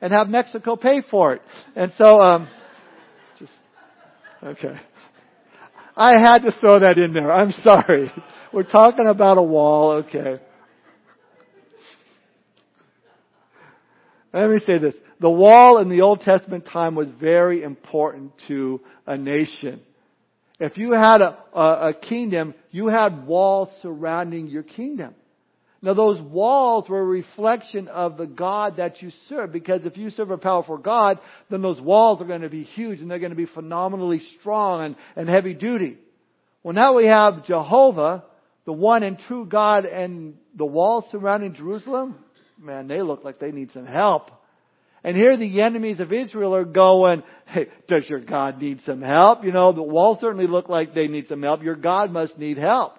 and 0.01 0.13
have 0.13 0.29
Mexico 0.29 0.77
pay 0.77 1.03
for 1.11 1.35
it. 1.35 1.43
And 1.77 1.93
so, 1.99 2.21
um, 2.21 2.49
just, 3.39 3.53
okay. 4.43 4.81
I 5.97 6.19
had 6.19 6.39
to 6.39 6.53
throw 6.61 6.81
that 6.81 6.99
in 6.99 7.13
there. 7.13 7.31
I'm 7.31 7.53
sorry. 7.63 8.11
We're 8.53 8.63
talking 8.63 9.07
about 9.07 9.39
a 9.39 9.43
wall. 9.43 10.05
Okay. 10.07 10.43
Let 14.33 14.49
me 14.49 14.61
say 14.67 14.79
this. 14.79 14.95
The 15.21 15.31
wall 15.31 15.79
in 15.79 15.89
the 15.89 16.01
Old 16.01 16.23
Testament 16.23 16.67
time 16.73 16.95
was 16.95 17.07
very 17.21 17.63
important 17.63 18.33
to 18.49 18.81
a 19.07 19.17
nation. 19.17 19.81
If 20.63 20.79
you 20.79 20.93
had 20.93 21.21
a, 21.21 21.39
a, 21.53 21.89
a 21.89 21.95
kingdom, 21.95 22.55
you 22.71 22.87
had 22.87 23.27
walls 23.27 23.69
surrounding 23.83 24.47
your 24.47 24.63
kingdom. 24.63 25.13
Now 25.83 25.95
those 25.95 26.21
walls 26.21 26.89
were 26.89 27.01
a 27.01 27.05
reflection 27.05 27.89
of 27.89 28.17
the 28.17 28.27
God 28.27 28.77
that 28.77 29.03
you 29.03 29.11
serve 29.29 29.51
because 29.51 29.81
if 29.85 29.97
you 29.97 30.11
serve 30.11 30.31
a 30.31 30.39
powerful 30.39 30.77
God, 30.77 31.19
then 31.51 31.63
those 31.63 31.81
walls 31.81 32.23
are 32.23 32.27
going 32.27 32.43
to 32.43 32.49
be 32.49 32.63
huge 32.63 33.01
and 33.01 33.11
they're 33.11 33.19
going 33.19 33.33
to 33.33 33.37
be 33.37 33.47
phenomenally 33.47 34.23
strong 34.39 34.85
and, 34.85 34.97
and 35.17 35.29
heavy 35.29 35.53
duty. 35.53 35.99
Well 36.63 36.75
now 36.75 36.95
we 36.95 37.07
have 37.07 37.45
Jehovah, 37.45 38.23
the 38.65 38.73
one 38.73 39.03
and 39.03 39.19
true 39.27 39.45
God 39.45 39.85
and 39.85 40.35
the 40.57 40.65
walls 40.65 41.07
surrounding 41.11 41.55
Jerusalem, 41.55 42.15
man, 42.57 42.87
they 42.87 43.03
look 43.03 43.25
like 43.25 43.41
they 43.41 43.51
need 43.51 43.71
some 43.75 43.87
help. 43.87 44.31
And 45.05 45.17
here 45.17 45.37
the 45.37 45.61
enemies 45.61 45.99
of 46.01 46.13
Israel 46.13 46.55
are 46.55 46.65
going, 46.65 47.23
hey, 47.47 47.69
does 47.89 48.05
your 48.09 48.21
God 48.21 48.61
need 48.61 48.81
some 48.87 49.03
help? 49.03 49.45
You 49.45 49.53
know, 49.53 49.73
the 49.73 49.83
walls 49.83 50.19
certainly 50.21 50.47
look 50.47 50.69
like 50.69 50.95
they 50.95 51.09
need 51.09 51.27
some 51.29 51.43
help. 51.43 51.63
Your 51.63 51.75
God 51.75 52.13
must 52.13 52.39
need 52.39 52.57
help. 52.57 52.95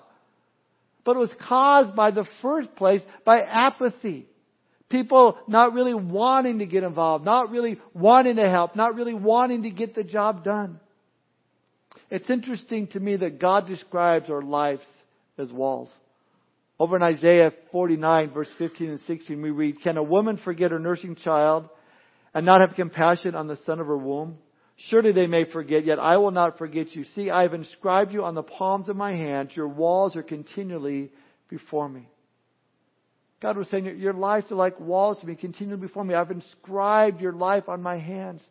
But 1.05 1.15
it 1.15 1.19
was 1.19 1.31
caused 1.47 1.95
by 1.95 2.11
the 2.11 2.25
first 2.41 2.75
place 2.75 3.01
by 3.25 3.41
apathy. 3.41 4.25
People 4.89 5.37
not 5.47 5.73
really 5.73 5.93
wanting 5.93 6.59
to 6.59 6.65
get 6.65 6.83
involved, 6.83 7.25
not 7.25 7.49
really 7.49 7.79
wanting 7.93 8.35
to 8.35 8.49
help, 8.49 8.75
not 8.75 8.95
really 8.95 9.13
wanting 9.13 9.63
to 9.63 9.69
get 9.69 9.95
the 9.95 10.03
job 10.03 10.43
done. 10.43 10.79
It's 12.11 12.29
interesting 12.29 12.87
to 12.87 12.99
me 12.99 13.15
that 13.15 13.39
God 13.39 13.67
describes 13.67 14.29
our 14.29 14.41
lives 14.41 14.83
as 15.37 15.51
walls. 15.51 15.89
Over 16.79 16.97
in 16.97 17.03
Isaiah 17.03 17.51
49 17.71 18.31
verse 18.31 18.49
15 18.57 18.89
and 18.89 18.99
16 19.07 19.41
we 19.41 19.51
read, 19.51 19.81
Can 19.81 19.97
a 19.97 20.03
woman 20.03 20.39
forget 20.43 20.71
her 20.71 20.79
nursing 20.79 21.15
child 21.15 21.69
and 22.33 22.45
not 22.45 22.61
have 22.61 22.75
compassion 22.75 23.35
on 23.35 23.47
the 23.47 23.59
son 23.65 23.79
of 23.79 23.87
her 23.87 23.97
womb? 23.97 24.37
Surely 24.89 25.11
they 25.11 25.27
may 25.27 25.45
forget, 25.45 25.85
yet 25.85 25.99
I 25.99 26.17
will 26.17 26.31
not 26.31 26.57
forget 26.57 26.95
you. 26.95 27.05
See, 27.15 27.29
I 27.29 27.43
have 27.43 27.53
inscribed 27.53 28.11
you 28.11 28.23
on 28.23 28.35
the 28.35 28.43
palms 28.43 28.89
of 28.89 28.95
my 28.95 29.13
hands. 29.13 29.51
Your 29.55 29.67
walls 29.67 30.15
are 30.15 30.23
continually 30.23 31.11
before 31.49 31.87
me. 31.87 32.07
God 33.41 33.57
was 33.57 33.67
saying, 33.69 33.97
Your 33.99 34.13
lives 34.13 34.51
are 34.51 34.55
like 34.55 34.79
walls 34.79 35.19
to 35.19 35.27
me, 35.27 35.35
continually 35.35 35.81
before 35.81 36.03
me. 36.03 36.15
I've 36.15 36.31
inscribed 36.31 37.21
your 37.21 37.33
life 37.33 37.67
on 37.67 37.81
my 37.81 37.99
hands. 37.99 38.41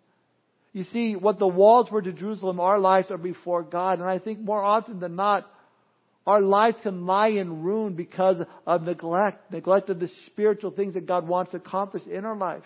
You 0.72 0.84
see, 0.92 1.16
what 1.16 1.38
the 1.38 1.46
walls 1.46 1.90
were 1.90 2.00
to 2.00 2.12
Jerusalem, 2.12 2.60
our 2.60 2.78
lives 2.78 3.10
are 3.10 3.18
before 3.18 3.62
God. 3.62 3.98
And 3.98 4.08
I 4.08 4.18
think 4.18 4.40
more 4.40 4.62
often 4.62 5.00
than 5.00 5.16
not, 5.16 5.50
our 6.26 6.40
lives 6.40 6.76
can 6.82 7.04
lie 7.04 7.28
in 7.28 7.62
ruin 7.62 7.94
because 7.94 8.36
of 8.66 8.82
neglect, 8.82 9.50
neglect 9.52 9.90
of 9.90 9.98
the 9.98 10.08
spiritual 10.26 10.70
things 10.70 10.94
that 10.94 11.06
God 11.06 11.26
wants 11.26 11.50
to 11.50 11.58
accomplish 11.58 12.04
in 12.06 12.24
our 12.24 12.36
lives. 12.36 12.64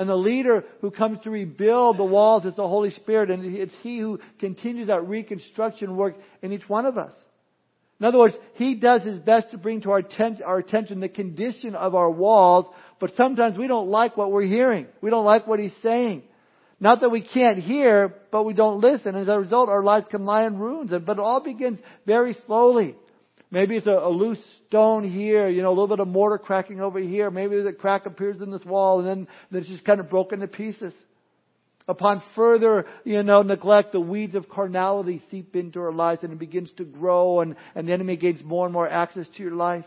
And 0.00 0.08
the 0.08 0.16
leader 0.16 0.64
who 0.80 0.90
comes 0.90 1.18
to 1.24 1.30
rebuild 1.30 1.98
the 1.98 2.04
walls 2.04 2.46
is 2.46 2.56
the 2.56 2.66
Holy 2.66 2.90
Spirit, 2.90 3.30
and 3.30 3.44
it's 3.44 3.74
He 3.82 3.98
who 3.98 4.18
continues 4.38 4.86
that 4.86 5.06
reconstruction 5.06 5.94
work 5.94 6.16
in 6.40 6.52
each 6.52 6.66
one 6.66 6.86
of 6.86 6.96
us. 6.96 7.12
In 8.00 8.06
other 8.06 8.16
words, 8.16 8.34
He 8.54 8.76
does 8.76 9.02
His 9.02 9.18
best 9.18 9.50
to 9.50 9.58
bring 9.58 9.82
to 9.82 9.90
our, 9.90 10.02
our 10.46 10.56
attention 10.56 11.00
the 11.00 11.10
condition 11.10 11.74
of 11.74 11.94
our 11.94 12.10
walls, 12.10 12.64
but 12.98 13.12
sometimes 13.14 13.58
we 13.58 13.66
don't 13.66 13.90
like 13.90 14.16
what 14.16 14.32
we're 14.32 14.46
hearing. 14.46 14.86
We 15.02 15.10
don't 15.10 15.26
like 15.26 15.46
what 15.46 15.60
He's 15.60 15.70
saying. 15.82 16.22
Not 16.80 17.02
that 17.02 17.10
we 17.10 17.20
can't 17.20 17.58
hear, 17.58 18.14
but 18.32 18.44
we 18.44 18.54
don't 18.54 18.80
listen. 18.80 19.14
As 19.14 19.28
a 19.28 19.38
result, 19.38 19.68
our 19.68 19.84
lives 19.84 20.06
can 20.10 20.24
lie 20.24 20.46
in 20.46 20.58
ruins. 20.58 20.92
But 20.92 21.18
it 21.18 21.18
all 21.18 21.42
begins 21.42 21.78
very 22.06 22.38
slowly. 22.46 22.96
Maybe 23.50 23.76
it's 23.76 23.86
a, 23.86 23.90
a, 23.90 24.08
loose 24.08 24.38
stone 24.68 25.02
here, 25.02 25.48
you 25.48 25.62
know, 25.62 25.70
a 25.70 25.76
little 25.76 25.88
bit 25.88 25.98
of 25.98 26.06
mortar 26.06 26.38
cracking 26.38 26.80
over 26.80 27.00
here. 27.00 27.30
Maybe 27.30 27.60
the 27.60 27.72
crack 27.72 28.06
appears 28.06 28.40
in 28.40 28.50
this 28.50 28.64
wall 28.64 29.00
and 29.00 29.08
then, 29.08 29.28
then 29.50 29.62
it's 29.62 29.70
just 29.70 29.84
kind 29.84 29.98
of 29.98 30.08
broken 30.08 30.40
to 30.40 30.46
pieces. 30.46 30.92
Upon 31.88 32.22
further, 32.36 32.86
you 33.04 33.24
know, 33.24 33.42
neglect, 33.42 33.90
the 33.90 34.00
weeds 34.00 34.36
of 34.36 34.48
carnality 34.48 35.20
seep 35.32 35.56
into 35.56 35.80
our 35.80 35.92
lives 35.92 36.22
and 36.22 36.32
it 36.32 36.38
begins 36.38 36.70
to 36.76 36.84
grow 36.84 37.40
and, 37.40 37.56
and 37.74 37.88
the 37.88 37.92
enemy 37.92 38.16
gains 38.16 38.40
more 38.44 38.66
and 38.66 38.72
more 38.72 38.88
access 38.88 39.26
to 39.36 39.42
your 39.42 39.56
life. 39.56 39.84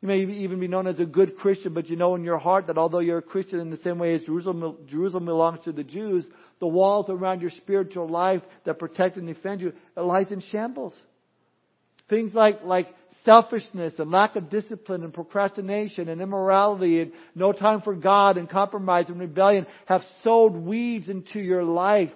You 0.00 0.06
may 0.06 0.20
even 0.20 0.60
be 0.60 0.68
known 0.68 0.86
as 0.86 1.00
a 1.00 1.04
good 1.04 1.36
Christian, 1.38 1.74
but 1.74 1.88
you 1.88 1.96
know 1.96 2.14
in 2.14 2.22
your 2.22 2.38
heart 2.38 2.68
that 2.68 2.78
although 2.78 3.00
you're 3.00 3.18
a 3.18 3.22
Christian 3.22 3.58
in 3.58 3.70
the 3.70 3.80
same 3.82 3.98
way 3.98 4.14
as 4.14 4.22
Jerusalem, 4.22 4.76
Jerusalem 4.88 5.24
belongs 5.24 5.58
to 5.64 5.72
the 5.72 5.82
Jews, 5.82 6.24
the 6.60 6.68
walls 6.68 7.06
around 7.08 7.40
your 7.40 7.50
spiritual 7.56 8.08
life 8.08 8.42
that 8.64 8.78
protect 8.78 9.16
and 9.16 9.26
defend 9.26 9.60
you, 9.60 9.72
it 9.96 10.00
lies 10.00 10.26
in 10.30 10.40
shambles. 10.52 10.92
Things 12.08 12.32
like, 12.34 12.64
like 12.64 12.88
selfishness 13.24 13.94
and 13.98 14.10
lack 14.10 14.36
of 14.36 14.48
discipline 14.48 15.04
and 15.04 15.12
procrastination 15.12 16.08
and 16.08 16.20
immorality 16.20 17.02
and 17.02 17.12
no 17.34 17.52
time 17.52 17.82
for 17.82 17.94
God 17.94 18.36
and 18.38 18.48
compromise 18.48 19.06
and 19.08 19.20
rebellion 19.20 19.66
have 19.86 20.02
sowed 20.24 20.54
weeds 20.54 21.08
into 21.08 21.38
your 21.38 21.64
life. 21.64 22.10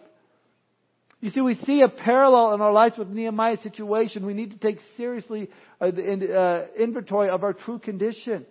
You 1.21 1.31
see, 1.31 1.41
we 1.41 1.59
see 1.67 1.83
a 1.83 1.89
parallel 1.89 2.55
in 2.55 2.61
our 2.61 2.73
lives 2.73 2.99
with 2.99 3.09
Nehemiah's 3.09 3.61
situation. 3.63 4.27
We 4.27 4.35
need 4.35 4.51
to 4.51 4.57
take 4.57 4.79
seriously 4.97 5.51
uh, 5.81 5.91
the 5.93 6.35
uh, 6.37 6.83
inventory 6.83 7.29
of 7.29 7.45
our 7.45 7.53
true 7.53 7.79
condition. 7.79 8.45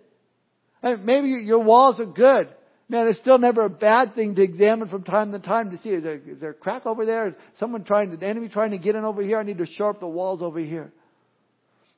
And 0.82 1.04
maybe 1.04 1.28
your 1.28 1.58
walls 1.58 2.00
are 2.00 2.06
good. 2.06 2.48
Man, 2.88 3.08
it's 3.08 3.18
still 3.20 3.38
never 3.38 3.64
a 3.64 3.70
bad 3.70 4.14
thing 4.14 4.34
to 4.36 4.42
examine 4.42 4.88
from 4.88 5.02
time 5.02 5.32
to 5.32 5.38
time 5.38 5.70
to 5.70 5.80
see 5.82 5.90
is 5.90 6.02
there, 6.02 6.14
is 6.14 6.40
there 6.40 6.50
a 6.50 6.54
crack 6.54 6.86
over 6.86 7.04
there? 7.04 7.28
Is 7.28 7.34
someone 7.60 7.84
trying 7.84 8.16
the 8.16 8.26
enemy 8.26 8.48
trying 8.48 8.70
to 8.70 8.78
get 8.78 8.94
in 8.94 9.04
over 9.04 9.22
here? 9.22 9.38
I 9.38 9.42
need 9.42 9.58
to 9.58 9.66
shore 9.66 9.90
up 9.90 10.00
the 10.00 10.06
walls 10.06 10.42
over 10.42 10.58
here. 10.58 10.92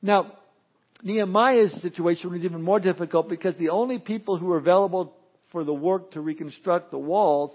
Now, 0.05 0.33
Nehemiah's 1.01 1.71
situation 1.81 2.31
was 2.31 2.41
even 2.43 2.61
more 2.61 2.79
difficult 2.79 3.27
because 3.27 3.55
the 3.57 3.69
only 3.69 3.97
people 3.97 4.37
who 4.37 4.45
were 4.45 4.57
available 4.57 5.15
for 5.51 5.63
the 5.63 5.73
work 5.73 6.11
to 6.11 6.21
reconstruct 6.21 6.91
the 6.91 6.99
walls 6.99 7.51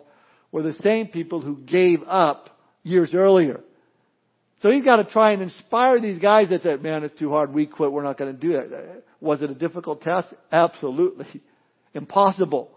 were 0.50 0.62
the 0.62 0.74
same 0.82 1.06
people 1.06 1.40
who 1.40 1.58
gave 1.58 2.02
up 2.08 2.58
years 2.82 3.10
earlier. 3.14 3.60
So 4.62 4.70
he's 4.70 4.84
got 4.84 4.96
to 4.96 5.04
try 5.04 5.30
and 5.30 5.42
inspire 5.42 6.00
these 6.00 6.18
guys 6.18 6.48
that 6.50 6.64
said, 6.64 6.82
man, 6.82 7.04
it's 7.04 7.16
too 7.20 7.30
hard, 7.30 7.54
we 7.54 7.66
quit, 7.66 7.92
we're 7.92 8.02
not 8.02 8.18
going 8.18 8.34
to 8.34 8.38
do 8.38 8.56
it. 8.56 9.04
Was 9.20 9.40
it 9.42 9.50
a 9.50 9.54
difficult 9.54 10.02
task? 10.02 10.28
Absolutely. 10.50 11.26
Impossible. 11.94 12.72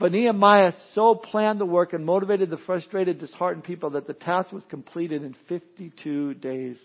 But 0.00 0.10
Nehemiah 0.10 0.72
so 0.96 1.14
planned 1.14 1.60
the 1.60 1.64
work 1.64 1.92
and 1.92 2.04
motivated 2.04 2.50
the 2.50 2.58
frustrated, 2.66 3.20
disheartened 3.20 3.62
people 3.62 3.90
that 3.90 4.08
the 4.08 4.14
task 4.14 4.50
was 4.50 4.64
completed 4.68 5.22
in 5.22 5.36
52 5.48 6.34
days. 6.34 6.76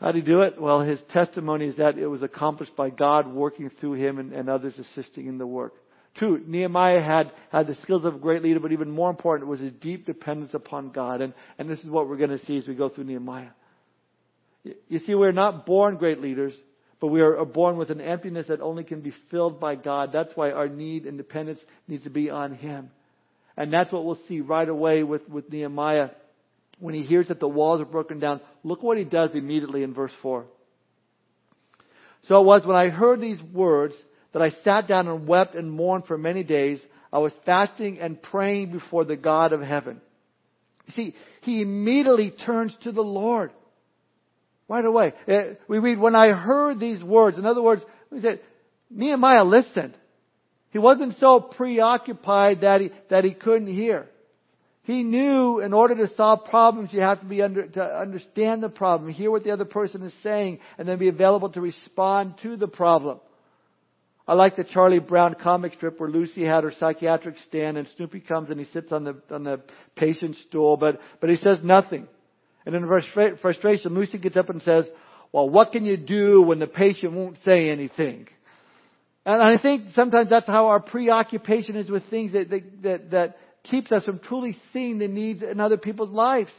How 0.00 0.12
did 0.12 0.24
he 0.24 0.30
do 0.30 0.42
it? 0.42 0.60
Well, 0.60 0.80
his 0.80 0.98
testimony 1.12 1.68
is 1.68 1.76
that 1.76 1.98
it 1.98 2.06
was 2.06 2.22
accomplished 2.22 2.76
by 2.76 2.90
God 2.90 3.26
working 3.26 3.70
through 3.80 3.94
him 3.94 4.18
and, 4.18 4.32
and 4.32 4.48
others 4.48 4.74
assisting 4.78 5.26
in 5.26 5.38
the 5.38 5.46
work. 5.46 5.74
Two, 6.18 6.42
Nehemiah 6.46 7.02
had, 7.02 7.32
had 7.50 7.66
the 7.66 7.76
skills 7.82 8.04
of 8.04 8.14
a 8.14 8.18
great 8.18 8.42
leader, 8.42 8.60
but 8.60 8.72
even 8.72 8.90
more 8.90 9.10
important 9.10 9.48
was 9.48 9.60
his 9.60 9.72
deep 9.80 10.06
dependence 10.06 10.52
upon 10.54 10.90
God. 10.90 11.20
And, 11.20 11.34
and 11.58 11.68
this 11.68 11.78
is 11.80 11.86
what 11.86 12.08
we're 12.08 12.16
going 12.16 12.38
to 12.38 12.44
see 12.46 12.56
as 12.58 12.66
we 12.66 12.74
go 12.74 12.88
through 12.88 13.04
Nehemiah. 13.04 13.50
You 14.88 15.00
see, 15.06 15.14
we're 15.14 15.32
not 15.32 15.66
born 15.66 15.96
great 15.96 16.20
leaders, 16.20 16.54
but 17.00 17.08
we 17.08 17.20
are 17.20 17.44
born 17.44 17.76
with 17.76 17.90
an 17.90 18.00
emptiness 18.00 18.46
that 18.48 18.60
only 18.60 18.84
can 18.84 19.00
be 19.00 19.12
filled 19.30 19.60
by 19.60 19.74
God. 19.74 20.10
That's 20.12 20.32
why 20.34 20.50
our 20.50 20.68
need 20.68 21.04
and 21.04 21.18
dependence 21.18 21.60
needs 21.86 22.04
to 22.04 22.10
be 22.10 22.30
on 22.30 22.54
Him. 22.54 22.90
And 23.56 23.72
that's 23.72 23.92
what 23.92 24.04
we'll 24.04 24.18
see 24.28 24.40
right 24.40 24.68
away 24.68 25.02
with, 25.02 25.28
with 25.28 25.50
Nehemiah. 25.50 26.10
When 26.78 26.94
he 26.94 27.04
hears 27.04 27.28
that 27.28 27.40
the 27.40 27.48
walls 27.48 27.80
are 27.80 27.86
broken 27.86 28.18
down, 28.18 28.40
look 28.66 28.82
what 28.82 28.98
he 28.98 29.04
does 29.04 29.30
immediately 29.32 29.84
in 29.84 29.94
verse 29.94 30.10
4. 30.22 30.44
So 32.28 32.40
it 32.40 32.44
was 32.44 32.66
when 32.66 32.76
I 32.76 32.88
heard 32.88 33.20
these 33.20 33.40
words 33.40 33.94
that 34.32 34.42
I 34.42 34.52
sat 34.64 34.88
down 34.88 35.06
and 35.06 35.28
wept 35.28 35.54
and 35.54 35.70
mourned 35.70 36.06
for 36.06 36.18
many 36.18 36.42
days. 36.42 36.80
I 37.12 37.18
was 37.18 37.30
fasting 37.46 38.00
and 38.00 38.20
praying 38.20 38.72
before 38.72 39.04
the 39.04 39.14
God 39.14 39.52
of 39.52 39.60
heaven. 39.60 40.00
You 40.88 40.94
see, 40.94 41.14
he 41.42 41.62
immediately 41.62 42.30
turns 42.44 42.76
to 42.82 42.90
the 42.90 43.02
Lord. 43.02 43.52
Right 44.68 44.84
away. 44.84 45.12
Uh, 45.28 45.54
we 45.68 45.78
read, 45.78 46.00
when 46.00 46.16
I 46.16 46.30
heard 46.30 46.80
these 46.80 47.00
words, 47.00 47.38
in 47.38 47.46
other 47.46 47.62
words, 47.62 47.82
we 48.10 48.20
said, 48.20 48.40
Nehemiah 48.90 49.44
listened. 49.44 49.96
He 50.70 50.80
wasn't 50.80 51.14
so 51.20 51.38
preoccupied 51.38 52.62
that 52.62 52.80
he, 52.80 52.90
that 53.10 53.22
he 53.22 53.32
couldn't 53.32 53.72
hear. 53.72 54.08
He 54.86 55.02
knew 55.02 55.58
in 55.58 55.72
order 55.72 55.96
to 55.96 56.14
solve 56.14 56.44
problems, 56.44 56.90
you 56.92 57.00
have 57.00 57.18
to 57.18 57.26
be 57.26 57.42
under, 57.42 57.66
to 57.66 57.82
understand 57.82 58.62
the 58.62 58.68
problem, 58.68 59.12
hear 59.12 59.32
what 59.32 59.42
the 59.42 59.50
other 59.50 59.64
person 59.64 60.04
is 60.04 60.12
saying, 60.22 60.60
and 60.78 60.86
then 60.86 60.96
be 60.96 61.08
available 61.08 61.48
to 61.50 61.60
respond 61.60 62.34
to 62.44 62.56
the 62.56 62.68
problem. 62.68 63.18
I 64.28 64.34
like 64.34 64.54
the 64.54 64.62
Charlie 64.62 65.00
Brown 65.00 65.34
comic 65.42 65.74
strip 65.74 65.98
where 65.98 66.08
Lucy 66.08 66.44
had 66.44 66.62
her 66.62 66.72
psychiatric 66.78 67.34
stand 67.48 67.76
and 67.76 67.88
Snoopy 67.96 68.20
comes 68.20 68.48
and 68.48 68.60
he 68.60 68.66
sits 68.72 68.92
on 68.92 69.02
the, 69.02 69.20
on 69.28 69.42
the 69.42 69.60
patient's 69.96 70.38
stool, 70.48 70.76
but, 70.76 71.00
but 71.20 71.30
he 71.30 71.36
says 71.36 71.58
nothing. 71.64 72.06
And 72.64 72.76
in 72.76 72.86
frustration, 73.42 73.92
Lucy 73.92 74.18
gets 74.18 74.36
up 74.36 74.50
and 74.50 74.62
says, 74.62 74.84
well, 75.32 75.48
what 75.48 75.72
can 75.72 75.84
you 75.84 75.96
do 75.96 76.42
when 76.42 76.60
the 76.60 76.68
patient 76.68 77.12
won't 77.12 77.38
say 77.44 77.70
anything? 77.70 78.28
And 79.24 79.42
I 79.42 79.60
think 79.60 79.94
sometimes 79.96 80.30
that's 80.30 80.46
how 80.46 80.68
our 80.68 80.78
preoccupation 80.78 81.74
is 81.74 81.90
with 81.90 82.08
things 82.08 82.32
that, 82.34 82.50
that, 82.84 83.10
that 83.10 83.36
keeps 83.70 83.92
us 83.92 84.04
from 84.04 84.18
truly 84.20 84.56
seeing 84.72 84.98
the 84.98 85.08
needs 85.08 85.42
in 85.42 85.60
other 85.60 85.76
people's 85.76 86.10
lives. 86.10 86.50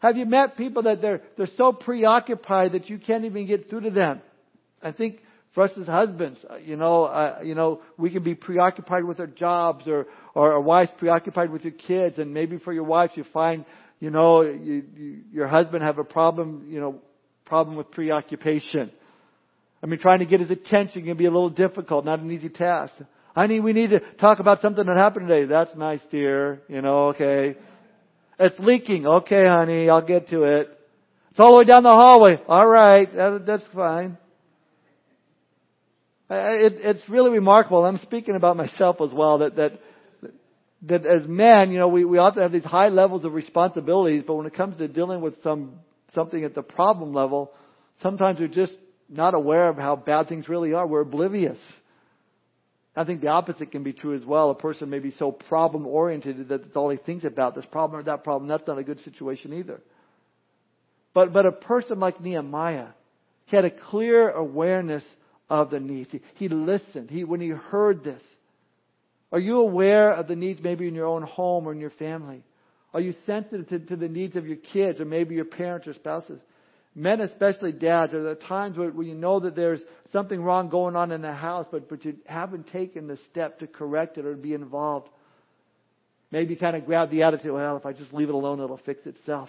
Have 0.00 0.16
you 0.16 0.26
met 0.26 0.56
people 0.56 0.82
that 0.82 1.00
they're, 1.00 1.22
they're 1.36 1.48
so 1.56 1.72
preoccupied 1.72 2.72
that 2.72 2.88
you 2.88 2.98
can't 2.98 3.24
even 3.24 3.46
get 3.46 3.70
through 3.70 3.82
to 3.82 3.90
them? 3.90 4.20
I 4.82 4.92
think 4.92 5.20
for 5.54 5.64
us 5.64 5.70
as 5.80 5.86
husbands, 5.86 6.38
uh, 6.48 6.56
you 6.56 6.76
know, 6.76 7.04
uh, 7.04 7.40
you 7.42 7.54
know, 7.54 7.80
we 7.96 8.10
can 8.10 8.22
be 8.22 8.34
preoccupied 8.34 9.04
with 9.04 9.20
our 9.20 9.26
jobs 9.26 9.88
or, 9.88 10.06
or 10.34 10.52
our 10.52 10.60
wives 10.60 10.90
preoccupied 10.98 11.50
with 11.50 11.62
your 11.62 11.72
kids 11.72 12.18
and 12.18 12.34
maybe 12.34 12.58
for 12.58 12.72
your 12.72 12.84
wives 12.84 13.12
you 13.16 13.24
find 13.32 13.64
you 13.98 14.10
know, 14.10 14.42
you, 14.42 14.84
you, 14.94 15.18
your 15.32 15.48
husband 15.48 15.82
have 15.82 15.98
a 15.98 16.04
problem, 16.04 16.66
you 16.68 16.80
know, 16.80 16.96
problem 17.46 17.76
with 17.76 17.90
preoccupation. 17.90 18.90
I 19.82 19.86
mean, 19.86 19.98
trying 20.00 20.18
to 20.18 20.26
get 20.26 20.40
his 20.40 20.50
attention 20.50 21.04
can 21.04 21.16
be 21.16 21.26
a 21.26 21.30
little 21.30 21.50
difficult, 21.50 22.04
not 22.04 22.20
an 22.20 22.30
easy 22.30 22.48
task. 22.48 22.92
Honey, 23.36 23.60
we 23.60 23.74
need 23.74 23.90
to 23.90 24.00
talk 24.18 24.38
about 24.38 24.62
something 24.62 24.86
that 24.86 24.96
happened 24.96 25.28
today. 25.28 25.44
That's 25.44 25.76
nice, 25.76 26.00
dear. 26.10 26.62
You 26.68 26.80
know, 26.80 27.08
okay. 27.08 27.54
It's 28.40 28.58
leaking. 28.58 29.06
Okay, 29.06 29.46
honey, 29.46 29.90
I'll 29.90 30.00
get 30.00 30.30
to 30.30 30.44
it. 30.44 30.70
It's 31.32 31.38
all 31.38 31.52
the 31.52 31.58
way 31.58 31.64
down 31.64 31.82
the 31.82 31.90
hallway. 31.90 32.40
All 32.48 32.66
right, 32.66 33.14
that, 33.14 33.44
that's 33.46 33.62
fine. 33.74 34.16
It, 36.30 36.76
it's 36.78 37.08
really 37.10 37.28
remarkable. 37.30 37.84
I'm 37.84 38.00
speaking 38.04 38.36
about 38.36 38.56
myself 38.56 38.96
as 39.04 39.12
well. 39.12 39.38
That 39.38 39.56
that 39.56 39.72
that 40.88 41.06
as 41.06 41.28
men, 41.28 41.70
you 41.70 41.78
know, 41.78 41.88
we, 41.88 42.06
we 42.06 42.16
often 42.16 42.42
have 42.42 42.52
these 42.52 42.64
high 42.64 42.88
levels 42.88 43.26
of 43.26 43.34
responsibilities, 43.34 44.24
but 44.26 44.34
when 44.36 44.46
it 44.46 44.54
comes 44.54 44.78
to 44.78 44.88
dealing 44.88 45.20
with 45.20 45.34
some 45.42 45.74
something 46.14 46.42
at 46.42 46.54
the 46.54 46.62
problem 46.62 47.12
level, 47.12 47.52
sometimes 48.02 48.40
we're 48.40 48.48
just 48.48 48.72
not 49.10 49.34
aware 49.34 49.68
of 49.68 49.76
how 49.76 49.94
bad 49.94 50.30
things 50.30 50.48
really 50.48 50.72
are. 50.72 50.86
We're 50.86 51.02
oblivious. 51.02 51.58
I 52.96 53.04
think 53.04 53.20
the 53.20 53.28
opposite 53.28 53.72
can 53.72 53.82
be 53.82 53.92
true 53.92 54.16
as 54.16 54.24
well. 54.24 54.50
A 54.50 54.54
person 54.54 54.88
may 54.88 55.00
be 55.00 55.12
so 55.18 55.30
problem 55.30 55.86
oriented 55.86 56.48
that 56.48 56.62
that's 56.62 56.76
all 56.76 56.88
he 56.88 56.96
thinks 56.96 57.24
about, 57.24 57.54
this 57.54 57.66
problem 57.70 58.00
or 58.00 58.04
that 58.04 58.24
problem. 58.24 58.48
That's 58.48 58.66
not 58.66 58.78
a 58.78 58.84
good 58.84 59.04
situation 59.04 59.52
either. 59.52 59.82
But, 61.12 61.32
but 61.32 61.44
a 61.44 61.52
person 61.52 62.00
like 62.00 62.20
Nehemiah, 62.20 62.88
he 63.46 63.56
had 63.56 63.66
a 63.66 63.70
clear 63.70 64.30
awareness 64.30 65.04
of 65.50 65.70
the 65.70 65.78
needs. 65.78 66.10
He, 66.10 66.20
he 66.34 66.48
listened. 66.48 67.10
He, 67.10 67.24
when 67.24 67.40
he 67.40 67.48
heard 67.48 68.02
this, 68.02 68.22
are 69.30 69.38
you 69.38 69.58
aware 69.58 70.12
of 70.12 70.28
the 70.28 70.36
needs 70.36 70.60
maybe 70.62 70.88
in 70.88 70.94
your 70.94 71.06
own 71.06 71.22
home 71.22 71.68
or 71.68 71.72
in 71.72 71.80
your 71.80 71.90
family? 71.90 72.42
Are 72.94 73.00
you 73.00 73.14
sensitive 73.26 73.68
to, 73.68 73.78
to 73.78 73.96
the 73.96 74.08
needs 74.08 74.36
of 74.36 74.46
your 74.46 74.56
kids 74.56 75.00
or 75.00 75.04
maybe 75.04 75.34
your 75.34 75.44
parents 75.44 75.86
or 75.86 75.94
spouses? 75.94 76.40
Men, 76.94 77.20
especially 77.20 77.72
dads, 77.72 78.14
are 78.14 78.22
there 78.22 78.34
times 78.34 78.78
where, 78.78 78.90
where 78.90 79.06
you 79.06 79.14
know 79.14 79.40
that 79.40 79.54
there's 79.54 79.80
something 80.12 80.40
wrong 80.40 80.68
going 80.68 80.96
on 80.96 81.12
in 81.12 81.22
the 81.22 81.32
house, 81.32 81.66
but, 81.70 81.88
but 81.88 82.04
you 82.04 82.16
haven't 82.26 82.68
taken 82.72 83.06
the 83.06 83.18
step 83.30 83.58
to 83.60 83.66
correct 83.66 84.18
it 84.18 84.26
or 84.26 84.34
be 84.34 84.54
involved? 84.54 85.08
Maybe 86.30 86.56
kind 86.56 86.76
of 86.76 86.86
grab 86.86 87.10
the 87.10 87.22
attitude, 87.22 87.52
well, 87.52 87.76
if 87.76 87.86
I 87.86 87.92
just 87.92 88.12
leave 88.12 88.28
it 88.28 88.34
alone, 88.34 88.60
it'll 88.60 88.80
fix 88.84 89.06
itself. 89.06 89.48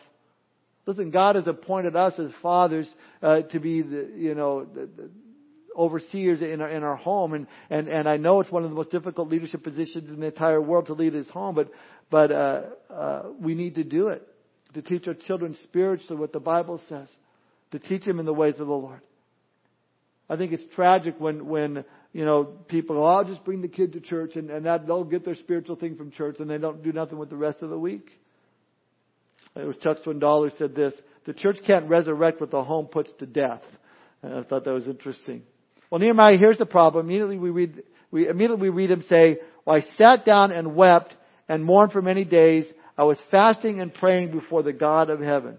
Listen, 0.86 1.12
God 1.12 1.36
has 1.36 1.48
appointed 1.48 1.96
us 1.96 2.14
as 2.18 2.32
fathers 2.42 2.88
uh, 3.22 3.42
to 3.42 3.60
be 3.60 3.82
the, 3.82 4.10
you 4.16 4.36
know, 4.36 4.66
the, 4.66 4.88
the, 4.96 5.10
overseers 5.78 6.42
in 6.42 6.60
our, 6.60 6.70
in 6.70 6.84
our 6.84 6.96
home. 6.96 7.34
And, 7.34 7.48
and, 7.70 7.88
and 7.88 8.10
I 8.10 8.18
know 8.18 8.42
it's 8.42 8.52
one 8.52 8.64
of 8.64 8.70
the 8.70 8.76
most 8.76 8.90
difficult 8.90 9.30
leadership 9.30 9.64
positions 9.64 10.10
in 10.10 10.20
the 10.20 10.26
entire 10.26 10.60
world 10.60 10.88
to 10.88 10.94
lead 10.94 11.14
his 11.14 11.28
home, 11.28 11.54
but, 11.54 11.70
but 12.10 12.32
uh, 12.32 12.62
uh, 12.92 13.24
we 13.40 13.54
need 13.54 13.76
to 13.76 13.84
do 13.84 14.08
it. 14.08 14.28
To 14.74 14.82
teach 14.82 15.08
our 15.08 15.14
children 15.14 15.56
spiritually 15.64 16.20
what 16.20 16.34
the 16.34 16.40
Bible 16.40 16.82
says. 16.90 17.08
To 17.72 17.80
teach 17.80 18.06
them 18.06 18.20
in 18.20 18.26
the 18.26 18.34
ways 18.34 18.56
of 18.60 18.68
the 18.68 18.74
Lord. 18.74 19.02
I 20.30 20.36
think 20.36 20.52
it's 20.52 20.64
tragic 20.76 21.16
when, 21.20 21.48
when 21.48 21.86
you 22.12 22.26
know, 22.26 22.44
people, 22.44 22.98
oh, 22.98 23.06
I'll 23.06 23.24
just 23.24 23.44
bring 23.46 23.62
the 23.62 23.68
kid 23.68 23.94
to 23.94 24.02
church 24.02 24.36
and, 24.36 24.50
and 24.50 24.66
that 24.66 24.88
they'll 24.88 25.04
get 25.04 25.24
their 25.24 25.36
spiritual 25.36 25.76
thing 25.76 25.96
from 25.96 26.12
church 26.12 26.38
and 26.40 26.50
they 26.50 26.58
don't 26.58 26.84
do 26.84 26.92
nothing 26.92 27.18
with 27.18 27.30
the 27.30 27.36
rest 27.36 27.62
of 27.62 27.70
the 27.70 27.80
week. 27.80 28.10
It 29.56 29.66
was 29.66 29.76
Chuck 29.82 29.98
Swindoll 30.06 30.50
who 30.50 30.58
said 30.58 30.76
this, 30.76 30.94
the 31.26 31.34
church 31.34 31.58
can't 31.66 31.90
resurrect 31.90 32.40
what 32.42 32.52
the 32.52 32.64
home 32.64 32.88
puts 32.88 33.10
to 33.20 33.26
death. 33.26 33.62
And 34.22 34.34
I 34.34 34.44
thought 34.44 34.66
that 34.66 34.74
was 34.74 34.88
interesting. 34.88 35.44
Well, 35.90 36.00
Nehemiah 36.00 36.38
here's 36.38 36.58
the 36.58 36.66
problem. 36.66 37.06
Immediately 37.06 37.38
we 37.38 37.50
read, 37.50 37.84
we 38.12 38.28
immediately 38.28 38.70
we 38.70 38.76
read 38.76 38.92
him 38.92 39.04
say, 39.10 39.38
well, 39.66 39.78
I 39.78 39.98
sat 39.98 40.26
down 40.26 40.52
and 40.52 40.76
wept 40.76 41.14
and 41.48 41.64
mourned 41.64 41.92
for 41.92 42.02
many 42.02 42.26
days. 42.26 42.66
I 42.98 43.04
was 43.04 43.18
fasting 43.32 43.82
and 43.82 43.94
praying 43.94 44.32
before 44.32 44.64
the 44.64 44.74
God 44.74 45.10
of 45.10 45.20
heaven. 45.20 45.58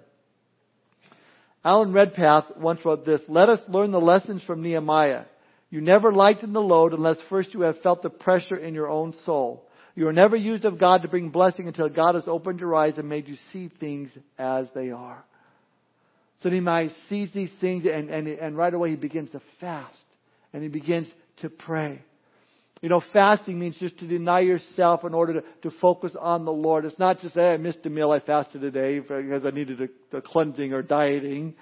Alan 1.64 1.92
Redpath 1.92 2.44
once 2.57 2.81
wrote 2.85 3.05
this, 3.05 3.21
let 3.29 3.49
us 3.49 3.61
learn 3.68 3.90
the 3.90 4.01
lessons 4.01 4.42
from 4.47 4.62
Nehemiah. 4.62 5.25
You 5.71 5.81
never 5.81 6.12
lighten 6.12 6.53
the 6.53 6.61
load 6.61 6.94
unless 6.94 7.16
first 7.29 7.53
you 7.53 7.62
have 7.62 7.81
felt 7.83 8.03
the 8.03 8.11
pressure 8.11 8.57
in 8.57 8.75
your 8.75 8.88
own 8.88 9.14
soul. 9.27 9.64
You 9.94 10.07
are 10.09 10.12
never 10.12 10.37
used 10.37 10.64
of 10.64 10.79
God 10.79 11.03
to 11.03 11.09
bring 11.09 11.31
blessing 11.31 11.66
until 11.66 11.88
God 11.88 12.14
has 12.14 12.25
opened 12.27 12.61
your 12.61 12.75
eyes 12.75 12.94
and 12.97 13.09
made 13.09 13.29
you 13.29 13.37
see 13.53 13.68
things 13.81 14.11
as 14.38 14.66
they 14.75 14.90
are. 14.90 15.25
So 16.42 16.49
Nehemiah 16.49 16.90
sees 17.09 17.29
these 17.35 17.51
things 17.61 17.85
and, 17.92 18.09
and, 18.09 18.29
and 18.29 18.57
right 18.57 18.73
away 18.73 18.90
he 18.90 18.97
begins 18.97 19.31
to 19.33 19.42
fast 19.61 19.92
and 20.53 20.62
he 20.62 20.68
begins 20.68 21.09
to 21.42 21.51
pray. 21.51 22.01
You 22.81 22.88
know, 22.88 23.03
fasting 23.12 23.59
means 23.59 23.77
just 23.79 23.99
to 23.99 24.07
deny 24.07 24.41
yourself 24.41 25.05
in 25.05 25.12
order 25.12 25.41
to, 25.41 25.69
to 25.69 25.77
focus 25.81 26.12
on 26.19 26.45
the 26.45 26.53
Lord. 26.53 26.85
It's 26.85 26.99
not 26.99 27.21
just, 27.21 27.35
hey, 27.35 27.53
I 27.53 27.57
missed 27.57 27.85
a 27.85 27.91
meal, 27.91 28.12
I 28.12 28.21
fasted 28.21 28.61
today 28.61 29.01
because 29.01 29.45
I 29.45 29.51
needed 29.51 29.81
a, 30.12 30.17
a 30.19 30.21
cleansing 30.21 30.73
or 30.73 30.83
dieting. 30.83 31.55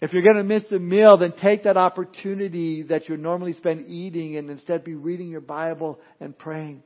If 0.00 0.12
you're 0.12 0.22
going 0.22 0.36
to 0.36 0.44
miss 0.44 0.62
a 0.70 0.78
meal, 0.78 1.18
then 1.18 1.34
take 1.42 1.64
that 1.64 1.76
opportunity 1.76 2.82
that 2.84 3.08
you 3.08 3.16
normally 3.16 3.54
spend 3.54 3.88
eating 3.88 4.36
and 4.36 4.48
instead 4.48 4.84
be 4.84 4.94
reading 4.94 5.28
your 5.28 5.40
Bible 5.40 5.98
and 6.20 6.38
praying. 6.38 6.82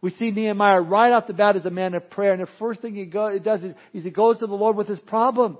We 0.00 0.10
see 0.18 0.30
Nehemiah 0.30 0.82
right 0.82 1.12
off 1.12 1.26
the 1.26 1.32
bat 1.32 1.56
as 1.56 1.64
a 1.64 1.70
man 1.70 1.94
of 1.94 2.10
prayer, 2.10 2.32
and 2.32 2.42
the 2.42 2.48
first 2.58 2.82
thing 2.82 2.94
he, 2.94 3.06
go, 3.06 3.32
he 3.32 3.38
does 3.38 3.62
is, 3.62 3.72
is 3.94 4.04
he 4.04 4.10
goes 4.10 4.38
to 4.38 4.46
the 4.46 4.54
Lord 4.54 4.76
with 4.76 4.86
his 4.86 5.00
problem. 5.00 5.58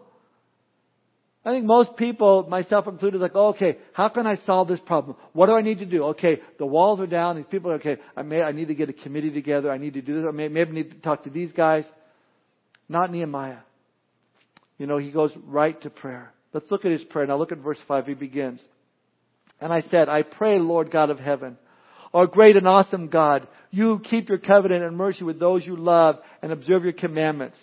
I 1.46 1.50
think 1.50 1.64
most 1.64 1.96
people, 1.96 2.44
myself 2.48 2.88
included, 2.88 3.20
like, 3.20 3.37
oh, 3.37 3.50
okay, 3.50 3.78
how 3.92 4.09
can 4.09 4.26
I 4.26 4.40
solve 4.46 4.66
this 4.66 4.80
problem? 4.85 5.16
What 5.32 5.46
do 5.46 5.52
I 5.52 5.62
need 5.62 5.78
to 5.78 5.87
do? 5.87 6.06
Okay, 6.06 6.40
the 6.59 6.66
walls 6.66 6.98
are 6.98 7.06
down. 7.06 7.37
These 7.37 7.44
people 7.48 7.70
are 7.70 7.76
okay. 7.76 7.98
I 8.16 8.22
may, 8.22 8.42
I 8.42 8.50
need 8.50 8.66
to 8.66 8.74
get 8.74 8.88
a 8.88 8.92
committee 8.92 9.30
together. 9.30 9.70
I 9.70 9.78
need 9.78 9.94
to 9.94 10.02
do 10.02 10.16
this. 10.16 10.24
I 10.28 10.32
may, 10.32 10.48
maybe 10.48 10.72
need 10.72 10.90
to 10.90 10.96
talk 10.96 11.22
to 11.22 11.30
these 11.30 11.52
guys. 11.52 11.85
Not 12.88 13.12
Nehemiah. 13.12 13.59
You 14.76 14.88
know, 14.88 14.98
he 14.98 15.12
goes 15.12 15.30
right 15.46 15.80
to 15.82 15.88
prayer. 15.88 16.32
Let's 16.52 16.68
look 16.68 16.85
at 16.85 16.90
his 16.90 17.04
prayer. 17.04 17.28
Now 17.28 17.37
look 17.37 17.52
at 17.52 17.59
verse 17.59 17.78
5. 17.87 18.09
He 18.09 18.14
begins. 18.14 18.59
And 19.61 19.72
I 19.72 19.85
said, 19.88 20.09
I 20.09 20.22
pray, 20.22 20.59
Lord 20.59 20.90
God 20.90 21.11
of 21.11 21.20
heaven, 21.20 21.59
our 22.12 22.26
great 22.26 22.56
and 22.56 22.66
awesome 22.66 23.06
God, 23.06 23.46
you 23.70 24.00
keep 24.11 24.28
your 24.28 24.38
covenant 24.38 24.82
and 24.82 24.96
mercy 24.96 25.22
with 25.22 25.38
those 25.38 25.64
you 25.64 25.76
love 25.76 26.16
and 26.42 26.50
observe 26.50 26.82
your 26.82 26.92
commandments. 26.92 27.56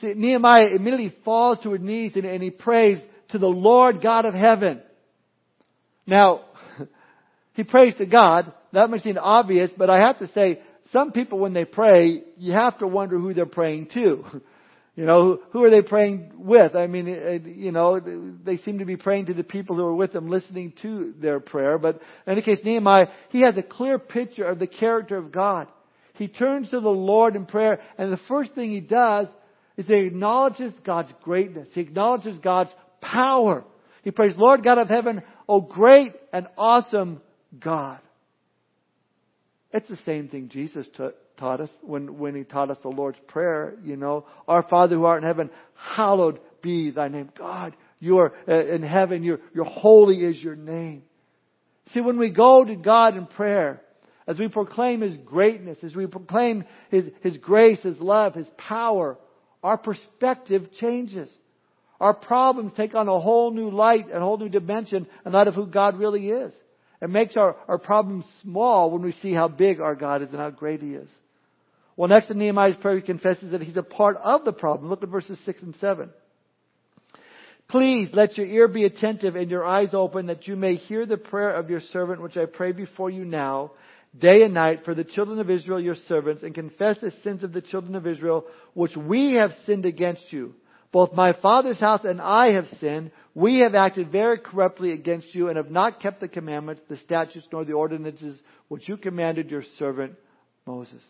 See, 0.00 0.14
Nehemiah 0.14 0.68
immediately 0.68 1.14
falls 1.24 1.58
to 1.62 1.72
his 1.72 1.80
knees 1.80 2.12
and, 2.14 2.24
and 2.24 2.42
he 2.42 2.50
prays 2.50 2.98
to 3.30 3.38
the 3.38 3.46
Lord 3.46 4.02
God 4.02 4.24
of 4.24 4.34
heaven. 4.34 4.80
Now, 6.06 6.42
he 7.54 7.64
prays 7.64 7.94
to 7.98 8.06
God. 8.06 8.52
That 8.72 8.90
may 8.90 9.00
seem 9.00 9.18
obvious, 9.18 9.70
but 9.76 9.90
I 9.90 9.98
have 9.98 10.18
to 10.18 10.30
say, 10.32 10.60
some 10.92 11.12
people 11.12 11.38
when 11.38 11.52
they 11.52 11.64
pray, 11.64 12.22
you 12.38 12.52
have 12.52 12.78
to 12.78 12.86
wonder 12.86 13.18
who 13.18 13.34
they're 13.34 13.46
praying 13.46 13.88
to. 13.94 14.24
You 14.98 15.06
know, 15.06 15.38
who 15.52 15.62
are 15.62 15.70
they 15.70 15.82
praying 15.82 16.32
with? 16.34 16.74
I 16.74 16.88
mean, 16.88 17.06
you 17.56 17.70
know, 17.70 18.00
they 18.00 18.56
seem 18.64 18.80
to 18.80 18.84
be 18.84 18.96
praying 18.96 19.26
to 19.26 19.32
the 19.32 19.44
people 19.44 19.76
who 19.76 19.84
are 19.84 19.94
with 19.94 20.12
them, 20.12 20.28
listening 20.28 20.72
to 20.82 21.14
their 21.20 21.38
prayer. 21.38 21.78
But 21.78 22.00
in 22.26 22.32
any 22.32 22.42
case, 22.42 22.58
Nehemiah, 22.64 23.06
he 23.28 23.42
has 23.42 23.56
a 23.56 23.62
clear 23.62 24.00
picture 24.00 24.42
of 24.42 24.58
the 24.58 24.66
character 24.66 25.16
of 25.16 25.30
God. 25.30 25.68
He 26.14 26.26
turns 26.26 26.70
to 26.70 26.80
the 26.80 26.88
Lord 26.88 27.36
in 27.36 27.46
prayer, 27.46 27.80
and 27.96 28.12
the 28.12 28.18
first 28.26 28.54
thing 28.56 28.72
he 28.72 28.80
does 28.80 29.28
is 29.78 29.86
he 29.86 29.94
acknowledges 29.94 30.72
God's 30.84 31.12
greatness. 31.22 31.68
He 31.72 31.80
acknowledges 31.80 32.38
God's 32.40 32.70
power. 33.00 33.64
He 34.02 34.10
prays, 34.10 34.34
Lord 34.36 34.64
God 34.64 34.76
of 34.76 34.88
heaven, 34.88 35.22
O 35.48 35.60
great 35.60 36.12
and 36.32 36.48
awesome 36.58 37.22
God. 37.58 38.00
It's 39.72 39.88
the 39.88 39.98
same 40.04 40.28
thing 40.28 40.48
Jesus 40.48 40.86
taught 41.38 41.60
us 41.60 41.68
when, 41.82 42.18
when 42.18 42.34
he 42.34 42.42
taught 42.42 42.70
us 42.70 42.78
the 42.82 42.88
Lord's 42.88 43.18
Prayer, 43.28 43.76
you 43.84 43.96
know. 43.96 44.26
Our 44.48 44.64
Father 44.64 44.96
who 44.96 45.04
art 45.04 45.22
in 45.22 45.28
heaven, 45.28 45.48
hallowed 45.74 46.40
be 46.60 46.90
thy 46.90 47.06
name. 47.06 47.30
God, 47.38 47.76
you 48.00 48.18
are 48.18 48.32
uh, 48.48 48.66
in 48.66 48.82
heaven, 48.82 49.22
you're, 49.22 49.38
you're 49.54 49.64
holy 49.64 50.24
is 50.24 50.42
your 50.42 50.56
name. 50.56 51.04
See, 51.94 52.00
when 52.00 52.18
we 52.18 52.30
go 52.30 52.64
to 52.64 52.74
God 52.74 53.16
in 53.16 53.26
prayer, 53.26 53.80
as 54.26 54.38
we 54.38 54.48
proclaim 54.48 55.02
His 55.02 55.16
greatness, 55.24 55.78
as 55.84 55.94
we 55.94 56.06
proclaim 56.06 56.64
His, 56.90 57.04
His 57.22 57.36
grace, 57.36 57.78
His 57.82 57.98
love, 58.00 58.34
His 58.34 58.48
power, 58.56 59.16
our 59.62 59.78
perspective 59.78 60.68
changes. 60.80 61.28
Our 62.00 62.14
problems 62.14 62.72
take 62.76 62.94
on 62.94 63.08
a 63.08 63.18
whole 63.18 63.52
new 63.52 63.70
light, 63.70 64.06
and 64.06 64.18
a 64.18 64.20
whole 64.20 64.38
new 64.38 64.48
dimension, 64.48 65.06
and 65.24 65.34
that 65.34 65.48
of 65.48 65.54
who 65.54 65.66
God 65.66 65.98
really 65.98 66.28
is. 66.28 66.52
It 67.00 67.10
makes 67.10 67.36
our, 67.36 67.56
our 67.66 67.78
problems 67.78 68.24
small 68.42 68.90
when 68.90 69.02
we 69.02 69.14
see 69.22 69.32
how 69.32 69.48
big 69.48 69.80
our 69.80 69.94
God 69.94 70.22
is 70.22 70.28
and 70.30 70.38
how 70.38 70.50
great 70.50 70.80
He 70.80 70.90
is. 70.90 71.08
Well, 71.98 72.08
next 72.08 72.30
in 72.30 72.38
Nehemiah's 72.38 72.76
prayer, 72.80 72.94
he 72.94 73.02
confesses 73.02 73.50
that 73.50 73.60
he's 73.60 73.76
a 73.76 73.82
part 73.82 74.18
of 74.18 74.44
the 74.44 74.52
problem. 74.52 74.88
Look 74.88 75.02
at 75.02 75.08
verses 75.08 75.36
6 75.44 75.62
and 75.62 75.74
7. 75.80 76.08
Please 77.68 78.08
let 78.12 78.38
your 78.38 78.46
ear 78.46 78.68
be 78.68 78.84
attentive 78.84 79.34
and 79.34 79.50
your 79.50 79.66
eyes 79.66 79.88
open 79.92 80.26
that 80.26 80.46
you 80.46 80.54
may 80.54 80.76
hear 80.76 81.06
the 81.06 81.16
prayer 81.16 81.50
of 81.50 81.68
your 81.68 81.80
servant 81.92 82.22
which 82.22 82.36
I 82.36 82.46
pray 82.46 82.70
before 82.70 83.10
you 83.10 83.24
now, 83.24 83.72
day 84.20 84.42
and 84.42 84.54
night, 84.54 84.84
for 84.84 84.94
the 84.94 85.04
children 85.04 85.38
of 85.38 85.50
Israel, 85.50 85.80
your 85.80 85.96
servants, 86.08 86.42
and 86.42 86.54
confess 86.54 86.96
the 87.00 87.12
sins 87.24 87.42
of 87.44 87.52
the 87.52 87.60
children 87.60 87.94
of 87.94 88.06
Israel, 88.06 88.44
which 88.74 88.96
we 88.96 89.34
have 89.34 89.52
sinned 89.66 89.84
against 89.84 90.22
you. 90.30 90.54
Both 90.90 91.12
my 91.12 91.34
father's 91.34 91.78
house 91.78 92.00
and 92.04 92.20
I 92.20 92.52
have 92.52 92.66
sinned. 92.80 93.10
We 93.34 93.60
have 93.60 93.74
acted 93.74 94.10
very 94.10 94.38
corruptly 94.38 94.92
against 94.92 95.34
you 95.34 95.48
and 95.48 95.56
have 95.56 95.70
not 95.70 96.00
kept 96.00 96.20
the 96.20 96.28
commandments, 96.28 96.82
the 96.88 96.96
statutes, 97.04 97.46
nor 97.52 97.64
the 97.64 97.74
ordinances 97.74 98.38
which 98.68 98.88
you 98.88 98.96
commanded 98.96 99.50
your 99.50 99.64
servant 99.78 100.14
Moses. 100.66 101.02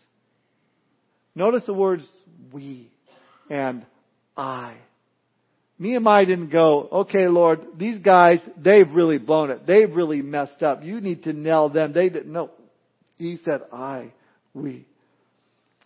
Notice 1.33 1.63
the 1.65 1.73
words 1.73 2.03
we 2.51 2.91
and 3.49 3.85
I. 4.35 4.75
Nehemiah 5.81 6.25
didn't 6.25 6.49
go, 6.49 6.89
okay, 6.91 7.29
Lord, 7.29 7.61
these 7.77 7.99
guys, 7.99 8.39
they've 8.57 8.91
really 8.91 9.17
blown 9.17 9.49
it. 9.49 9.65
They've 9.65 9.89
really 9.89 10.21
messed 10.21 10.61
up. 10.61 10.83
You 10.83 10.99
need 10.99 11.23
to 11.23 11.31
nail 11.31 11.69
them. 11.69 11.93
They 11.93 12.09
didn't. 12.09 12.33
No. 12.33 12.51
He 13.19 13.37
said, 13.45 13.61
I, 13.71 14.13
we. 14.53 14.85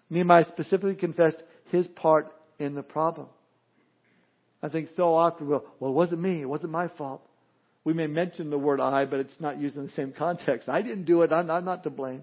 Nehemiah 0.10 0.46
specifically 0.54 0.96
confessed 0.96 1.38
his 1.72 1.86
part 1.88 2.32
in 2.60 2.76
the 2.76 2.84
problem. 2.84 3.28
I 4.62 4.70
think 4.70 4.90
so 4.96 5.16
often, 5.16 5.50
well, 5.50 5.66
well, 5.80 5.92
it 5.92 5.96
wasn't 5.96 6.22
me. 6.22 6.42
It 6.42 6.48
wasn't 6.48 6.72
my 6.72 6.88
fault. 6.90 7.22
We 7.84 7.94
may 7.94 8.08
mention 8.08 8.50
the 8.50 8.58
word 8.58 8.80
I, 8.80 9.04
but 9.06 9.20
it's 9.20 9.34
not 9.40 9.60
used 9.60 9.76
in 9.76 9.88
the 9.88 9.92
same 9.96 10.14
context. 10.18 10.70
I 10.70 10.82
didn't 10.82 11.04
do 11.04 11.24
it. 11.24 11.34
I'm, 11.34 11.50
I'm 11.50 11.66
not 11.66 11.84
to 11.84 11.90
blame. 11.90 12.22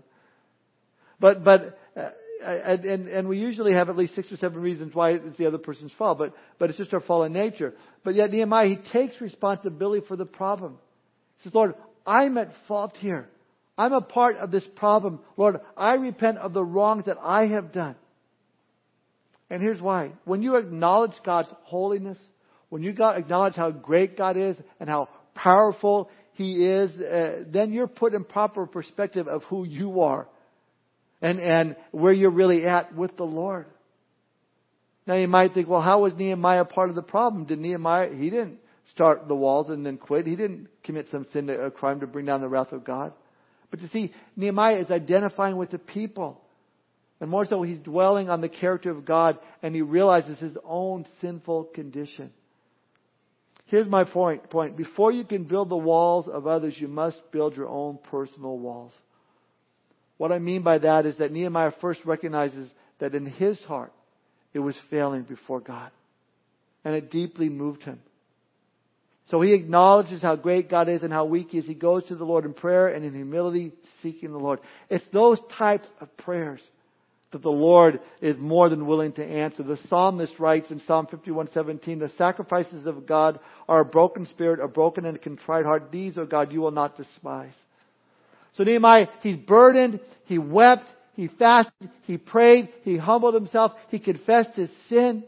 But, 1.18 1.44
but, 1.44 1.78
uh, 1.94 2.10
and, 2.42 3.08
and, 3.08 3.28
we 3.28 3.38
usually 3.38 3.74
have 3.74 3.90
at 3.90 3.96
least 3.96 4.14
six 4.14 4.32
or 4.32 4.38
seven 4.38 4.62
reasons 4.62 4.94
why 4.94 5.10
it's 5.10 5.36
the 5.36 5.46
other 5.46 5.58
person's 5.58 5.92
fault, 5.98 6.16
but, 6.16 6.32
but 6.58 6.70
it's 6.70 6.78
just 6.78 6.94
our 6.94 7.00
fallen 7.00 7.34
nature. 7.34 7.74
But 8.04 8.14
yet 8.14 8.30
Nehemiah, 8.30 8.68
he 8.68 8.76
takes 8.90 9.20
responsibility 9.20 10.06
for 10.08 10.16
the 10.16 10.24
problem. 10.24 10.78
He 11.38 11.48
says, 11.48 11.54
Lord, 11.54 11.74
I'm 12.06 12.38
at 12.38 12.54
fault 12.66 12.94
here. 12.98 13.28
I'm 13.80 13.94
a 13.94 14.02
part 14.02 14.36
of 14.36 14.50
this 14.50 14.62
problem. 14.76 15.20
Lord, 15.38 15.58
I 15.74 15.94
repent 15.94 16.36
of 16.36 16.52
the 16.52 16.62
wrongs 16.62 17.06
that 17.06 17.16
I 17.18 17.46
have 17.46 17.72
done. 17.72 17.94
And 19.48 19.62
here's 19.62 19.80
why. 19.80 20.10
When 20.26 20.42
you 20.42 20.56
acknowledge 20.56 21.14
God's 21.24 21.48
holiness, 21.62 22.18
when 22.68 22.82
you 22.82 22.90
acknowledge 22.90 23.54
how 23.54 23.70
great 23.70 24.18
God 24.18 24.36
is 24.36 24.54
and 24.80 24.90
how 24.90 25.08
powerful 25.34 26.10
He 26.34 26.56
is, 26.62 26.90
uh, 27.00 27.44
then 27.50 27.72
you're 27.72 27.86
put 27.86 28.12
in 28.12 28.24
proper 28.24 28.66
perspective 28.66 29.26
of 29.26 29.44
who 29.44 29.64
you 29.64 30.02
are 30.02 30.28
and, 31.22 31.40
and 31.40 31.74
where 31.90 32.12
you're 32.12 32.28
really 32.28 32.66
at 32.66 32.94
with 32.94 33.16
the 33.16 33.24
Lord. 33.24 33.64
Now 35.06 35.14
you 35.14 35.26
might 35.26 35.54
think, 35.54 35.70
well, 35.70 35.80
how 35.80 36.02
was 36.02 36.12
Nehemiah 36.18 36.66
part 36.66 36.90
of 36.90 36.96
the 36.96 37.02
problem? 37.02 37.46
Did 37.46 37.60
Nehemiah, 37.60 38.10
he 38.14 38.28
didn't 38.28 38.58
start 38.94 39.26
the 39.26 39.34
walls 39.34 39.70
and 39.70 39.86
then 39.86 39.96
quit. 39.96 40.26
He 40.26 40.36
didn't 40.36 40.68
commit 40.84 41.06
some 41.10 41.26
sin, 41.32 41.48
a 41.48 41.70
crime 41.70 42.00
to 42.00 42.06
bring 42.06 42.26
down 42.26 42.42
the 42.42 42.48
wrath 42.48 42.72
of 42.72 42.84
God. 42.84 43.14
But 43.70 43.80
you 43.80 43.88
see, 43.92 44.12
Nehemiah 44.36 44.78
is 44.78 44.90
identifying 44.90 45.56
with 45.56 45.70
the 45.70 45.78
people. 45.78 46.40
And 47.20 47.30
more 47.30 47.46
so, 47.46 47.62
he's 47.62 47.78
dwelling 47.78 48.30
on 48.30 48.40
the 48.40 48.48
character 48.48 48.90
of 48.90 49.04
God 49.04 49.38
and 49.62 49.74
he 49.74 49.82
realizes 49.82 50.38
his 50.38 50.56
own 50.64 51.06
sinful 51.20 51.64
condition. 51.74 52.30
Here's 53.66 53.86
my 53.86 54.02
point, 54.04 54.50
point. 54.50 54.76
Before 54.76 55.12
you 55.12 55.24
can 55.24 55.44
build 55.44 55.68
the 55.68 55.76
walls 55.76 56.26
of 56.26 56.48
others, 56.48 56.74
you 56.76 56.88
must 56.88 57.18
build 57.30 57.56
your 57.56 57.68
own 57.68 57.98
personal 58.10 58.58
walls. 58.58 58.92
What 60.16 60.32
I 60.32 60.40
mean 60.40 60.62
by 60.62 60.78
that 60.78 61.06
is 61.06 61.16
that 61.18 61.30
Nehemiah 61.30 61.72
first 61.80 62.00
recognizes 62.04 62.68
that 62.98 63.14
in 63.14 63.26
his 63.26 63.58
heart, 63.60 63.92
it 64.52 64.58
was 64.58 64.74
failing 64.90 65.22
before 65.22 65.60
God. 65.60 65.90
And 66.84 66.94
it 66.94 67.10
deeply 67.10 67.48
moved 67.48 67.84
him. 67.84 68.00
So 69.30 69.40
he 69.40 69.52
acknowledges 69.52 70.22
how 70.22 70.36
great 70.36 70.68
God 70.68 70.88
is 70.88 71.02
and 71.02 71.12
how 71.12 71.24
weak 71.24 71.48
he 71.50 71.58
is. 71.58 71.66
He 71.66 71.74
goes 71.74 72.04
to 72.08 72.16
the 72.16 72.24
Lord 72.24 72.44
in 72.44 72.52
prayer 72.52 72.88
and 72.88 73.04
in 73.04 73.14
humility 73.14 73.72
seeking 74.02 74.32
the 74.32 74.38
Lord. 74.38 74.58
It's 74.88 75.04
those 75.12 75.38
types 75.56 75.86
of 76.00 76.14
prayers 76.16 76.60
that 77.32 77.42
the 77.42 77.48
Lord 77.48 78.00
is 78.20 78.36
more 78.38 78.68
than 78.68 78.86
willing 78.86 79.12
to 79.12 79.24
answer. 79.24 79.62
The 79.62 79.78
psalmist 79.88 80.32
writes 80.40 80.70
in 80.70 80.80
Psalm 80.86 81.06
51:17, 81.06 82.00
"The 82.00 82.08
sacrifices 82.18 82.86
of 82.86 83.06
God 83.06 83.38
are 83.68 83.80
a 83.80 83.84
broken 83.84 84.26
spirit, 84.26 84.58
a 84.58 84.66
broken 84.66 85.04
and 85.04 85.20
contrite 85.22 85.64
heart. 85.64 85.92
These, 85.92 86.18
O 86.18 86.26
God, 86.26 86.52
you 86.52 86.60
will 86.60 86.72
not 86.72 86.96
despise." 86.96 87.54
So 88.54 88.64
Nehemiah, 88.64 89.06
he's 89.22 89.36
burdened, 89.36 90.00
he 90.24 90.38
wept, 90.38 90.86
he 91.14 91.28
fasted, 91.28 91.88
he 92.02 92.18
prayed, 92.18 92.68
he 92.82 92.96
humbled 92.96 93.34
himself, 93.34 93.74
he 93.90 94.00
confessed 94.00 94.56
his 94.56 94.70
sin. 94.88 95.22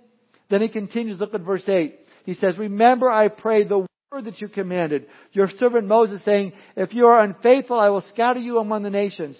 Then 0.48 0.60
he 0.60 0.68
continues, 0.68 1.20
look 1.20 1.34
at 1.34 1.40
verse 1.42 1.68
8. 1.68 2.00
He 2.24 2.34
says, 2.34 2.58
Remember, 2.58 3.10
I 3.10 3.28
pray, 3.28 3.64
the 3.64 3.86
that 4.20 4.40
you 4.40 4.48
commanded, 4.48 5.06
your 5.32 5.48
servant 5.58 5.86
Moses 5.86 6.20
saying, 6.24 6.52
If 6.76 6.92
you 6.92 7.06
are 7.06 7.22
unfaithful, 7.22 7.78
I 7.78 7.88
will 7.88 8.04
scatter 8.12 8.40
you 8.40 8.58
among 8.58 8.82
the 8.82 8.90
nations. 8.90 9.36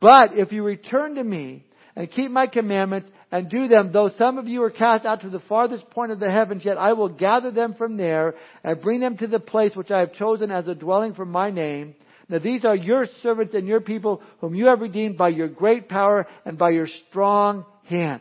But 0.00 0.30
if 0.32 0.50
you 0.50 0.64
return 0.64 1.14
to 1.14 1.24
me 1.24 1.64
and 1.94 2.10
keep 2.10 2.30
my 2.30 2.46
commandments 2.46 3.08
and 3.30 3.48
do 3.48 3.68
them, 3.68 3.92
though 3.92 4.10
some 4.18 4.38
of 4.38 4.48
you 4.48 4.62
are 4.64 4.70
cast 4.70 5.04
out 5.04 5.20
to 5.20 5.30
the 5.30 5.42
farthest 5.48 5.88
point 5.90 6.12
of 6.12 6.18
the 6.18 6.30
heavens, 6.30 6.64
yet 6.64 6.78
I 6.78 6.94
will 6.94 7.08
gather 7.08 7.50
them 7.50 7.74
from 7.74 7.96
there 7.96 8.34
and 8.64 8.80
bring 8.80 9.00
them 9.00 9.16
to 9.18 9.26
the 9.26 9.38
place 9.38 9.76
which 9.76 9.90
I 9.90 10.00
have 10.00 10.14
chosen 10.14 10.50
as 10.50 10.66
a 10.66 10.74
dwelling 10.74 11.14
for 11.14 11.24
my 11.24 11.50
name. 11.50 11.94
Now 12.28 12.40
these 12.40 12.64
are 12.64 12.74
your 12.74 13.06
servants 13.22 13.54
and 13.54 13.68
your 13.68 13.80
people 13.80 14.22
whom 14.40 14.54
you 14.54 14.66
have 14.66 14.80
redeemed 14.80 15.16
by 15.16 15.28
your 15.28 15.48
great 15.48 15.88
power 15.88 16.26
and 16.44 16.58
by 16.58 16.70
your 16.70 16.88
strong 17.08 17.64
hand. 17.84 18.20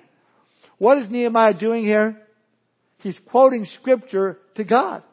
What 0.78 1.00
is 1.00 1.10
Nehemiah 1.10 1.56
doing 1.56 1.84
here? 1.84 2.22
He's 3.00 3.18
quoting 3.30 3.68
scripture 3.80 4.38
to 4.56 4.64
God. 4.64 5.04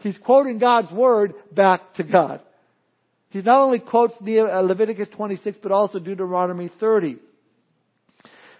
He's 0.00 0.16
quoting 0.18 0.58
God's 0.58 0.90
word 0.90 1.34
back 1.52 1.94
to 1.94 2.02
God. 2.02 2.40
He 3.30 3.42
not 3.42 3.60
only 3.60 3.78
quotes 3.78 4.14
uh, 4.20 4.60
Leviticus 4.60 5.08
26, 5.14 5.58
but 5.62 5.72
also 5.72 5.98
Deuteronomy 5.98 6.70
30. 6.80 7.16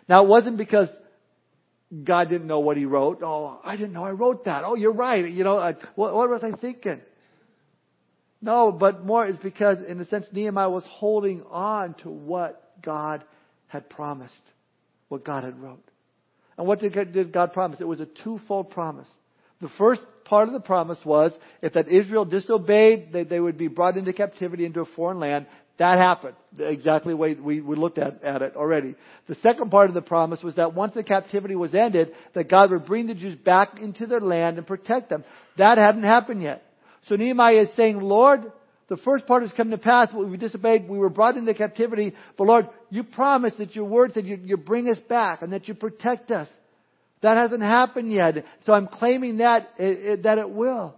Now, 0.09 0.25
it 0.25 0.29
wasn't 0.29 0.57
because 0.57 0.89
God 2.05 2.29
didn't 2.29 2.47
know 2.47 2.61
what 2.61 2.77
he 2.77 2.85
wrote. 2.85 3.21
Oh, 3.23 3.61
I 3.65 3.77
didn't 3.77 3.93
know 3.93 4.05
I 4.05 4.11
wrote 4.11 4.45
that. 4.45 4.63
Oh, 4.65 4.77
you're 4.77 4.93
right. 4.93 5.29
You 5.29 5.43
know, 5.43 5.75
what, 5.97 6.15
what 6.15 6.29
was 6.29 6.43
I 6.45 6.57
thinking? 6.57 7.01
No, 8.43 8.71
but 8.71 9.05
more 9.05 9.27
is 9.27 9.37
because, 9.43 9.79
in 9.87 10.01
a 10.01 10.09
sense, 10.09 10.27
Nehemiah 10.33 10.71
was 10.71 10.85
holding 10.89 11.43
on 11.51 11.95
to 12.03 12.09
what 12.09 12.81
God 12.81 13.25
had 13.67 13.91
promised, 13.91 14.33
what 15.09 15.25
God 15.25 15.45
had 15.45 15.61
wrote. 15.61 15.85
And 16.57 16.67
what 16.67 16.81
did 16.81 17.33
God 17.33 17.53
promise? 17.53 17.81
It 17.81 17.85
was 17.85 18.01
a 18.01 18.09
twofold 18.23 18.71
promise. 18.71 19.09
The 19.61 19.71
first 19.79 20.03
part 20.25 20.49
of 20.49 20.55
the 20.55 20.61
promise 20.61 20.99
was 21.05 21.33
if 21.61 21.75
that 21.75 21.89
Israel 21.89 22.25
disobeyed, 22.25 23.13
they, 23.13 23.25
they 23.25 23.41
would 23.41 23.59
be 23.59 23.69
brought 23.69 23.97
into 23.97 24.13
captivity 24.13 24.65
into 24.65 24.81
a 24.81 24.87
foreign 24.97 25.21
land. 25.21 25.47
That 25.79 25.99
happened. 25.99 26.35
Exactly 26.59 27.15
the 27.15 27.17
way 27.17 27.35
we, 27.35 27.61
we 27.61 27.75
looked 27.75 27.99
at, 27.99 28.23
at 28.23 28.43
it 28.43 28.55
already. 28.55 28.95
The 29.29 29.37
second 29.43 29.71
part 29.71 29.89
of 29.89 29.95
the 29.95 30.03
promise 30.03 30.43
was 30.43 30.55
that 30.57 30.75
once 30.75 30.95
the 30.95 31.03
captivity 31.03 31.57
was 31.57 31.75
ended, 31.75 32.13
that 32.35 32.51
God 32.51 32.71
would 32.71 32.85
bring 32.85 33.07
the 33.07 33.15
Jews 33.15 33.35
back 33.35 33.81
into 33.81 34.07
their 34.07 34.21
land 34.21 34.59
and 34.59 34.67
protect 34.67 35.09
them. 35.09 35.25
That 35.57 35.79
hadn't 35.79 36.03
happened 36.03 36.43
yet. 36.43 36.63
So 37.09 37.17
Nehemiah 37.17 37.63
is 37.63 37.69
saying, 37.77 37.99
Lord, 37.99 38.53
the 38.91 38.99
first 38.99 39.27
part 39.27 39.43
has 39.43 39.53
come 39.57 39.71
to 39.71 39.79
pass, 39.79 40.09
we 40.13 40.37
disobeyed. 40.37 40.89
We 40.89 40.99
were 40.99 41.09
brought 41.09 41.37
into 41.37 41.55
captivity. 41.55 42.13
But 42.37 42.47
Lord, 42.47 42.69
you 42.91 43.05
promised 43.05 43.59
that 43.59 43.75
your 43.75 43.85
word 43.85 44.13
said 44.13 44.27
you, 44.27 44.39
you 44.45 44.57
bring 44.57 44.89
us 44.91 44.99
back 45.09 45.43
and 45.43 45.53
that 45.53 45.69
you 45.69 45.75
protect 45.75 46.31
us. 46.31 46.49
That 47.23 47.37
hasn't 47.37 47.63
happened 47.63 48.13
yet. 48.13 48.45
So 48.67 48.73
I'm 48.73 48.87
claiming 48.87 49.39
that, 49.39 49.71
it, 49.79 49.99
it, 49.99 50.23
that 50.23 50.39
it 50.39 50.49
will. 50.49 50.95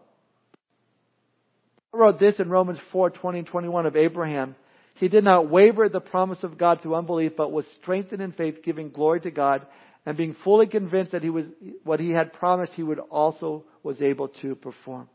I 1.92 1.96
wrote 1.96 2.20
this 2.20 2.36
in 2.38 2.48
Romans 2.48 2.78
4, 2.92 3.10
20 3.10 3.38
and 3.40 3.48
21 3.48 3.86
of 3.86 3.96
Abraham. 3.96 4.54
He 4.94 5.08
did 5.08 5.24
not 5.24 5.50
waver 5.50 5.84
at 5.84 5.92
the 5.92 6.00
promise 6.00 6.38
of 6.42 6.58
God 6.58 6.80
through 6.80 6.94
unbelief, 6.94 7.32
but 7.36 7.50
was 7.50 7.64
strengthened 7.80 8.22
in 8.22 8.32
faith, 8.32 8.62
giving 8.64 8.90
glory 8.90 9.20
to 9.20 9.30
God, 9.30 9.66
and 10.06 10.16
being 10.16 10.36
fully 10.44 10.66
convinced 10.66 11.12
that 11.12 11.22
he 11.22 11.30
was, 11.30 11.44
what 11.84 12.00
he 12.00 12.10
had 12.10 12.32
promised 12.32 12.72
he 12.74 12.82
would 12.82 12.98
also 12.98 13.64
was 13.82 14.00
able 14.00 14.28
to 14.28 14.54
perform. 14.54 15.08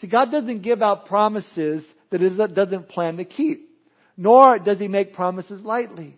See, 0.00 0.06
God 0.08 0.30
doesn't 0.30 0.62
give 0.62 0.82
out 0.82 1.06
promises 1.06 1.82
that 2.10 2.20
he 2.20 2.28
doesn't 2.28 2.88
plan 2.88 3.16
to 3.16 3.24
keep. 3.24 3.70
Nor 4.16 4.58
does 4.58 4.78
he 4.78 4.88
make 4.88 5.14
promises 5.14 5.60
lightly. 5.62 6.16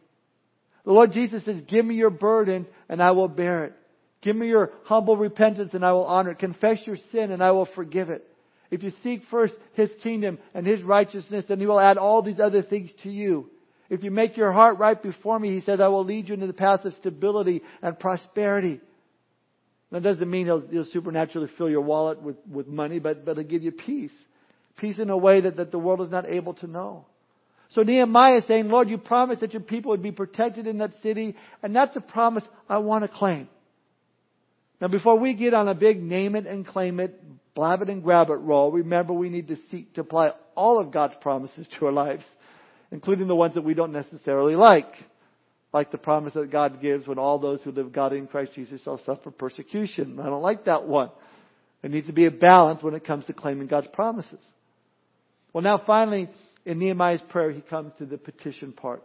The 0.89 0.95
Lord 0.95 1.13
Jesus 1.13 1.45
says, 1.45 1.61
give 1.69 1.85
me 1.85 1.97
your 1.97 2.09
burden 2.09 2.67
and 2.89 3.03
I 3.03 3.11
will 3.11 3.29
bear 3.29 3.67
it. 3.67 3.75
Give 4.23 4.35
me 4.35 4.49
your 4.49 4.73
humble 4.85 5.19
repentance 5.19 5.73
and 5.75 5.85
I 5.85 5.93
will 5.93 6.07
honor 6.07 6.31
it. 6.31 6.39
Confess 6.39 6.79
your 6.87 6.97
sin 7.13 7.31
and 7.31 7.43
I 7.43 7.51
will 7.51 7.69
forgive 7.75 8.09
it. 8.09 8.27
If 8.71 8.83
you 8.83 8.93
seek 9.03 9.21
first 9.31 9.53
His 9.75 9.91
kingdom 10.03 10.39
and 10.55 10.67
His 10.67 10.83
righteousness, 10.83 11.45
then 11.47 11.61
He 11.61 11.67
will 11.67 11.79
add 11.79 11.99
all 11.99 12.23
these 12.23 12.41
other 12.43 12.63
things 12.63 12.89
to 13.03 13.11
you. 13.11 13.51
If 13.91 14.03
you 14.03 14.11
make 14.11 14.39
your 14.39 14.51
heart 14.51 14.79
right 14.79 15.01
before 15.01 15.39
me, 15.39 15.55
He 15.55 15.61
says, 15.61 15.79
I 15.79 15.89
will 15.89 16.07
lead 16.07 16.29
you 16.29 16.33
into 16.33 16.47
the 16.47 16.55
path 16.55 16.87
of 16.87 16.95
stability 17.01 17.61
and 17.83 17.99
prosperity. 17.99 18.81
That 19.93 20.03
doesn't 20.03 20.31
mean 20.31 20.47
he'll, 20.47 20.67
he'll 20.71 20.87
supernaturally 20.91 21.51
fill 21.59 21.69
your 21.69 21.83
wallet 21.83 22.23
with, 22.23 22.37
with 22.51 22.67
money, 22.67 22.99
but, 22.99 23.27
but 23.27 23.37
he'll 23.37 23.47
give 23.47 23.63
you 23.63 23.73
peace. 23.73 24.11
Peace 24.79 24.99
in 24.99 25.11
a 25.11 25.19
way 25.19 25.43
that, 25.43 25.59
that 25.59 25.71
the 25.71 25.79
world 25.79 26.01
is 26.01 26.11
not 26.11 26.27
able 26.27 26.55
to 26.55 26.67
know. 26.67 27.05
So 27.75 27.83
Nehemiah 27.83 28.39
is 28.39 28.45
saying, 28.49 28.69
Lord, 28.69 28.89
you 28.89 28.99
promised 28.99 29.41
that 29.41 29.53
your 29.53 29.63
people 29.63 29.91
would 29.91 30.03
be 30.03 30.13
protected 30.13 30.67
in 30.67 30.79
that 30.79 30.93
city, 31.03 31.37
and 31.63 31.77
that's 31.77 31.97
a 31.97 32.01
promise 32.01 32.45
I 32.69 32.79
want 32.79 33.05
to 33.05 33.09
claim. 33.09 33.49
Now 34.81 34.89
before 34.89 35.19
we 35.19 35.35
get 35.35 35.55
on 35.55 35.69
a 35.69 35.75
big 35.75 36.03
name 36.03 36.37
it 36.37 36.47
and 36.47 36.67
claim 36.67 37.01
it, 37.01 37.21
blab 37.55 37.83
it 37.83 37.91
and 37.91 38.03
grab 38.03 38.31
it 38.31 38.35
roll, 38.35 38.71
remember 38.71 39.13
we 39.13 39.29
need 39.29 39.49
to 39.49 39.57
seek 39.71 39.95
to 39.95 40.03
apply 40.03 40.33
all 40.55 40.81
of 40.81 40.93
God's 40.93 41.15
promises 41.21 41.67
to 41.79 41.87
our 41.87 41.93
lives, 41.93 42.25
including 42.91 43.29
the 43.29 43.35
ones 43.35 43.55
that 43.55 43.65
we 43.65 43.75
don't 43.75 43.93
necessarily 43.93 44.55
like 44.57 44.93
like 45.73 45.91
the 45.91 45.99
promise 45.99 46.33
that 46.35 46.51
God 46.51 46.81
gives 46.81 47.07
when 47.07 47.19
all 47.19 47.39
those 47.39 47.61
who 47.63 47.73
live 47.73 47.93
God 47.93 48.13
in 48.13 48.27
Christ 48.27 48.53
Jesus 48.55 48.81
shall 48.83 49.01
suffer 49.05 49.31
persecution. 49.31 50.19
I 50.19 50.25
don't 50.25 50.43
like 50.43 50.65
that 50.65 50.87
one. 50.87 51.11
There 51.83 51.91
needs 51.91 52.07
to 52.07 52.13
be 52.13 52.27
a 52.27 52.31
balance 52.31 52.83
when 52.83 52.95
it 52.95 53.05
comes 53.05 53.27
to 53.27 53.33
claiming 53.33 53.67
God's 53.67 53.89
promises. 53.93 54.41
Well, 55.53 55.63
now 55.63 55.83
finally, 55.87 56.31
in 56.69 56.79
Nehemiah's 56.79 57.23
prayer, 57.31 57.51
he 57.51 57.63
comes 57.63 57.93
to 57.99 58.05
the 58.05 58.19
petition 58.19 58.73
part. 58.73 59.03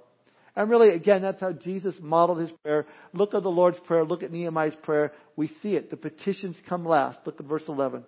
And 0.56 0.70
really, 0.70 0.90
again, 0.90 1.22
that's 1.22 1.40
how 1.40 1.54
Jesus 1.54 1.96
modeled 2.02 2.40
his 2.40 2.52
prayer. 2.62 2.86
Look 3.14 3.34
at 3.34 3.42
the 3.42 3.50
Lord's 3.50 3.80
Prayer. 3.88 4.04
Look 4.04 4.22
at 4.22 4.32
Nehemiah's 4.32 4.76
prayer. 4.84 5.14
We 5.36 5.48
see 5.64 5.70
it. 5.70 5.90
The 5.90 5.98
petitions 5.98 6.58
come 6.68 6.86
last. 6.86 7.20
Look 7.26 7.40
at 7.40 7.46
verse 7.46 7.64
11. 7.68 8.04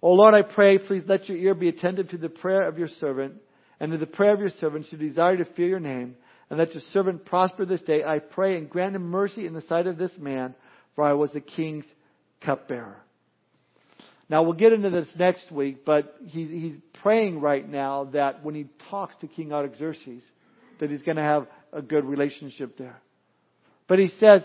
O 0.00 0.12
Lord, 0.12 0.34
I 0.34 0.42
pray, 0.42 0.78
please 0.78 1.02
let 1.06 1.28
your 1.28 1.36
ear 1.36 1.54
be 1.54 1.68
attentive 1.68 2.10
to 2.10 2.16
the 2.16 2.28
prayer 2.28 2.66
of 2.66 2.78
your 2.78 2.88
servant 3.00 3.34
and 3.80 3.92
to 3.92 3.98
the 3.98 4.06
prayer 4.06 4.32
of 4.32 4.40
your 4.40 4.52
servants 4.60 4.88
who 4.90 4.96
desire 4.96 5.36
to 5.36 5.44
fear 5.44 5.68
your 5.68 5.80
name 5.80 6.16
and 6.48 6.58
let 6.58 6.74
your 6.74 6.82
servant 6.92 7.24
prosper 7.24 7.66
this 7.66 7.82
day. 7.82 8.04
I 8.04 8.20
pray 8.20 8.56
and 8.56 8.70
grant 8.70 8.96
him 8.96 9.02
mercy 9.02 9.46
in 9.46 9.54
the 9.54 9.64
sight 9.68 9.86
of 9.86 9.98
this 9.98 10.12
man, 10.18 10.54
for 10.94 11.04
I 11.04 11.12
was 11.12 11.30
the 11.32 11.40
king's 11.40 11.84
cupbearer. 12.40 13.02
Now 14.32 14.42
we'll 14.44 14.54
get 14.54 14.72
into 14.72 14.88
this 14.88 15.08
next 15.18 15.52
week, 15.52 15.84
but 15.84 16.16
he, 16.26 16.46
he's 16.46 16.76
praying 17.02 17.42
right 17.42 17.68
now 17.68 18.04
that 18.14 18.42
when 18.42 18.54
he 18.54 18.66
talks 18.88 19.14
to 19.20 19.26
King 19.26 19.52
Artaxerxes, 19.52 20.22
that 20.80 20.90
he's 20.90 21.02
going 21.02 21.18
to 21.18 21.22
have 21.22 21.46
a 21.70 21.82
good 21.82 22.06
relationship 22.06 22.78
there. 22.78 22.98
But 23.88 23.98
he 23.98 24.10
says, 24.18 24.40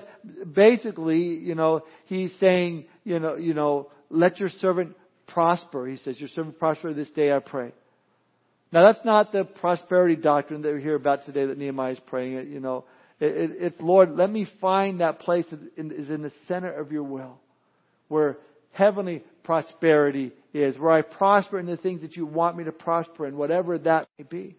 basically, 0.54 1.22
you 1.22 1.56
know, 1.56 1.86
he's 2.08 2.32
saying, 2.42 2.88
you 3.06 3.20
know, 3.20 3.38
you 3.38 3.54
know, 3.54 3.90
let 4.10 4.42
your 4.42 4.50
servant 4.60 4.94
prosper. 5.26 5.88
He 5.88 6.00
says, 6.04 6.20
your 6.20 6.30
servant 6.36 6.60
prosper 6.60 6.94
this 6.94 7.10
day, 7.12 7.32
I 7.32 7.40
pray. 7.40 7.72
Now 8.74 8.92
that's 8.92 9.06
not 9.06 9.32
the 9.32 9.46
prosperity 9.46 10.18
doctrine 10.18 10.64
that 10.64 10.74
we 10.74 10.82
hear 10.82 10.96
about 10.96 11.26
today 11.26 11.46
that 11.46 11.58
Nehemiah 11.58 11.94
is 11.94 12.00
praying. 12.08 12.52
You 12.52 12.60
know, 12.60 12.84
it, 13.22 13.52
it's 13.58 13.80
Lord, 13.80 14.18
let 14.18 14.30
me 14.30 14.50
find 14.60 15.00
that 15.00 15.22
place 15.22 15.46
that 15.50 15.62
is 15.78 16.10
in 16.10 16.24
the 16.24 16.34
center 16.50 16.74
of 16.74 16.92
your 16.92 17.04
will, 17.04 17.40
where 18.10 18.38
heavenly 18.74 19.24
prosperity 19.48 20.34
is, 20.54 20.78
where 20.78 20.92
I 20.92 21.02
prosper 21.02 21.58
in 21.58 21.66
the 21.66 21.78
things 21.78 22.02
that 22.02 22.18
you 22.18 22.26
want 22.26 22.58
me 22.58 22.66
to 22.66 22.74
prosper 22.74 23.26
in, 23.26 23.38
whatever 23.38 23.78
that 23.80 24.10
may 24.20 24.26
be. 24.26 24.58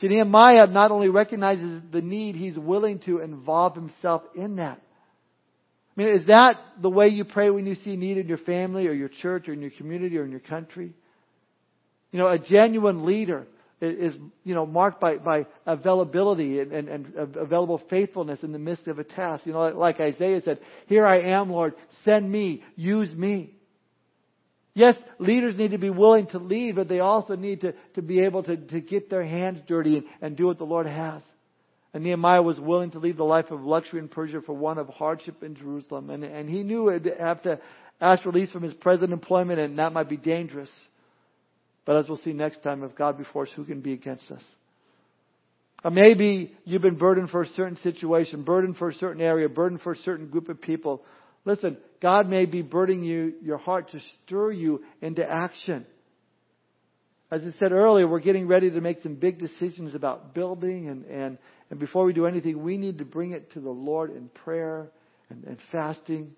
See, 0.00 0.06
Nehemiah 0.06 0.68
not 0.68 0.92
only 0.92 1.08
recognizes 1.08 1.82
the 1.92 2.00
need, 2.00 2.36
he's 2.36 2.56
willing 2.56 3.00
to 3.00 3.18
involve 3.18 3.74
himself 3.74 4.22
in 4.36 4.56
that. 4.56 4.80
I 5.96 6.02
mean, 6.02 6.08
is 6.20 6.26
that 6.28 6.54
the 6.80 6.88
way 6.88 7.08
you 7.08 7.24
pray 7.24 7.50
when 7.50 7.66
you 7.66 7.76
see 7.84 7.96
need 7.96 8.16
in 8.16 8.28
your 8.28 8.38
family 8.38 8.86
or 8.86 8.92
your 8.92 9.10
church 9.20 9.48
or 9.48 9.54
in 9.54 9.60
your 9.60 9.72
community 9.72 10.16
or 10.16 10.24
in 10.24 10.30
your 10.30 10.40
country? 10.40 10.92
You 12.12 12.18
know, 12.20 12.28
a 12.28 12.38
genuine 12.38 13.04
leader 13.04 13.48
is, 13.80 14.14
you 14.44 14.54
know, 14.54 14.66
marked 14.66 15.00
by, 15.00 15.16
by 15.16 15.46
availability 15.66 16.60
and, 16.60 16.70
and, 16.70 16.88
and 16.88 17.36
available 17.36 17.82
faithfulness 17.90 18.38
in 18.44 18.52
the 18.52 18.58
midst 18.58 18.86
of 18.86 19.00
a 19.00 19.04
task. 19.04 19.46
You 19.46 19.52
know, 19.52 19.68
like 19.70 19.98
Isaiah 19.98 20.42
said, 20.44 20.60
here 20.86 21.04
I 21.04 21.22
am, 21.22 21.50
Lord, 21.50 21.74
send 22.04 22.30
me, 22.30 22.62
use 22.76 23.12
me. 23.12 23.56
Yes, 24.80 24.94
leaders 25.18 25.58
need 25.58 25.72
to 25.72 25.78
be 25.78 25.90
willing 25.90 26.26
to 26.28 26.38
lead, 26.38 26.76
but 26.76 26.88
they 26.88 27.00
also 27.00 27.36
need 27.36 27.60
to, 27.60 27.74
to 27.96 28.00
be 28.00 28.20
able 28.20 28.42
to, 28.44 28.56
to 28.56 28.80
get 28.80 29.10
their 29.10 29.22
hands 29.22 29.60
dirty 29.68 29.98
and, 29.98 30.06
and 30.22 30.36
do 30.38 30.46
what 30.46 30.56
the 30.56 30.64
Lord 30.64 30.86
has. 30.86 31.20
And 31.92 32.02
Nehemiah 32.02 32.40
was 32.40 32.58
willing 32.58 32.90
to 32.92 32.98
leave 32.98 33.18
the 33.18 33.22
life 33.22 33.50
of 33.50 33.60
luxury 33.62 33.98
in 33.98 34.08
Persia 34.08 34.40
for 34.40 34.54
one 34.54 34.78
of 34.78 34.88
hardship 34.88 35.42
in 35.42 35.54
Jerusalem. 35.54 36.08
And, 36.08 36.24
and 36.24 36.48
he 36.48 36.62
knew 36.62 36.88
he'd 36.88 37.12
have 37.18 37.42
to 37.42 37.60
ask 38.00 38.24
release 38.24 38.50
from 38.52 38.62
his 38.62 38.72
present 38.72 39.12
employment, 39.12 39.60
and 39.60 39.78
that 39.78 39.92
might 39.92 40.08
be 40.08 40.16
dangerous. 40.16 40.70
But 41.84 41.96
as 41.96 42.08
we'll 42.08 42.20
see 42.24 42.32
next 42.32 42.62
time, 42.62 42.82
if 42.82 42.96
God 42.96 43.18
be 43.18 43.24
for 43.34 43.42
us, 43.42 43.52
who 43.54 43.66
can 43.66 43.82
be 43.82 43.92
against 43.92 44.30
us? 44.30 44.42
Or 45.84 45.90
maybe 45.90 46.54
you've 46.64 46.80
been 46.80 46.96
burdened 46.96 47.28
for 47.28 47.42
a 47.42 47.48
certain 47.54 47.76
situation, 47.82 48.44
burdened 48.44 48.78
for 48.78 48.88
a 48.88 48.94
certain 48.94 49.20
area, 49.20 49.46
burdened 49.50 49.82
for 49.82 49.92
a 49.92 49.98
certain 49.98 50.28
group 50.28 50.48
of 50.48 50.58
people. 50.62 51.02
Listen, 51.44 51.76
God 52.02 52.28
may 52.28 52.46
be 52.46 52.62
burdening 52.62 53.04
you, 53.04 53.34
your 53.42 53.58
heart 53.58 53.90
to 53.92 54.00
stir 54.26 54.52
you 54.52 54.82
into 55.00 55.24
action. 55.24 55.86
As 57.30 57.42
I 57.42 57.58
said 57.58 57.72
earlier, 57.72 58.08
we're 58.08 58.20
getting 58.20 58.48
ready 58.48 58.70
to 58.70 58.80
make 58.80 59.02
some 59.02 59.14
big 59.14 59.38
decisions 59.38 59.94
about 59.94 60.34
building 60.34 60.88
and, 60.88 61.04
and, 61.04 61.38
and 61.70 61.78
before 61.78 62.04
we 62.04 62.12
do 62.12 62.26
anything, 62.26 62.62
we 62.62 62.76
need 62.76 62.98
to 62.98 63.04
bring 63.04 63.32
it 63.32 63.52
to 63.52 63.60
the 63.60 63.70
Lord 63.70 64.10
in 64.10 64.28
prayer 64.28 64.90
and, 65.28 65.44
and 65.44 65.56
fasting. 65.70 66.32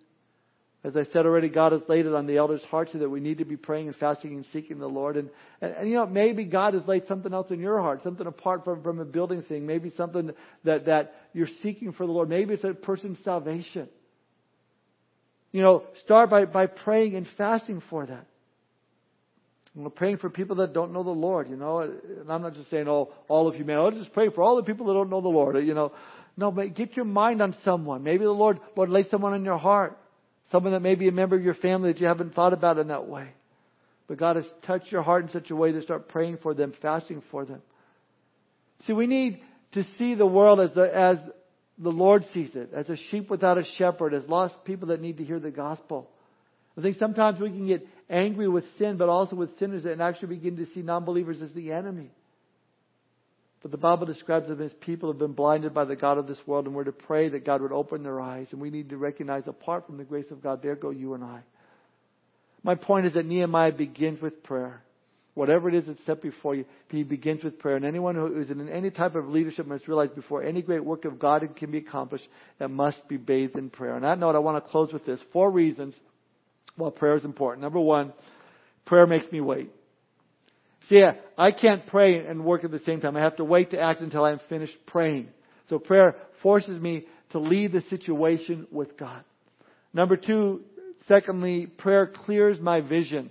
As 0.85 0.97
I 0.97 1.05
said 1.13 1.27
already, 1.27 1.49
God 1.49 1.73
has 1.73 1.81
laid 1.89 2.07
it 2.07 2.15
on 2.15 2.27
the 2.27 2.37
elders' 2.37 2.61
hearts 2.69 2.91
that 2.93 3.09
we 3.09 3.21
need 3.21 3.39
to 3.39 3.45
be 3.45 3.57
praying 3.57 3.87
and 3.87 3.97
fasting 3.97 4.35
and 4.35 4.45
seeking 4.53 4.79
the 4.79 4.89
Lord. 4.89 5.17
And, 5.17 5.31
and, 5.61 5.73
and, 5.73 5.89
you 5.89 5.95
know, 5.95 6.07
maybe 6.07 6.45
God 6.45 6.75
has 6.75 6.83
laid 6.87 7.07
something 7.07 7.33
else 7.33 7.51
in 7.51 7.61
your 7.61 7.81
heart, 7.81 8.03
something 8.03 8.27
apart 8.27 8.65
from, 8.65 8.83
from 8.83 8.99
a 8.99 9.05
building 9.05 9.43
thing, 9.43 9.65
maybe 9.65 9.93
something 9.97 10.33
that, 10.65 10.87
that 10.87 11.15
you're 11.33 11.49
seeking 11.63 11.93
for 11.93 12.05
the 12.05 12.13
Lord. 12.13 12.29
Maybe 12.29 12.55
it's 12.55 12.65
a 12.65 12.75
person's 12.75 13.19
salvation. 13.25 13.89
You 15.53 15.63
know, 15.63 15.85
start 16.05 16.31
by, 16.31 16.47
by 16.47 16.67
praying 16.67 17.15
and 17.15 17.27
fasting 17.37 17.83
for 17.91 18.07
that. 18.07 18.27
And 19.75 19.85
we're 19.85 19.91
praying 19.91 20.19
for 20.19 20.29
people 20.29 20.57
that 20.57 20.73
don't 20.73 20.93
know 20.93 21.03
the 21.03 21.11
Lord, 21.11 21.49
you 21.49 21.57
know. 21.57 21.81
And 21.81 22.31
I'm 22.31 22.43
not 22.43 22.55
just 22.55 22.71
saying, 22.71 22.89
all, 22.89 23.13
all 23.29 23.49
of 23.49 23.55
humanity. 23.55 23.97
I'll 23.97 24.03
just 24.03 24.13
pray 24.13 24.29
for 24.31 24.43
all 24.43 24.57
the 24.57 24.63
people 24.63 24.87
that 24.87 24.95
don't 24.95 25.11
know 25.11 25.21
the 25.21 25.29
Lord, 25.29 25.57
you 25.65 25.75
know. 25.75 25.93
No, 26.37 26.51
but 26.51 26.75
get 26.75 26.97
your 26.97 27.05
mind 27.05 27.43
on 27.43 27.55
someone. 27.65 28.03
Maybe 28.03 28.25
the 28.25 28.31
Lord, 28.31 28.61
Lord, 28.77 28.91
lay 28.91 29.07
someone 29.11 29.35
on 29.35 29.45
your 29.45 29.59
heart. 29.59 29.99
Someone 30.51 30.73
that 30.73 30.81
may 30.81 30.95
be 30.95 31.09
a 31.09 31.13
member 31.13 31.37
of 31.37 31.43
your 31.43 31.55
family 31.55 31.93
that 31.93 32.01
you 32.01 32.07
haven't 32.07 32.35
thought 32.35 32.53
about 32.53 32.79
in 32.79 32.89
that 32.89 33.09
way. 33.09 33.29
But 34.09 34.19
God 34.19 34.37
has 34.37 34.45
touched 34.67 34.93
your 34.93 35.03
heart 35.03 35.25
in 35.25 35.31
such 35.33 35.51
a 35.51 35.57
way 35.57 35.73
to 35.73 35.83
start 35.83 36.09
praying 36.09 36.39
for 36.43 36.53
them, 36.53 36.75
fasting 36.83 37.23
for 37.31 37.45
them. 37.45 37.63
See, 38.87 38.93
we 38.93 39.07
need 39.07 39.41
to 39.73 39.85
see 39.97 40.15
the 40.15 40.27
world 40.27 40.61
as 40.61 40.71
the, 40.75 40.83
as 40.83 41.19
the 41.79 41.91
Lord 41.91 42.25
sees 42.35 42.51
it, 42.55 42.71
as 42.75 42.89
a 42.89 42.97
sheep 43.11 43.31
without 43.31 43.59
a 43.59 43.65
shepherd, 43.79 44.15
as 44.15 44.23
lost 44.29 44.55
people 44.65 44.89
that 44.89 45.01
need 45.01 45.19
to 45.19 45.25
hear 45.25 45.41
the 45.41 45.51
gospel. 45.51 46.09
I 46.77 46.83
think 46.83 46.99
sometimes 46.99 47.41
we 47.41 47.51
can 47.51 47.67
get 47.67 47.87
angry 48.09 48.49
with 48.49 48.65
sin, 48.79 48.97
but 48.97 49.09
also 49.09 49.37
with 49.37 49.59
sinners 49.59 49.85
and 49.85 50.01
actually 50.01 50.37
begin 50.37 50.57
to 50.57 50.67
see 50.75 50.83
non-believers 50.83 51.43
as 51.43 51.51
the 51.55 51.73
enemy. 51.73 52.11
But 53.63 53.71
the 53.71 53.77
Bible 53.77 54.07
describes 54.07 54.49
them 54.49 54.61
as 54.61 54.73
people 54.81 55.09
who 55.09 55.13
have 55.13 55.21
been 55.21 55.35
blinded 55.35 55.73
by 55.73 55.85
the 55.85 55.97
God 55.97 56.19
of 56.19 56.27
this 56.27 56.39
world, 56.47 56.67
and 56.67 56.75
we're 56.75 56.85
to 56.85 56.93
pray 56.93 57.29
that 57.29 57.47
God 57.47 57.63
would 57.63 57.73
open 57.73 58.03
their 58.03 58.21
eyes. 58.21 58.49
And 58.51 58.61
we 58.61 58.71
need 58.71 58.89
to 58.91 58.97
recognize, 58.97 59.45
apart 59.47 59.87
from 59.87 59.99
the 59.99 60.05
grace 60.05 60.31
of 60.31 60.43
God, 60.43 60.63
there 60.63 60.75
go 60.75 60.91
you 60.91 61.15
and 61.15 61.23
I. 61.23 61.41
My 62.65 62.75
point 62.75 63.07
is 63.07 63.15
that 63.15 63.27
Nehemiah 63.27 63.73
begins 63.73 64.21
with 64.21 64.43
prayer. 64.43 64.83
Whatever 65.35 65.71
it 65.71 65.75
is 65.75 65.85
that's 65.87 65.99
set 66.05 66.21
before 66.21 66.55
you, 66.55 66.67
he 66.89 67.05
begins 67.05 67.43
with 67.43 67.59
prayer. 67.59 67.77
And 67.77 67.87
anyone 67.87 68.15
who 68.15 68.39
is 68.41 68.51
in 68.51 68.69
any 68.69 68.91
type 68.91 69.15
of 69.15 69.29
leadership 69.29 69.67
must 69.67 69.89
realize 69.89 70.11
before 70.15 70.43
any 70.43 70.61
great 70.61 70.85
work 70.85 71.07
of 71.07 71.19
God 71.19 71.49
can 71.57 71.71
be 71.71 71.79
accomplished, 71.79 72.27
it 72.61 72.69
must 72.69 73.09
be 73.09 73.17
bathed 73.17 73.57
in 73.57 73.71
prayer. 73.71 73.95
On 73.95 74.03
that 74.03 74.19
note, 74.19 74.35
I 74.35 74.41
want 74.41 74.63
to 74.63 74.71
close 74.71 74.93
with 74.93 75.07
this. 75.07 75.19
Four 75.33 75.51
reasons 75.51 75.95
why 76.77 76.91
prayer 76.91 77.17
is 77.17 77.25
important. 77.25 77.63
Number 77.63 77.81
one, 77.81 78.13
prayer 78.85 79.07
makes 79.07 79.31
me 79.33 79.41
wait. 79.41 79.71
See, 80.89 81.03
I 81.39 81.53
can't 81.53 81.87
pray 81.87 82.27
and 82.27 82.45
work 82.45 82.65
at 82.65 82.71
the 82.71 82.81
same 82.85 83.01
time. 83.01 83.17
I 83.17 83.21
have 83.21 83.37
to 83.37 83.45
wait 83.45 83.71
to 83.71 83.81
act 83.81 84.03
until 84.03 84.25
I'm 84.25 84.41
finished 84.51 84.75
praying. 84.87 85.29
So 85.71 85.79
prayer 85.79 86.17
forces 86.43 86.81
me 86.81 87.07
to 87.31 87.39
leave 87.39 87.73
the 87.73 87.83
situation 87.89 88.67
with 88.71 88.99
God. 88.99 89.25
Number 89.95 90.17
two, 90.17 90.63
secondly, 91.09 91.67
prayer 91.67 92.07
clears 92.07 92.59
my 92.61 92.81
vision. 92.81 93.31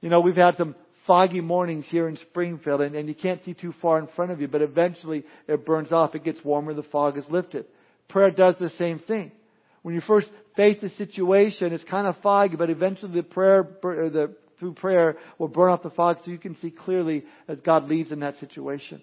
You 0.00 0.08
know, 0.08 0.20
we've 0.20 0.36
had 0.36 0.56
some 0.56 0.74
foggy 1.06 1.40
mornings 1.40 1.84
here 1.88 2.08
in 2.08 2.16
Springfield 2.16 2.80
and, 2.80 2.94
and 2.94 3.08
you 3.08 3.14
can't 3.14 3.44
see 3.44 3.54
too 3.54 3.74
far 3.80 3.98
in 3.98 4.08
front 4.16 4.32
of 4.32 4.40
you, 4.40 4.48
but 4.48 4.62
eventually 4.62 5.24
it 5.46 5.64
burns 5.64 5.92
off. 5.92 6.14
It 6.14 6.24
gets 6.24 6.38
warmer, 6.44 6.74
the 6.74 6.82
fog 6.84 7.16
is 7.16 7.24
lifted. 7.30 7.66
Prayer 8.08 8.30
does 8.30 8.54
the 8.60 8.70
same 8.78 8.98
thing. 9.00 9.32
When 9.82 9.94
you 9.94 10.00
first 10.00 10.28
face 10.56 10.82
a 10.82 10.90
situation, 10.96 11.72
it's 11.72 11.84
kind 11.84 12.06
of 12.06 12.16
foggy, 12.22 12.56
but 12.56 12.70
eventually 12.70 13.12
the 13.12 13.22
prayer, 13.22 13.68
the, 13.82 14.34
through 14.58 14.74
prayer 14.74 15.16
will 15.38 15.48
burn 15.48 15.70
off 15.70 15.82
the 15.82 15.90
fog 15.90 16.18
so 16.24 16.30
you 16.30 16.38
can 16.38 16.56
see 16.60 16.70
clearly 16.70 17.24
as 17.46 17.58
God 17.64 17.88
leads 17.88 18.10
in 18.10 18.20
that 18.20 18.38
situation. 18.40 19.00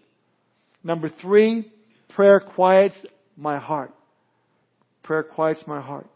Number 0.83 1.09
three, 1.21 1.71
prayer 2.09 2.39
quiets 2.39 2.95
my 3.37 3.59
heart. 3.59 3.93
Prayer 5.03 5.23
quiets 5.23 5.61
my 5.67 5.81
heart. 5.81 6.07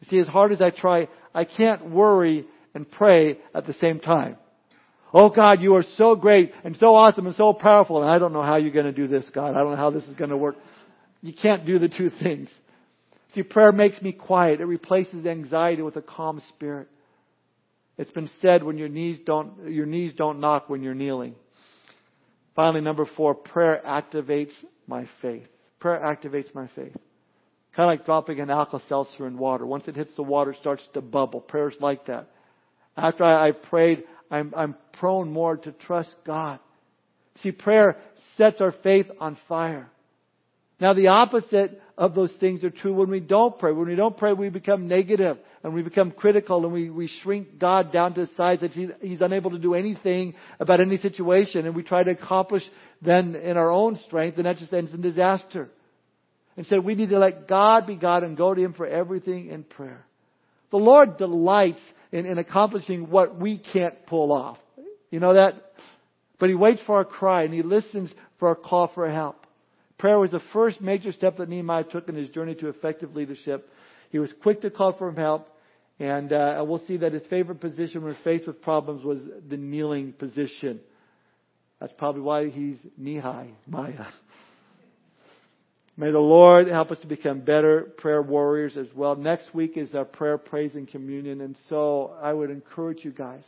You 0.00 0.08
see, 0.10 0.18
as 0.18 0.28
hard 0.28 0.52
as 0.52 0.60
I 0.60 0.70
try, 0.70 1.08
I 1.34 1.44
can't 1.44 1.90
worry 1.90 2.44
and 2.74 2.90
pray 2.90 3.38
at 3.54 3.66
the 3.66 3.74
same 3.80 4.00
time. 4.00 4.36
Oh 5.14 5.28
God, 5.28 5.60
you 5.60 5.74
are 5.74 5.84
so 5.98 6.14
great 6.14 6.52
and 6.64 6.76
so 6.80 6.94
awesome 6.94 7.26
and 7.26 7.36
so 7.36 7.52
powerful 7.52 8.02
and 8.02 8.10
I 8.10 8.18
don't 8.18 8.32
know 8.32 8.42
how 8.42 8.56
you're 8.56 8.70
going 8.70 8.86
to 8.86 8.92
do 8.92 9.08
this, 9.08 9.24
God. 9.32 9.50
I 9.50 9.58
don't 9.58 9.72
know 9.72 9.76
how 9.76 9.90
this 9.90 10.04
is 10.04 10.16
going 10.16 10.30
to 10.30 10.36
work. 10.36 10.56
You 11.20 11.32
can't 11.32 11.66
do 11.66 11.78
the 11.78 11.88
two 11.88 12.10
things. 12.22 12.48
See, 13.34 13.42
prayer 13.42 13.72
makes 13.72 14.00
me 14.02 14.12
quiet. 14.12 14.60
It 14.60 14.66
replaces 14.66 15.26
anxiety 15.26 15.82
with 15.82 15.96
a 15.96 16.02
calm 16.02 16.42
spirit. 16.50 16.88
It's 17.98 18.10
been 18.10 18.30
said 18.40 18.62
when 18.62 18.78
your 18.78 18.88
knees 18.88 19.18
don't, 19.24 19.68
your 19.70 19.86
knees 19.86 20.12
don't 20.16 20.40
knock 20.40 20.68
when 20.68 20.82
you're 20.82 20.94
kneeling. 20.94 21.34
Finally, 22.54 22.82
number 22.82 23.06
four, 23.16 23.34
prayer 23.34 23.80
activates 23.86 24.52
my 24.86 25.08
faith. 25.20 25.46
Prayer 25.78 26.00
activates 26.00 26.54
my 26.54 26.68
faith. 26.74 26.94
Kind 27.74 27.90
of 27.90 27.98
like 27.98 28.04
dropping 28.04 28.40
an 28.40 28.50
Alka-Seltzer 28.50 29.26
in 29.26 29.38
water. 29.38 29.64
Once 29.64 29.84
it 29.86 29.96
hits 29.96 30.14
the 30.16 30.22
water, 30.22 30.52
it 30.52 30.58
starts 30.60 30.82
to 30.92 31.00
bubble. 31.00 31.40
Prayer's 31.40 31.74
like 31.80 32.06
that. 32.06 32.28
After 32.96 33.24
I, 33.24 33.48
I 33.48 33.52
prayed, 33.52 34.04
I'm, 34.32 34.52
I'm 34.56 34.74
prone 34.94 35.30
more 35.30 35.58
to 35.58 35.72
trust 35.72 36.10
God. 36.26 36.58
See, 37.42 37.52
prayer 37.52 37.98
sets 38.38 38.60
our 38.60 38.74
faith 38.82 39.06
on 39.20 39.36
fire. 39.46 39.88
Now 40.80 40.94
the 40.94 41.08
opposite 41.08 41.80
of 41.98 42.14
those 42.14 42.30
things 42.40 42.64
are 42.64 42.70
true 42.70 42.94
when 42.94 43.10
we 43.10 43.20
don't 43.20 43.56
pray. 43.58 43.72
When 43.72 43.86
we 43.86 43.94
don't 43.94 44.16
pray, 44.16 44.32
we 44.32 44.48
become 44.48 44.88
negative 44.88 45.36
and 45.62 45.74
we 45.74 45.82
become 45.82 46.10
critical 46.10 46.64
and 46.64 46.72
we, 46.72 46.88
we 46.90 47.10
shrink 47.22 47.58
God 47.58 47.92
down 47.92 48.14
to 48.14 48.22
the 48.22 48.30
size 48.36 48.60
that 48.62 48.72
he's, 48.72 48.88
he's 49.00 49.20
unable 49.20 49.50
to 49.50 49.58
do 49.58 49.74
anything 49.74 50.34
about 50.58 50.80
any 50.80 50.98
situation 50.98 51.66
and 51.66 51.76
we 51.76 51.82
try 51.82 52.02
to 52.02 52.10
accomplish 52.10 52.62
then 53.02 53.36
in 53.36 53.56
our 53.56 53.70
own 53.70 54.00
strength 54.06 54.38
and 54.38 54.46
that 54.46 54.58
just 54.58 54.72
ends 54.72 54.92
in 54.92 55.02
disaster. 55.02 55.68
Instead, 56.56 56.84
we 56.84 56.94
need 56.94 57.10
to 57.10 57.18
let 57.18 57.46
God 57.46 57.86
be 57.86 57.96
God 57.96 58.24
and 58.24 58.36
go 58.36 58.54
to 58.54 58.60
Him 58.60 58.72
for 58.72 58.86
everything 58.86 59.48
in 59.48 59.62
prayer. 59.62 60.04
The 60.70 60.78
Lord 60.78 61.18
delights 61.18 61.80
in, 62.12 62.26
in 62.26 62.38
accomplishing 62.38 63.10
what 63.10 63.38
we 63.38 63.58
can't 63.58 64.06
pull 64.06 64.32
off. 64.32 64.58
You 65.10 65.20
know 65.20 65.34
that? 65.34 65.72
But 66.38 66.48
He 66.48 66.54
waits 66.54 66.80
for 66.86 66.96
our 66.96 67.04
cry 67.04 67.42
and 67.42 67.52
He 67.52 67.62
listens 67.62 68.10
for 68.38 68.48
our 68.48 68.54
call 68.54 68.90
for 68.94 69.10
help. 69.10 69.46
Prayer 69.98 70.18
was 70.18 70.32
the 70.32 70.42
first 70.52 70.80
major 70.80 71.12
step 71.12 71.36
that 71.38 71.48
Nehemiah 71.48 71.84
took 71.84 72.08
in 72.08 72.16
his 72.16 72.28
journey 72.30 72.56
to 72.56 72.68
effective 72.68 73.14
leadership. 73.14 73.70
He 74.10 74.18
was 74.18 74.30
quick 74.42 74.60
to 74.62 74.70
call 74.70 74.94
for 74.94 75.12
help, 75.12 75.48
and 76.00 76.32
uh, 76.32 76.64
we'll 76.66 76.82
see 76.88 76.96
that 76.96 77.12
his 77.12 77.22
favorite 77.30 77.60
position 77.60 78.02
when 78.02 78.16
faced 78.24 78.48
with 78.48 78.60
problems 78.60 79.04
was 79.04 79.18
the 79.48 79.56
kneeling 79.56 80.12
position. 80.12 80.80
That's 81.78 81.92
probably 81.96 82.22
why 82.22 82.48
he's 82.48 82.78
Nehemiah. 82.98 83.54
May 86.02 86.10
the 86.10 86.18
Lord 86.18 86.66
help 86.66 86.90
us 86.90 86.98
to 87.02 87.06
become 87.06 87.42
better 87.42 87.82
prayer 87.96 88.22
warriors 88.22 88.76
as 88.76 88.88
well. 88.92 89.14
Next 89.14 89.54
week 89.54 89.76
is 89.76 89.94
our 89.94 90.04
prayer, 90.04 90.36
praise, 90.36 90.72
and 90.74 90.88
communion. 90.88 91.40
And 91.42 91.56
so 91.68 92.16
I 92.20 92.32
would 92.32 92.50
encourage 92.50 93.04
you 93.04 93.12
guys, 93.12 93.44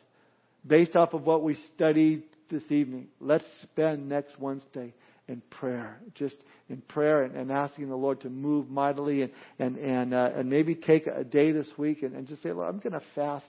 based 0.64 0.94
off 0.94 1.14
of 1.14 1.24
what 1.26 1.42
we 1.42 1.58
studied 1.74 2.22
this 2.52 2.62
evening, 2.70 3.08
let's 3.20 3.42
spend 3.64 4.08
next 4.08 4.38
Wednesday 4.38 4.94
in 5.26 5.42
prayer. 5.50 5.98
Just 6.14 6.36
in 6.68 6.80
prayer 6.82 7.24
and, 7.24 7.34
and 7.34 7.50
asking 7.50 7.88
the 7.88 7.96
Lord 7.96 8.20
to 8.20 8.30
move 8.30 8.70
mightily 8.70 9.22
and, 9.22 9.32
and, 9.58 9.76
and, 9.76 10.14
uh, 10.14 10.30
and 10.36 10.48
maybe 10.48 10.76
take 10.76 11.08
a 11.08 11.24
day 11.24 11.50
this 11.50 11.66
week 11.76 12.04
and, 12.04 12.14
and 12.14 12.28
just 12.28 12.40
say, 12.44 12.52
Lord, 12.52 12.72
I'm 12.72 12.78
going 12.78 12.92
to 12.92 13.04
fast 13.16 13.46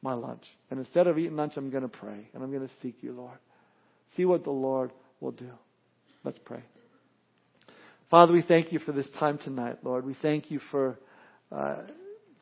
my 0.00 0.14
lunch. 0.14 0.44
And 0.70 0.80
instead 0.80 1.08
of 1.08 1.18
eating 1.18 1.36
lunch, 1.36 1.52
I'm 1.58 1.68
going 1.68 1.82
to 1.82 1.90
pray 1.90 2.30
and 2.32 2.42
I'm 2.42 2.50
going 2.50 2.66
to 2.66 2.74
seek 2.80 2.96
you, 3.02 3.12
Lord. 3.12 3.36
See 4.16 4.24
what 4.24 4.44
the 4.44 4.50
Lord 4.50 4.92
will 5.20 5.32
do. 5.32 5.50
Let's 6.24 6.38
pray. 6.42 6.62
Father, 8.10 8.32
we 8.32 8.42
thank 8.42 8.72
you 8.72 8.78
for 8.78 8.92
this 8.92 9.08
time 9.18 9.36
tonight, 9.38 9.78
Lord. 9.82 10.06
We 10.06 10.16
thank 10.22 10.48
you 10.48 10.60
for 10.70 10.96
uh, 11.50 11.78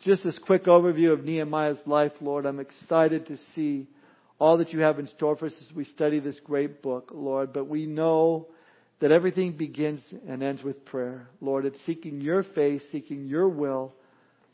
just 0.05 0.23
this 0.23 0.39
quick 0.45 0.67
overview 0.67 1.15
of 1.15 1.25
Nehemiah's 1.25 1.79
life, 1.87 2.13
Lord. 2.21 2.45
I'm 2.45 2.61
excited 2.61 3.27
to 3.29 3.39
see 3.55 3.89
all 4.39 4.59
that 4.59 4.75
you 4.75 4.81
have 4.81 4.99
in 4.99 5.09
store 5.17 5.37
for 5.37 5.47
us 5.47 5.53
as 5.67 5.75
we 5.75 5.87
study 5.87 6.21
this 6.21 6.37
great 6.45 6.83
book, 6.83 7.11
Lord. 7.15 7.55
But 7.55 7.67
we 7.67 7.87
know 7.87 8.49
that 9.01 9.11
everything 9.11 9.57
begins 9.57 10.03
and 10.29 10.43
ends 10.43 10.63
with 10.63 10.85
prayer, 10.85 11.29
Lord. 11.41 11.65
It's 11.65 11.79
seeking 11.87 12.21
your 12.21 12.43
face, 12.43 12.83
seeking 12.93 13.25
your 13.25 13.49
will, 13.49 13.95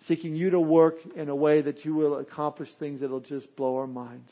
seeking 0.06 0.36
you 0.36 0.50
to 0.50 0.60
work 0.60 0.94
in 1.16 1.28
a 1.28 1.34
way 1.34 1.60
that 1.60 1.84
you 1.84 1.92
will 1.92 2.18
accomplish 2.18 2.68
things 2.78 3.00
that 3.00 3.10
will 3.10 3.18
just 3.18 3.56
blow 3.56 3.76
our 3.78 3.88
minds. 3.88 4.30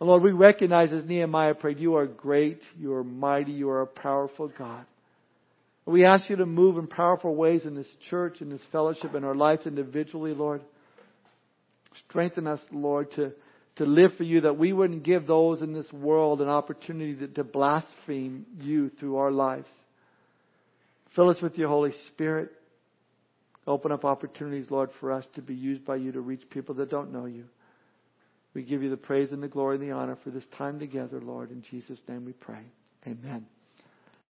And 0.00 0.08
Lord, 0.08 0.24
we 0.24 0.32
recognize 0.32 0.90
as 0.92 1.04
Nehemiah 1.04 1.54
prayed, 1.54 1.78
you 1.78 1.94
are 1.94 2.06
great, 2.06 2.60
you 2.76 2.92
are 2.94 3.04
mighty, 3.04 3.52
you 3.52 3.70
are 3.70 3.82
a 3.82 3.86
powerful 3.86 4.48
God. 4.58 4.84
We 5.86 6.04
ask 6.04 6.28
you 6.28 6.36
to 6.36 6.46
move 6.46 6.78
in 6.78 6.88
powerful 6.88 7.34
ways 7.34 7.62
in 7.64 7.76
this 7.76 7.86
church, 8.10 8.40
in 8.40 8.50
this 8.50 8.60
fellowship, 8.72 9.14
in 9.14 9.22
our 9.22 9.36
lives 9.36 9.66
individually, 9.66 10.34
Lord. 10.34 10.62
Strengthen 12.08 12.48
us, 12.48 12.60
Lord, 12.72 13.12
to, 13.12 13.32
to 13.76 13.84
live 13.84 14.10
for 14.16 14.24
you, 14.24 14.42
that 14.42 14.58
we 14.58 14.72
wouldn't 14.72 15.04
give 15.04 15.28
those 15.28 15.62
in 15.62 15.72
this 15.72 15.90
world 15.92 16.40
an 16.40 16.48
opportunity 16.48 17.14
to, 17.14 17.28
to 17.28 17.44
blaspheme 17.44 18.46
you 18.60 18.90
through 18.98 19.16
our 19.16 19.30
lives. 19.30 19.68
Fill 21.14 21.30
us 21.30 21.40
with 21.40 21.56
your 21.56 21.68
Holy 21.68 21.92
Spirit. 22.08 22.50
Open 23.66 23.92
up 23.92 24.04
opportunities, 24.04 24.66
Lord, 24.70 24.90
for 25.00 25.12
us 25.12 25.24
to 25.36 25.42
be 25.42 25.54
used 25.54 25.84
by 25.84 25.96
you 25.96 26.12
to 26.12 26.20
reach 26.20 26.42
people 26.50 26.74
that 26.76 26.90
don't 26.90 27.12
know 27.12 27.26
you. 27.26 27.44
We 28.54 28.62
give 28.62 28.82
you 28.82 28.90
the 28.90 28.96
praise 28.96 29.28
and 29.32 29.42
the 29.42 29.48
glory 29.48 29.76
and 29.76 29.86
the 29.86 29.92
honor 29.92 30.18
for 30.24 30.30
this 30.30 30.44
time 30.58 30.78
together, 30.78 31.20
Lord. 31.20 31.50
In 31.50 31.62
Jesus' 31.70 31.98
name 32.08 32.24
we 32.24 32.32
pray. 32.32 32.62
Amen. 33.06 33.46